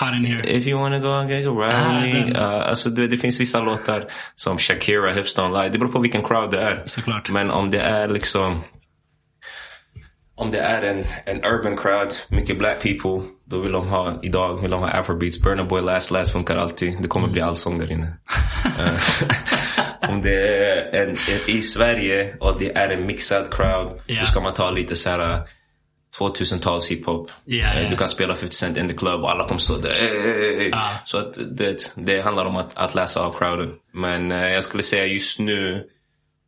[0.00, 0.42] Hot in here.
[0.56, 2.62] If you wanna go and get a ride Ah.
[2.62, 4.04] Uh, alltså det, det finns vissa låtar
[4.36, 5.68] som Shakira, Hips Don't Lie.
[5.68, 6.82] Det beror på vilken crowd det är.
[6.86, 7.30] Såklart.
[7.30, 8.62] Men om det är liksom
[10.36, 14.62] om det är en, en urban crowd, mycket black people, då vill de ha, idag
[14.62, 15.40] vill de ha afrobeats.
[15.42, 17.02] Burna Boy Last Last funkar alltid.
[17.02, 18.08] Det kommer bli allsång där inne.
[18.78, 21.16] Eh, om det är en, en,
[21.56, 24.20] i Sverige och det är en mixad crowd, Ja.
[24.20, 25.38] då ska man ta lite så här
[26.20, 27.30] 2000-tals hiphop.
[27.44, 27.90] Ja, Eh, ja.
[27.90, 29.90] Du kan spela 50 Cent in the club och alla kommer stå där.
[29.90, 30.68] Eh, eh, eh.
[30.70, 30.90] Ja.
[31.04, 33.72] Så att det, det handlar om att, att läsa av crowden.
[33.92, 35.84] Men eh, jag skulle säga just nu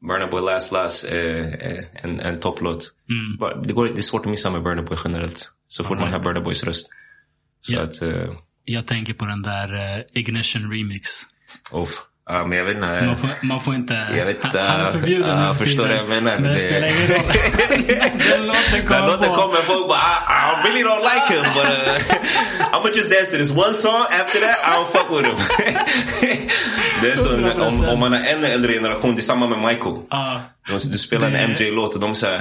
[0.08, 1.16] Burna Boy Last Last är
[1.62, 2.84] är en, en topplåt.
[3.10, 3.62] Mm.
[3.62, 5.50] Det, går, det är svårt att missa med Burna Boy generellt.
[5.68, 6.88] Så fort man hör Burna Boys röst.
[7.60, 7.80] Så Ja.
[7.82, 8.24] att, uh,
[8.64, 11.08] Jag tänker på den där eh, Ignition Remix.
[11.72, 11.90] uff.
[12.28, 13.06] Ja, men jag vet inte.
[13.06, 13.94] Man får, man får inte...
[13.94, 14.60] Jag vet inte.
[14.60, 16.38] Han, är förbjuden Ja, jag för förstår det jag menar.
[16.38, 17.32] Men det, spelar ingen roll.
[18.30, 22.16] den låten kommer låten kommer folk bara I, I really don't like him but uh,
[22.72, 25.38] I'm gonna just dance to this one song after that I don't fuck with him.
[27.02, 29.94] det är så om, om man har en äldre generation, det är samma med Michael.
[30.68, 32.40] De- Du spelar en MJ-låt och de säger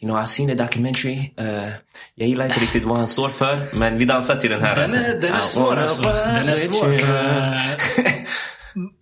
[0.00, 1.32] You know, I've seen the documentary.
[1.40, 1.70] Uh,
[2.14, 4.76] jag gillar inte riktigt vad han står för, men vi dansar till den här.
[4.76, 6.02] Den är, den är svår alltså.
[6.02, 6.88] Den är with svår.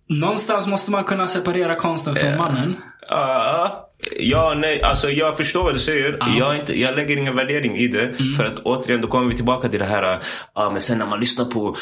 [0.21, 2.75] någonstans måste man kunna separera konsten från mannen.
[3.09, 6.17] Ja, ja, nej, alltså jag förstår vad du säger.
[6.37, 8.19] Jag, inte, jag lägger ingen värdering i det.
[8.19, 8.33] Mm.
[8.33, 10.19] För att återigen, då kommer vi tillbaka till det här,
[10.55, 11.75] ja men sen när man lyssnar på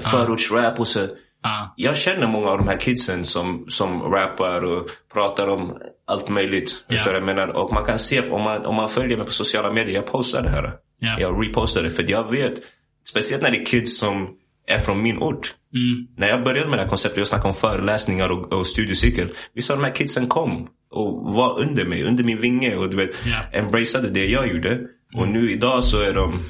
[0.00, 1.06] förortsrap och så.
[1.42, 1.74] Ja.
[1.76, 5.76] Jag känner många av de här kidsen som, som rappar och pratar om
[6.10, 6.84] allt möjligt.
[6.88, 7.48] Förstår vad jag menar?
[7.64, 10.42] Och man kan se, om man, om man följer mig på sociala medier, jag postar
[10.42, 10.72] det här.
[11.00, 11.16] Ja.
[11.20, 12.54] Jag repostar det, för jag vet,
[13.08, 14.28] speciellt när det är kids som
[14.68, 15.54] är från min ort.
[15.74, 16.06] Mm.
[16.16, 19.28] När jag började med det här konceptet, jag snackade om föreläsningar och, och studiecirkel.
[19.54, 22.96] Vissa av de här kidsen kom och var under mig, under min vinge och du
[22.96, 23.58] vet, Ja.
[23.58, 24.80] embraceade det jag gjorde.
[25.16, 26.42] Och nu idag så är de,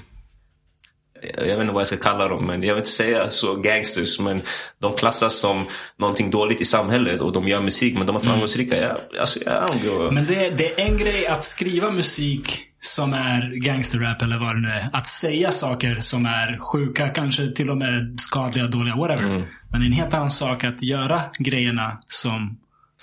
[1.38, 4.20] jag vet inte vad jag ska kalla dem, men jag vill inte säga så gangsters,
[4.20, 4.42] men
[4.80, 5.64] de klassas som
[5.98, 8.76] någonting dåligt i samhället och de gör musik, men de är framgångsrika.
[8.76, 13.52] Jag, alltså, jag Men det, är- det är en grej att skriva musik som är
[13.64, 14.90] gangsterrap eller vad det nu är.
[14.92, 19.22] Att säga saker som är sjuka, kanske till och med skadliga, dåliga, whatever.
[19.22, 19.42] Mm.
[19.72, 22.56] Men en helt annan sak att göra grejerna som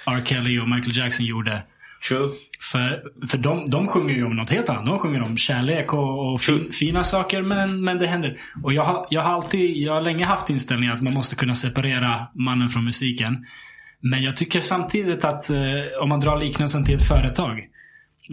[0.05, 0.21] R.
[0.25, 1.63] Kelly och Michael Jackson gjorde.
[2.09, 2.29] True.
[2.71, 4.85] För, för de, de sjunger ju om något helt annat.
[4.85, 8.39] De sjunger om kärlek och, och fin, fina saker, men, men det händer.
[8.63, 11.55] Och jag har, jag har alltid, jag har länge haft inställningen att man måste kunna
[11.55, 13.45] separera mannen från musiken.
[14.01, 15.57] Men jag tycker samtidigt att eh,
[16.01, 17.67] om man drar liknelsen till ett företag.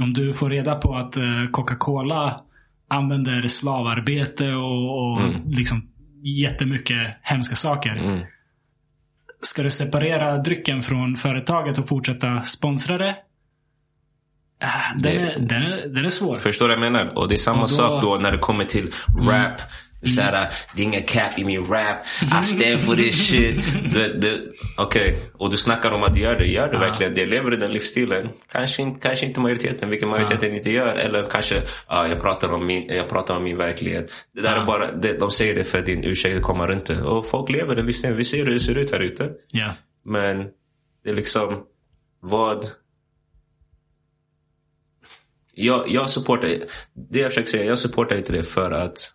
[0.01, 2.41] Om du får reda på att eh, Coca-Cola
[2.89, 5.89] använder slavarbete och, och liksom
[6.25, 7.97] jättemycket hemska saker.
[7.97, 8.21] Mm.
[9.41, 13.17] Ska du separera drycken från företaget och fortsätta sponsra det?
[14.65, 16.37] Ah, Den, är, den, är, den är svår.
[16.37, 17.19] Förstår du vad jag menar?
[17.19, 18.93] Och det är samma då- sak då när det kommer till
[19.27, 19.61] rap.
[20.07, 21.97] Såhär, det är ingen cap i min rap.
[22.41, 23.65] I stand for this shit.
[23.95, 26.47] Du- du- Okej, och du snackar om att gör det.
[26.47, 27.15] Gör det verkligen?
[27.15, 28.29] Det lever i den livsstilen.
[28.53, 30.95] Kanske, inte- kanske inte majoriteten, vilken majoriteten inte gör.
[30.95, 34.11] Eller kanske, ja, jag, pratar om min, jag pratar om min verklighet.
[34.35, 37.03] Det där är bara, det, de säger det för din ursäkt att komma runt det.
[37.03, 38.17] Och folk lever den livsstilen.
[38.17, 39.31] Vi ser hur det ser ut här ute.
[39.53, 39.71] Ja.
[40.05, 40.37] Men
[41.05, 41.63] det är liksom,
[42.23, 42.65] vad...
[45.55, 46.49] Jag, jag supportar,
[47.11, 49.13] det jag försöker säga, jag supportar inte det för att,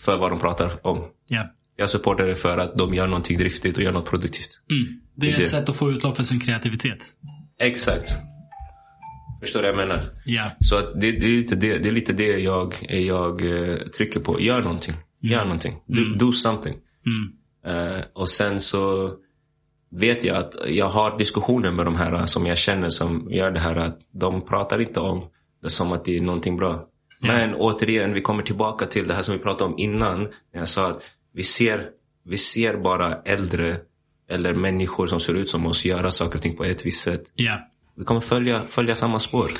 [0.00, 1.04] för vad de pratar om.
[1.28, 1.52] ja.
[1.76, 4.60] Jag supportar det för att de gör någonting driftigt och gör något produktivt.
[4.70, 5.00] Mm.
[5.14, 6.98] Det är Det- ett sätt att få utlopp för sin kreativitet.
[7.58, 8.12] Exakt.
[9.40, 10.10] Förstår du vad jag menar?
[10.24, 10.50] Ja.
[10.60, 13.40] Så att det, det, är lite det, det är lite det jag, jag
[13.70, 14.40] eh, trycker på.
[14.40, 14.94] Gör någonting.
[15.20, 15.74] Gör någonting.
[15.86, 16.74] Do, do something.
[17.06, 17.96] Mm.
[17.96, 19.10] Eh, och sen så
[19.92, 23.60] vet jag att jag har diskussioner med de här som jag känner som gör det
[23.60, 25.24] här att de pratar inte om
[25.62, 26.86] det som att det är någonting bra.
[27.20, 30.20] Men återigen, vi kommer tillbaka till det här som vi pratade om innan.
[30.20, 31.02] När jag sa att
[31.34, 31.86] vi ser,
[32.24, 33.76] vi ser bara äldre
[34.30, 37.22] eller människor som ser ut som oss göra saker och ting på ett visst sätt.
[37.34, 37.68] Ja.
[37.96, 39.50] Vi kommer följa, följa samma spår.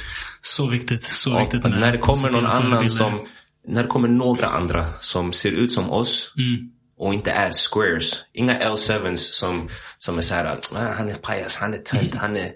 [0.40, 1.02] Så viktigt.
[1.02, 3.26] Så Och viktigt när det kommer någon annan som,
[3.68, 6.71] när det kommer några andra som ser ut som oss Mm.
[7.02, 8.24] Och inte är squares.
[8.32, 9.68] Inga L7s som,
[9.98, 12.52] som är såhär, ah, han är pajas, han är tönt, han är,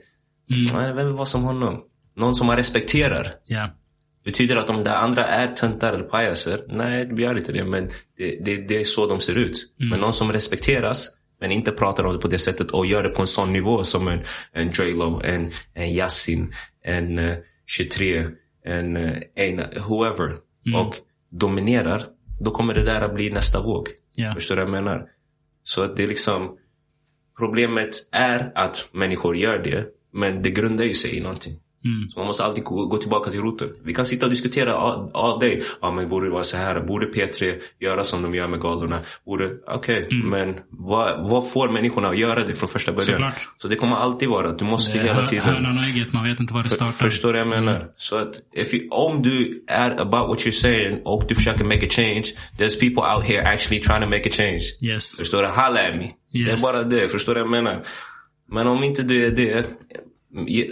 [0.74, 1.82] ah, vem vill vara som honom?
[2.16, 3.32] Någon som man respekterar.
[3.47, 3.74] Ja.
[4.24, 6.64] Betyder att de där andra är töntar eller pajaser?
[6.68, 7.64] Nej, det gör inte det.
[7.64, 9.74] Men det, det, det är så de ser ut.
[9.90, 11.09] Men någon som respekteras,
[11.40, 13.85] men inte pratar om det på det sättet och gör det på en sån nivå
[13.85, 14.20] som en,
[14.52, 16.52] en Drelo, en, en Yasin,
[16.85, 17.36] en uh,
[17.66, 18.27] 23,
[18.64, 20.36] en, uh, en whoever.
[20.74, 20.94] Och
[21.31, 22.05] dominerar.
[22.40, 23.89] Då kommer det där att bli nästa våg.
[24.19, 24.35] Yeah.
[24.35, 25.09] Förstår du vad jag menar?
[25.63, 26.59] Så att det är liksom
[27.39, 29.87] Problemet är att människor gör det.
[30.13, 31.61] Men det grundar ju sig i någonting.
[31.87, 32.11] Mm.
[32.11, 33.69] Så man måste alltid gå, gå tillbaka till roten.
[33.85, 35.63] Vi kan sitta och diskutera all, all day.
[35.81, 36.81] Ja, men borde det vara så här?
[36.81, 38.99] Borde P3 göra som de gör med galorna?
[39.27, 43.07] Borde, okej, men vad, vad får människorna att göra det från första början?
[43.13, 43.49] Såklart.
[43.59, 45.45] Så det kommer alltid vara att du måste Det hela tiden...
[45.45, 46.13] Hönan och ägget.
[46.13, 46.93] Man vet inte var det För, startar.
[46.93, 47.87] förstår du vad jag menar?
[47.97, 51.87] Så att if you, om du är about what you're saying och du försöker make
[51.87, 52.25] a change.
[52.59, 54.63] There's people out here actually trying to make a change.
[54.83, 55.17] Yes.
[55.19, 55.49] Förstår du?
[55.49, 56.05] Halla at me.
[56.05, 56.13] Yes.
[56.33, 57.09] Det är bara det.
[57.09, 57.83] Förstår du vad jag menar?
[58.53, 59.67] Men om inte du är det.
[60.47, 60.71] ge-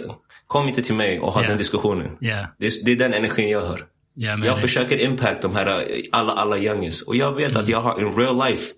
[0.55, 1.47] Kom inte till mig och ha Ja.
[1.47, 2.17] den diskussionen.
[2.19, 2.47] Ja.
[2.59, 3.85] Det, är, det är den energin jag har.
[4.15, 7.01] Men Jag försöker impact de här, eh, alla, alla youngins.
[7.01, 7.63] Och jag vet Mm.
[7.63, 8.73] att jag har en real life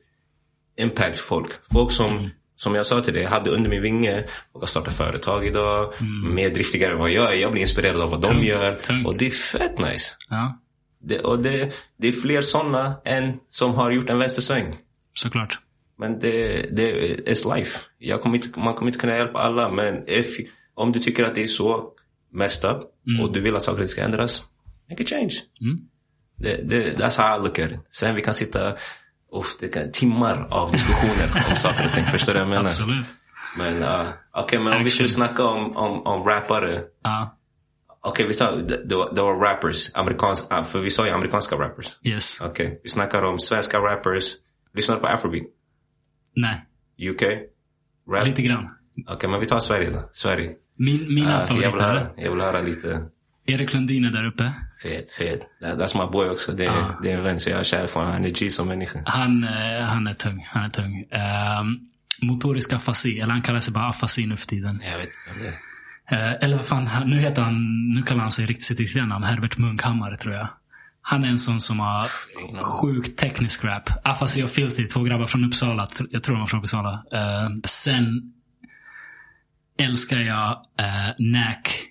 [0.79, 1.51] impact folk.
[1.73, 2.29] Folk som, Mm.
[2.55, 4.23] som jag sa till dig, jag hade under min vinge.
[4.51, 5.93] Och har startat företag idag.
[6.33, 7.37] Mer driftigare än vad jag är.
[7.37, 8.37] Jag blir inspirerad av vad de Mm.
[8.43, 8.73] Tungt, gör.
[8.75, 9.07] tungt.
[9.07, 10.15] Och det är fett nice.
[10.29, 10.59] Ja.
[11.03, 14.73] Det, och det, det är fler sådana än som har gjort en vänstersväng.
[15.13, 15.59] Såklart.
[15.99, 16.91] Men det, det
[17.31, 17.79] är life.
[17.97, 19.69] Jag kommer inte, man kommer inte kunna hjälpa alla.
[19.69, 20.27] Men if,
[20.77, 21.91] om du tycker att det är så
[22.31, 22.77] messed up
[23.21, 24.43] och du vill att saker ska ändras.
[24.89, 25.33] Make a change.
[25.61, 25.77] Mm.
[26.37, 27.79] Det, det, that's how I look at it.
[27.91, 28.75] Sen vi kan sitta
[29.31, 32.03] och det kan, timmar av diskussioner om saker och ting.
[32.03, 32.65] Förstår du vad jag menar?
[32.65, 33.07] Absolut.
[33.57, 36.83] Men uh, okej, men om vi skulle snacka om, om, om rappare.
[37.03, 37.37] Ja.
[38.01, 39.91] Okej, vi tar, det, det, var, rappers.
[39.93, 41.99] Amerikanska, för vi sa ju amerikanska rappers.
[42.03, 42.41] Yes.
[42.41, 44.23] Okej, vi snackar om svenska rappers.
[44.73, 45.45] Lyssnar du på afrobeat?
[46.35, 46.65] Nej.
[47.09, 47.21] UK?
[48.11, 48.25] Rap?
[48.25, 48.69] Lite grann.
[49.07, 50.09] Okej, men vi tar Sverige då.
[50.13, 50.55] Sverige.
[50.77, 51.79] Min, mina Uh, jag, vill favoriter.
[51.79, 53.01] höra, jag vill höra lite
[53.45, 54.53] Erik Lundin är där uppe.
[54.83, 55.41] fet, fet.
[55.61, 56.51] That, that's my boy också.
[56.51, 58.67] Det, är det är en vän så jag är kär för Han är G som
[58.67, 58.99] människa.
[59.05, 60.47] Han, eh, han är tung.
[60.49, 61.05] Han är tung.
[61.59, 61.79] Um,
[62.27, 64.81] motorisk afasi, eller han kallar sig bara afasi nu för tiden.
[64.91, 65.53] Jag vet inte det.
[66.15, 69.23] Eh, eller vad fan, nu heter han, nu kallar han sig riktigt sitt riktiga namn,
[69.23, 70.47] Herbert Munkhammar tror jag.
[71.01, 72.07] Han är en sån som har
[72.63, 73.89] sjukt teknisk rap.
[74.03, 75.87] Afasi och Filthy, två grabbar från Uppsala.
[76.09, 77.03] Jag tror de var från Uppsala.
[77.13, 78.33] Eh, sen
[79.77, 81.83] älskar jag uh, Nack.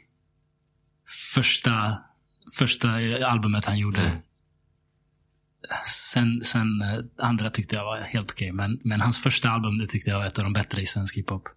[1.34, 1.98] Första,
[2.58, 2.88] första
[3.26, 4.00] albumet han gjorde.
[4.00, 4.18] Mm.
[5.84, 8.52] Sen, sen eh, andra tyckte jag var helt okej.
[8.52, 11.16] Men, men hans första album det tyckte jag var ett av de bättre i svensk
[11.16, 11.48] hiphop.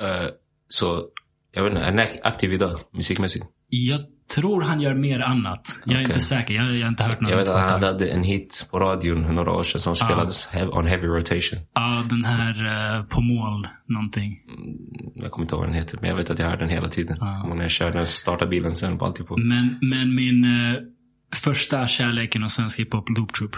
[0.00, 0.28] Eh,
[0.68, 1.08] så,
[1.52, 3.46] jag vet inte, är Nack aktiv idag musikmässigt?
[3.68, 4.00] Jag
[4.34, 5.82] tror han gör mer annat.
[5.84, 6.54] Jag är inte säker.
[6.54, 7.30] Jag, jag har inte hört något.
[7.30, 10.48] Jag vet att på han hade en hit på radion några år sedan som spelades
[10.70, 11.58] on heavy rotation.
[11.74, 12.66] Ja, den här
[12.98, 14.38] eh, På mål någonting.
[15.14, 16.88] Jag kommer inte ihåg vad den heter, men jag vet att jag hörde den hela
[16.88, 17.16] tiden.
[17.16, 19.36] Kommer när jag körde, när jag startade bilen sen var alltid på.
[19.36, 20.80] Men, men min eh,
[21.34, 23.56] första kärlek inom svensk hiphop, Loop Troop.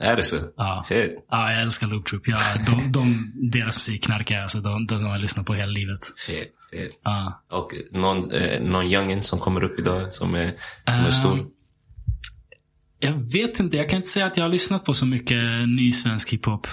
[0.00, 0.36] Är det så?
[0.56, 0.84] Ja.
[0.88, 1.26] Shit.
[1.30, 2.22] Ja, jag älskar Loop Troop.
[2.26, 4.42] Ja, de, de, deras musik knarkar jag.
[4.42, 6.12] Alltså, de, de har jag lyssnat på hela livet.
[6.16, 6.54] Shit.
[6.70, 7.00] Shit.
[7.04, 7.42] Ja.
[7.52, 11.38] Och någon, eh, någon youngin som kommer upp idag som är, som är Ehm, stor.
[12.98, 13.76] Jag vet inte.
[13.76, 15.38] Jag kan inte säga att jag har lyssnat på så mycket
[15.68, 16.66] ny svensk hiphop.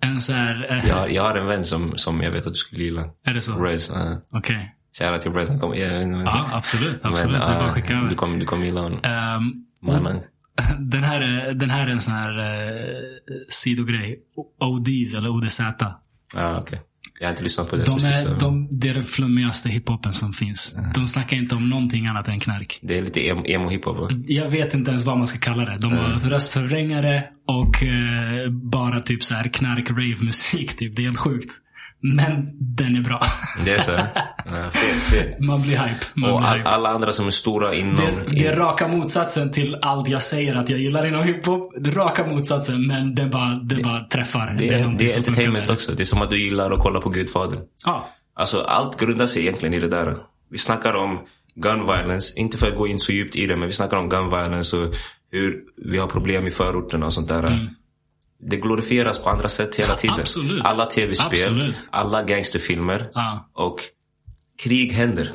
[0.00, 0.72] En så här...
[0.72, 3.04] eh, Jag, jag har en vän som, som jag vet att du skulle gilla.
[3.24, 3.52] Är det så?
[3.62, 3.90] Rez.
[3.90, 3.96] Uh,
[4.30, 4.74] Okej.
[4.98, 5.48] Shoutout till Rez.
[5.48, 6.56] Han kommer, Ja, säger.
[6.56, 7.04] absolut.
[7.04, 7.38] Absolut.
[7.40, 8.08] Men, eh, att skicka över.
[8.08, 9.00] du, kommer, du kommer gilla honom.
[9.82, 10.20] Mannen.
[10.78, 12.86] Den här, är- den här är en sån här eh,
[13.48, 14.18] sidogrej.
[14.60, 15.60] ODs eller ODZ.
[16.34, 16.80] Ja, okej.
[17.20, 20.12] Jag har inte lyssnat på det De är, så- de, det är den flummigaste hiphopen
[20.12, 20.76] som finns.
[20.94, 22.78] De snackar inte om någonting annat än knark.
[22.82, 24.08] Det är lite emo, emo hiphop va?
[24.26, 25.78] Jag vet inte ens vad man ska kalla det.
[25.78, 30.96] De har röstförvrängare och eh, bara typ så här knark rave musik typ.
[30.96, 31.50] Det är helt sjukt.
[32.06, 33.22] Men den är bra.
[33.64, 33.90] Det är så?
[34.46, 35.40] Ja, fet, fet.
[35.40, 36.04] Man blir hype.
[36.14, 36.68] Man Och blir all, hype.
[36.68, 37.96] alla andra som är stora inom...
[37.96, 41.72] Det, det är raka motsatsen till allt jag säger att jag gillar inom hiphop.
[41.80, 44.56] Det är raka motsatsen, men det bara, det bara träffar.
[44.58, 45.92] det är, det är funkar entertainment också.
[45.92, 47.60] Det är som att du gillar att kolla på Gudfadern.
[47.84, 48.08] Ja.
[48.36, 50.16] Alltså allt grundar sig egentligen i det där.
[50.50, 51.20] Vi snackar om
[51.54, 54.08] gun violence, inte för att gå in så djupt i det, men vi snackar om
[54.08, 54.94] gun violence och
[55.32, 57.68] hur vi har problem i förorterna och sånt där.
[58.40, 60.20] Det glorifieras på andra sätt hela tiden.
[60.20, 60.62] Absolut.
[60.64, 63.50] Alla tv-spel, alla gangsterfilmer Ja.
[63.54, 63.80] och
[64.62, 65.32] krig händer.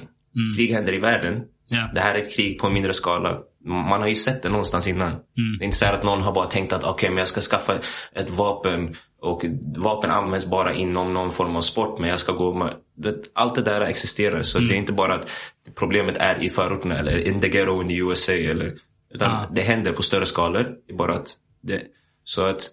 [0.57, 1.41] Krig händer i världen.
[1.67, 1.91] Ja.
[1.95, 3.37] Det här är ett krig på en mindre skala.
[3.65, 5.11] Man har ju sett det någonstans innan.
[5.59, 7.73] Det är inte så att någon har bara tänkt att okej, men jag ska skaffa
[8.13, 9.45] ett vapen och
[9.77, 12.73] vapen används bara inom någon form av sport, men jag ska gå med...
[13.33, 14.41] Allt det där existerar.
[14.43, 15.29] Så det är inte bara att
[15.75, 18.31] problemet är i förorterna eller in the ghetto in the USA.
[18.31, 18.73] Eller,
[19.13, 19.49] utan Ja.
[19.55, 20.67] det händer på större skalor.
[20.97, 21.81] Bara att det,
[22.23, 22.69] så att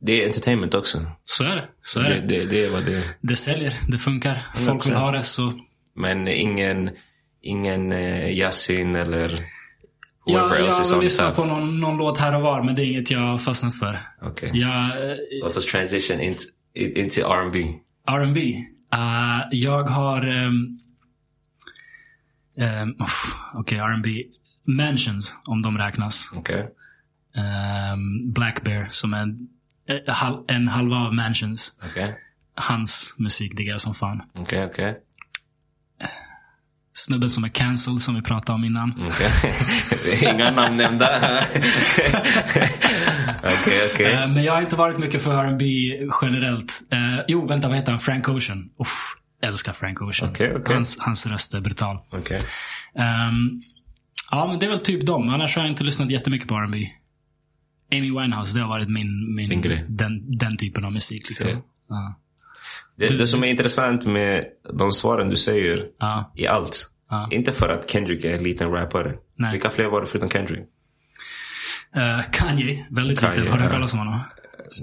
[0.00, 0.98] det är entertainment också.
[1.22, 1.68] Så är det.
[1.82, 2.44] Så är Det, det.
[2.44, 3.04] det, är vad det är.
[3.20, 3.74] Det säljer.
[3.88, 4.46] Det funkar.
[4.56, 4.96] Folk vill 100%.
[4.96, 5.52] ha det, så...
[5.94, 6.90] Men ingen,
[7.42, 9.28] ingen eh, Yasin eller
[10.26, 11.36] whoever Ja, else is on lyssnat top.
[11.36, 14.00] på någon, någon låt här och var, men det är inget jag har fastnat för.
[14.22, 14.50] Okej.
[14.54, 16.42] Jag, eh, Låt oss transition into,
[16.74, 17.74] into R&B.
[18.08, 18.40] R&B.
[18.94, 20.28] Uh, jag har...
[20.28, 20.76] Um,
[22.56, 22.96] um,
[23.54, 24.24] Okej, R&B.
[24.66, 26.30] Mansions, om de räknas.
[26.34, 26.68] Okej.
[27.36, 29.26] Um, Black Bear, som är
[29.88, 31.72] en, eh, en halva av Mansions.
[31.90, 32.14] Okej.
[32.54, 34.22] Hans musik diggar jag som fan.
[34.34, 34.96] Okej, okej.
[36.94, 39.10] Snubben som är cancelled, som vi pratade om innan.
[40.22, 41.08] Är Inga namn nämnda.
[43.42, 44.12] Okej, okej.
[44.12, 45.64] Eh, men jag har inte varit mycket för R&B
[46.22, 46.82] generellt.
[46.90, 48.00] Eh, jo, vänta, vad heter han?
[48.00, 48.70] Frank Ocean.
[48.78, 50.30] Uff, älskar Frank Ocean.
[50.30, 50.74] Okej, okej.
[50.74, 51.98] Hans, hans röst är brutal.
[52.10, 52.40] Okej.
[52.94, 53.62] Ehm,
[54.30, 55.28] ja, men det är väl typ dem.
[55.28, 56.88] Annars har jag inte lyssnat jättemycket på R&B.
[57.92, 61.28] Amy Winehouse, det har varit min, min den, den typen av musik.
[61.28, 61.48] Liksom.
[61.88, 62.20] Ja.
[62.96, 66.32] Det, det som är intressant med de svaren du säger Ja.
[66.36, 66.90] i allt.
[67.10, 67.28] Ja.
[67.30, 69.14] Inte för att Kendrick är en liten rappare.
[69.36, 69.52] Nej.
[69.52, 70.60] Vilka fler var det förutom Kendrick?
[71.96, 73.50] Eh, Kanye, väldigt Kanye, liten.
[73.52, 74.20] Har du hört talas om honom?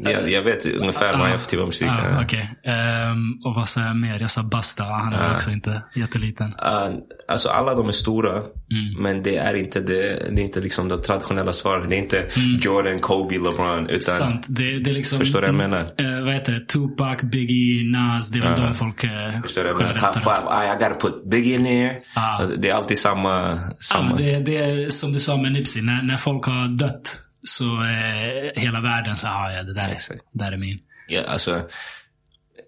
[0.03, 1.87] Jag, jag vet ungefär vad jag för typ av musik.
[1.87, 2.21] Ja.
[2.23, 2.49] Okej.
[2.65, 4.19] Ehm, och vad sa jag mer?
[4.19, 4.83] Jag sa Basta.
[4.83, 5.33] Han är Ja.
[5.33, 6.47] också inte jätteliten.
[6.47, 6.97] Uh,
[7.27, 8.31] alltså alla de är stora.
[8.31, 9.01] Mm.
[9.03, 11.89] Men det är inte det, det är inte liksom de traditionella svaren.
[11.89, 12.25] Det är inte
[12.61, 13.89] Jordan, Kobe, LeBron.
[13.89, 14.31] Utan, Mm.
[14.31, 14.45] Sant.
[14.49, 15.19] Det, det är liksom...
[15.19, 15.79] Förstår du vad jag menar?
[16.19, 16.65] Eh, vad heter det?
[16.65, 18.29] Tupac, Biggie, Nas.
[18.29, 18.63] Det är väl Ja.
[18.65, 20.13] de folk uh, Förstår du vad jag menar?
[20.13, 20.65] Top five.
[20.65, 21.91] I gotta put Biggie in.
[22.15, 22.21] Ah.
[22.37, 23.59] Alltså, det är alltid samma.
[23.79, 24.15] Samma.
[24.15, 25.81] det, det är som du sa med Nipsey.
[25.81, 29.97] När, när folk har dött så är hela världen så ah, ja, det där är,
[30.33, 30.79] det där är min.
[31.07, 31.61] Ja, alltså,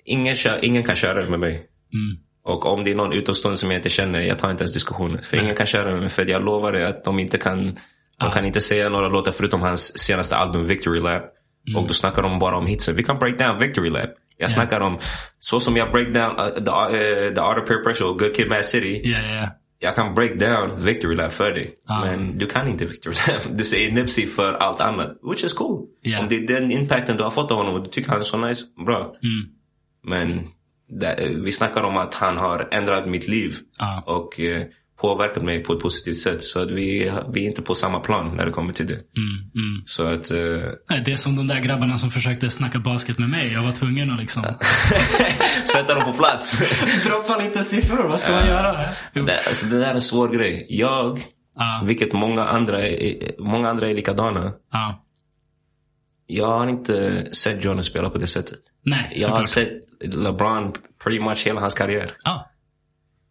[0.05, 1.53] ingen, kör, ingen kan köra det med mig.
[1.93, 2.17] Mm.
[2.43, 5.17] Och om det är någon utomstående som jag inte känner, jag tar inte ens diskussioner.
[5.17, 6.09] För ingen kan köra med mig.
[6.09, 7.75] För jag lovar dig att de inte kan,
[8.19, 11.23] de kan inte säga några låtar förutom hans senaste album Victory Lap.
[11.67, 11.81] Mm.
[11.81, 12.95] Och då snackar de bara om hitsen.
[12.95, 14.09] Vi kan break down Victory Lap.
[14.37, 14.99] Jag snackar om,
[15.39, 18.35] så som jag break down uh, the, uh, the Art of Peer Pressure och Good
[18.35, 19.01] Kid Mad City.
[19.03, 19.49] Ja, ja.
[19.79, 21.75] Jag kan break down Victory Lap för dig.
[21.87, 22.05] Ah.
[22.05, 23.43] Men du kan inte Victory Lap.
[23.57, 25.17] Du säger Nipsey för allt annat.
[25.31, 25.85] Which is cool.
[26.01, 26.19] Ja.
[26.19, 28.23] Om det är den impacten du har fått av honom och du tycker han är
[28.23, 29.15] så nice, bra.
[29.23, 29.49] Mm.
[30.03, 30.47] Men
[30.89, 33.55] det, vi snackar om att han har ändrat mitt liv.
[33.77, 34.03] Ja.
[34.05, 34.63] Och eh,
[34.97, 36.43] påverkat mig på ett positivt sätt.
[36.43, 38.93] Så att vi, vi är inte på samma plan när det kommer till det.
[38.93, 39.83] Mm, mm.
[39.85, 40.31] Så att...
[40.89, 43.53] Nej, det är som de där grabbarna som försökte snacka basket med mig.
[43.53, 44.43] Jag var tvungen att liksom
[45.71, 46.59] sätta dem på plats.
[47.05, 48.07] droppa lite siffror.
[48.07, 48.89] Vad ska man göra?
[49.13, 50.65] det, alltså, det där är en svår grej.
[50.69, 51.19] Jag,
[51.57, 54.53] Ja, vilket många andra är, många andra är likadana.
[54.71, 55.03] ja.
[56.29, 58.59] Jag har inte sett Jordan spela på det sättet.
[58.85, 59.71] Nej, Jag har sett
[60.01, 62.11] LeBron pretty much hela hans karriär.
[62.23, 62.49] Ja,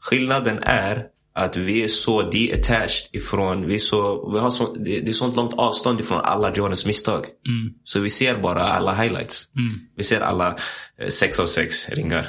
[0.01, 1.07] Skillnaden är
[1.37, 5.13] att vi är så detached ifrån, vi är så, vi har så, det, det är
[5.13, 7.25] sånt långt avstånd ifrån alla Jordans misstag.
[7.49, 9.45] mm, Så vi ser bara alla highlights.
[9.57, 9.73] mm.
[9.97, 10.57] Vi ser alla
[11.01, 12.27] eh, 6 av 6 ringar.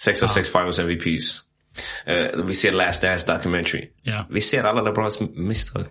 [0.00, 1.40] 6 av 6 finals MVPs.
[2.06, 3.90] Eh, vi ser Last Dance documentary.
[4.02, 4.26] ja.
[4.30, 5.84] Vi ser alla LeBrons misstag.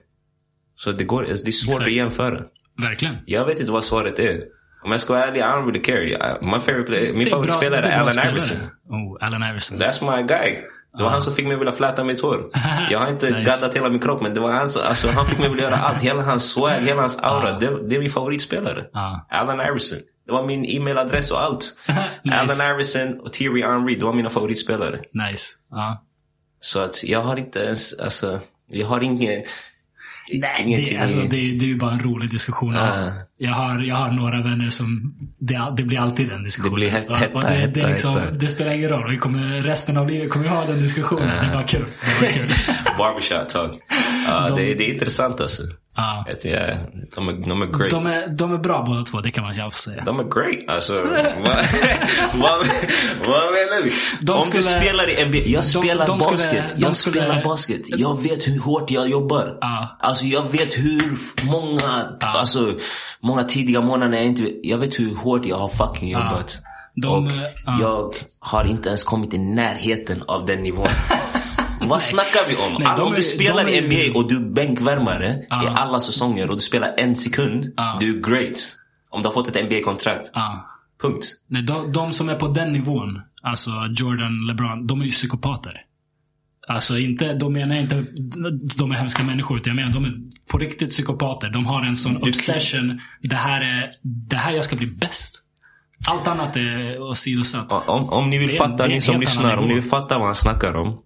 [0.76, 1.88] Så det, går, alltså, det är svårt Exakt.
[1.88, 2.42] att jämföra.
[2.82, 3.16] Verkligen.
[3.26, 4.42] Jag vet inte vad svaret är.
[4.86, 6.38] Om jag ska vara ärlig, I don't really care.
[6.42, 8.30] My favorite player, min favoritspelare är Allen.
[8.30, 8.58] Iverson.
[8.90, 9.80] Oh, Allen Iverson.
[9.80, 10.58] That's my guy.
[10.98, 12.50] Det var han som fick mig vilja fläta mitt hår.
[12.90, 13.52] Jag har inte Nice.
[13.52, 15.76] gaddat hela min kropp men det var han som, alltså, han fick mig vilja göra
[15.76, 16.02] allt.
[16.02, 17.60] Hela hans swag, hela hans aura.
[17.60, 18.84] Det, det är min favoritspelare.
[19.30, 20.00] Allen Iverson.
[20.26, 21.78] Det var min e-mailadress och allt.
[22.24, 22.38] Nice.
[22.38, 25.00] Allen Iverson och Thierry Henry, det var mina favoritspelare.
[25.14, 25.48] Nice.
[26.62, 29.44] Så att jag har inte ens, alltså, jag har ingen,
[30.32, 30.96] Nej, ingenting.
[30.98, 32.74] det, alltså, det, det är ju bara en rolig diskussion.
[32.74, 33.10] Ja.
[33.38, 36.72] Jag, har, jag har några vänner som, det, det blir alltid den diskussionen.
[36.72, 38.32] Det blir het- Och- hetta, och det, det, hetta, liksom, hetta.
[38.32, 39.12] det spelar ingen roll.
[39.12, 41.28] Vi kommer, resten av livet kommer vi ha den diskussionen.
[41.42, 41.86] Det är bara kul.
[42.20, 42.52] Det är bara kul.
[42.98, 43.72] barbershop talk.
[44.28, 45.64] Ja, De- det, det är intressant alltså.
[45.96, 46.26] Ja.
[46.32, 46.60] Att, ja,
[47.16, 47.90] de, är, de är great.
[47.92, 50.04] De, är, de är bra båda två, det kan man fall säga.
[50.04, 50.76] De är great.
[50.76, 51.04] Alltså, vad,
[52.34, 52.58] vad,
[53.28, 53.92] vad menar vi?
[54.22, 55.38] De Om skulle- du spelar i NBA.
[55.46, 56.64] Jag spelar de skulle- basket.
[56.76, 57.82] de jag skulle- spelar basket.
[58.00, 59.58] Jag vet hur hårt jag jobbar.
[59.62, 59.98] Ja.
[60.00, 62.74] Alltså jag vet hur många, alltså,
[63.20, 66.60] många tidiga månader jag inte Jag vet hur hårt jag har fucking jobbat.
[66.96, 67.32] De, och
[67.66, 67.78] ja.
[67.82, 70.88] jag har inte ens kommit i närheten av den nivån.
[71.90, 72.74] Vad snackar vi om?
[72.80, 75.64] Nej, All- de om du spelar i NBA och du är bänkvärmare Ja.
[75.64, 77.74] i alla säsonger och du spelar en sekund.
[77.76, 77.98] Ja.
[78.00, 78.78] Du är great.
[79.10, 80.32] Om du har fått ett NBA-kontrakt.
[80.34, 80.70] Ja.
[81.02, 81.26] Punkt.
[81.48, 85.74] Nej, de, de som är på den nivån, alltså Jordan, LeBron, de är ju psykopater.
[86.68, 88.06] Alltså inte, de menar inte
[88.78, 90.14] de är hemska människor, utan jag menar de är
[90.52, 91.50] på riktigt psykopater.
[91.50, 93.00] De har en sån obsession.
[93.22, 95.40] Det här är, det här jag ska bli bäst.
[96.08, 97.72] Allt annat är åsidosatt.
[97.90, 100.74] Om, om ni vill fatta, ni som lyssnar, om ni vill fatta vad han snackar
[100.74, 101.00] om.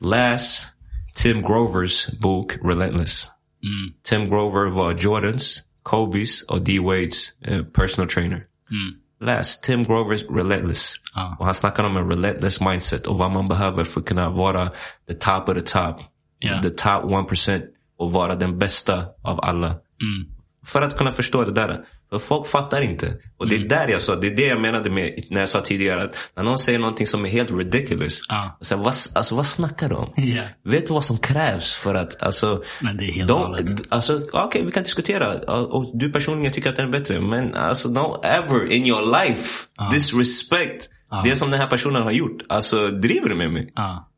[0.00, 0.66] Läs
[1.14, 3.28] Tim Grovers bok Relentless.
[3.62, 8.42] Mm, Tim Grover var Jordans, Kobe's och D-Wades eh, personal trainer.
[8.70, 10.92] mm, Läs Tim Grovers Relentless.
[11.14, 11.36] Ja.
[11.38, 14.70] Och han snackar om en relentless mindset och vad man behöver för att kunna vara
[15.08, 15.96] the top of the top.
[16.38, 16.62] Ja.
[16.62, 17.62] The top 1%
[17.98, 19.66] och vara den bästa av alla.
[19.66, 20.36] mm.
[20.66, 21.84] För att kunna förstå det där.
[22.10, 23.14] För folk fattar inte.
[23.36, 25.60] Och det är där jag sa, det är det jag menade med när jag sa
[25.60, 28.20] tidigare att när någon säger någonting som är helt ridiculous.
[28.28, 28.58] Ja.
[28.60, 30.12] Så, vad, alltså vad snackar du om?
[30.16, 30.44] Ja.
[30.64, 32.62] Vet du vad som krävs för att, alltså.
[32.80, 33.56] Men det är helt de,
[33.88, 35.34] alltså okej vi kan diskutera.
[35.62, 37.20] Och, du personligen tycker att den är bättre.
[37.20, 40.88] Men alltså don't ever in your life disrespect
[41.24, 42.42] det som den här personen har gjort.
[42.48, 43.72] Alltså driver du med mig?
[43.74, 44.10] Ja.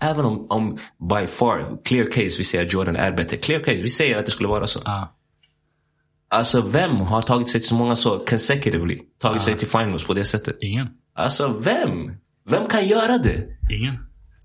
[0.00, 0.78] Även om, om
[1.10, 3.36] by far, clear case, vi säger att Jordan är bättre.
[3.36, 4.80] Clear case, vi säger att det skulle vara så.
[4.84, 5.15] Ja.
[6.30, 8.98] Alltså vem har tagit sig till så många så consecutively?
[9.22, 10.56] Tagit sig till finals på det sättet?
[10.60, 10.86] Ingen.
[11.16, 12.12] Alltså vem?
[12.48, 13.44] Vem kan göra det?
[13.70, 13.94] Ingen.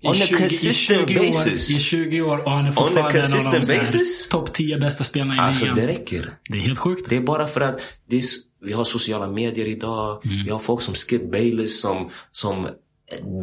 [0.04, 1.70] I On a 20 i consistent 20 år, basis.
[1.70, 4.28] I 20 år och han är On a fortfarande en av de basis?
[4.28, 5.76] topp 10 bästa spelarna i Alltså ligan.
[5.76, 6.30] det räcker.
[6.50, 7.08] Det är helt sjukt.
[7.10, 7.80] Det är bara för att
[8.10, 8.22] det är,
[8.64, 10.22] vi har sociala medier idag.
[10.24, 10.44] Mm.
[10.44, 12.68] Vi har folk som Skip Bayless som, som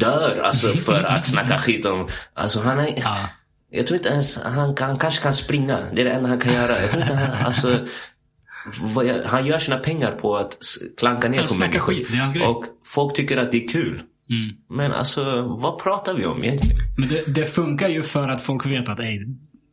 [0.00, 2.08] dör alltså för att snacka skit om...
[2.34, 2.94] Alltså han är...
[2.96, 3.16] Ja.
[3.70, 4.42] Jag tror inte ens...
[4.42, 5.78] Han, han kanske kan springa.
[5.92, 6.80] Det är det enda han kan göra.
[6.80, 7.46] Jag tror inte han...
[7.46, 7.78] Alltså,
[9.26, 10.58] han gör sina pengar på att
[10.98, 11.94] klanka ner på människor.
[11.94, 12.46] skit, det är hans grej.
[12.46, 14.02] Och folk tycker att det är kul.
[14.30, 14.56] Mm.
[14.68, 16.78] Men alltså, vad pratar vi om egentligen?
[16.98, 19.18] Men det, det funkar ju för att folk vet att ey,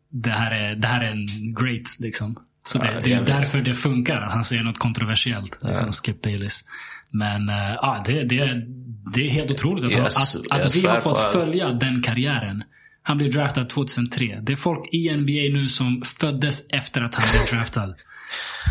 [0.10, 2.00] det, här är, det här är en great.
[2.00, 2.36] Liksom.
[2.68, 4.22] Så det, Ja, det är därför det funkar.
[4.22, 5.60] Att han säger något kontroversiellt.
[5.62, 6.64] Liksom Skip Bayless.
[7.10, 8.62] Men äh, ja, det, det,
[9.14, 12.64] det är helt otroligt att, Yes, att, att vi har fått följa den karriären.
[13.04, 14.40] Han blev draftad 2003.
[14.44, 17.96] Det är folk i NBA nu som föddes efter att han blev draftad.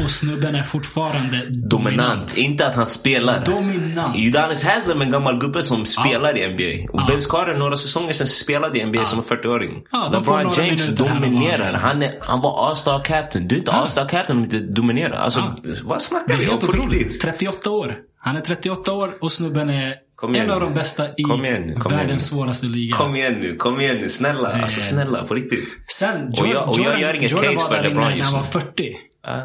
[0.04, 1.70] Och snubben är fortfarande dominant.
[1.70, 2.36] Dominant.
[2.36, 3.44] Inte att han spelar.
[3.44, 4.16] Dominant.
[4.18, 6.92] Udonis Haslem är en gammal gubbe som spelar i NBA.
[6.92, 9.82] Och Vince Carter några säsonger sedan spelade i NBA som en 40-åring.
[9.92, 11.68] Ja, de får LeBron James dominerar.
[11.78, 13.48] Han, är, han var All-Star Captain.
[13.48, 15.16] Du är inte All-Star Captain om du inte dominerar.
[15.16, 15.56] Alltså, Ja.
[15.84, 17.20] vad Det snackar är vi om på riktigt?
[17.20, 17.96] 38 år.
[18.18, 19.74] Han är 38 år och snubben är
[20.28, 20.66] igen en av nu.
[20.66, 22.36] de bästa i Kom igen nu, kom igen världens nu.
[22.36, 22.96] svåraste liga.
[22.96, 24.08] Kom igen nu, kom igen nu.
[24.08, 25.68] Snälla, Det- alltså snälla, på riktigt.
[25.88, 28.40] Sen, Och jag- och jag gör inget Jordan case för LeBron inne när just han
[28.40, 28.60] var nu.
[28.60, 28.96] 40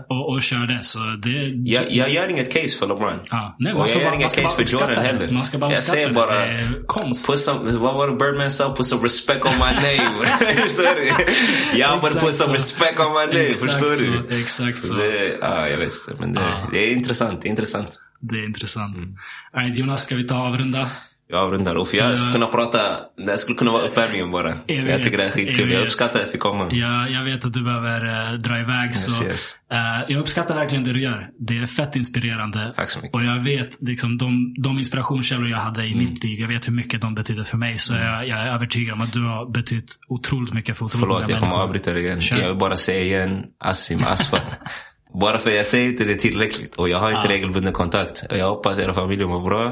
[0.10, 0.80] Och, och körde.
[0.84, 1.30] Så det,
[1.66, 3.20] Jag, jag gör inget case för LeBron.
[3.32, 5.02] Ja, nej, och jag gör bara- inget case för Jordan det.
[5.02, 5.32] heller.
[5.32, 6.14] Man ska bara jag säger det.
[6.14, 6.46] bara...
[6.46, 7.28] Det konst.
[7.28, 8.76] Put some, vad var det Birdman sa?
[8.76, 10.10] Put some respect on my name.
[10.64, 11.80] förstår du?
[11.80, 13.46] Jag borde put some respect on my name.
[13.52, 14.42] Förstår du?
[14.42, 14.94] exakt så.
[14.94, 15.92] Det, ja, jag vet.
[16.20, 16.70] Men det, Ja.
[16.72, 17.42] det är intressant.
[17.42, 18.00] Det är intressant.
[18.20, 18.98] Det är intressant.
[18.98, 19.16] Mm.
[19.56, 20.90] Right, Jonas, ska vi ta avrunda?
[21.32, 21.76] Jag avrundar.
[21.76, 22.80] Och för jag skulle kunna prata...
[23.28, 24.48] Det skulle kunna vara uppvärmningen bara.
[24.68, 25.72] Jag Jag, vet, tycker det är skitkul.
[25.72, 26.68] jag Jag, uppskattar att jag fick komma.
[26.72, 28.96] Jag, jag vet att du behöver eh, dra iväg.
[28.96, 29.56] så, yes.
[29.72, 29.78] eh,
[30.08, 31.30] jag uppskattar verkligen det du gör.
[31.40, 32.74] Det är fett inspirerande.
[32.76, 33.16] Tack så mycket.
[33.16, 36.00] Och jag vet liksom, de, de inspirationskällor jag hade i Mm.
[36.04, 36.40] mitt liv.
[36.40, 37.78] Jag vet hur mycket de betyder för mig.
[37.78, 41.30] Så jag, jag är övertygad om att du har betytt otroligt mycket för otroligt Förlåt,
[41.30, 42.22] jag kommer avbryta dig igen.
[42.22, 42.38] Kör.
[42.38, 44.40] Jag vill bara säga igen, Assim Asfar.
[45.22, 46.76] bara för jag säger inte det tillräckligt.
[46.76, 47.30] Och jag har inte Ja.
[47.32, 48.24] regelbunden kontakt.
[48.30, 49.72] Jag hoppas era familjer mår bra.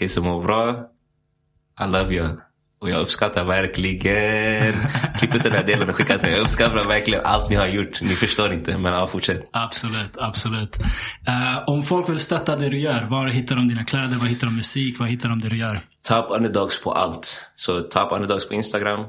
[0.00, 0.70] Kissen mår bra.
[1.80, 2.28] I love you.
[2.80, 4.72] Och jag uppskattar verkligen.
[5.18, 6.36] Klipp ut den här delen och skicka till mig.
[6.36, 8.02] Jag uppskattar verkligen allt ni har gjort.
[8.02, 9.48] Ni förstår inte, men ja, fortsätt.
[9.52, 10.78] Absolut, absolut.
[11.26, 14.16] Eh, om folk vill stötta det du gör, var hittar de dina kläder?
[14.16, 14.98] Var hittar de musik?
[14.98, 15.78] Var hittar de det du gör?
[16.08, 17.50] Top underdogs på allt.
[17.56, 19.06] Så top underdogs på Instagram.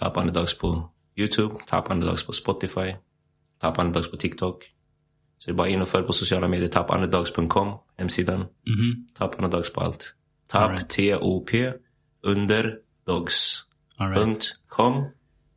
[0.00, 1.54] Top underdogs på YouTube.
[1.66, 2.94] Top underdogs på Spotify.
[3.62, 4.64] Top underdogs på TikTok.
[5.38, 6.68] Så det är bara in och följ på sociala medier.
[6.68, 8.40] Topunderdogs.com, hemsidan.
[8.40, 9.06] Mhm.
[9.18, 10.14] Top underdogs på allt.
[10.52, 10.88] Top, Alright.
[10.88, 11.72] T-O-P,
[12.22, 13.64] underdogs.
[13.96, 14.54] All right.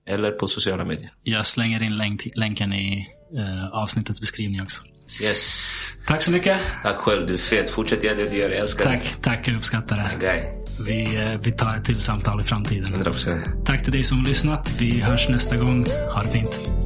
[0.09, 1.13] Eller på sociala medier.
[1.23, 3.07] Jag slänger in länk, länken i
[3.37, 4.81] eh, avsnittets beskrivning också.
[5.23, 5.97] Yes.
[6.07, 6.59] Tack så mycket.
[6.83, 7.69] Tack själv, du är fet.
[7.69, 8.49] Fortsätt göra det du gör.
[8.49, 8.99] Jag älskar dig.
[8.99, 9.47] Tack, tack.
[9.47, 10.17] Jag uppskattar det.
[10.19, 10.41] guy.
[10.87, 12.93] Vi, eh, vi tar ett till samtal i framtiden.
[12.93, 13.65] 100%.
[13.65, 14.75] Tack till dig som lyssnat.
[14.79, 15.85] Vi hörs nästa gång.
[16.13, 16.80] Ha det fint.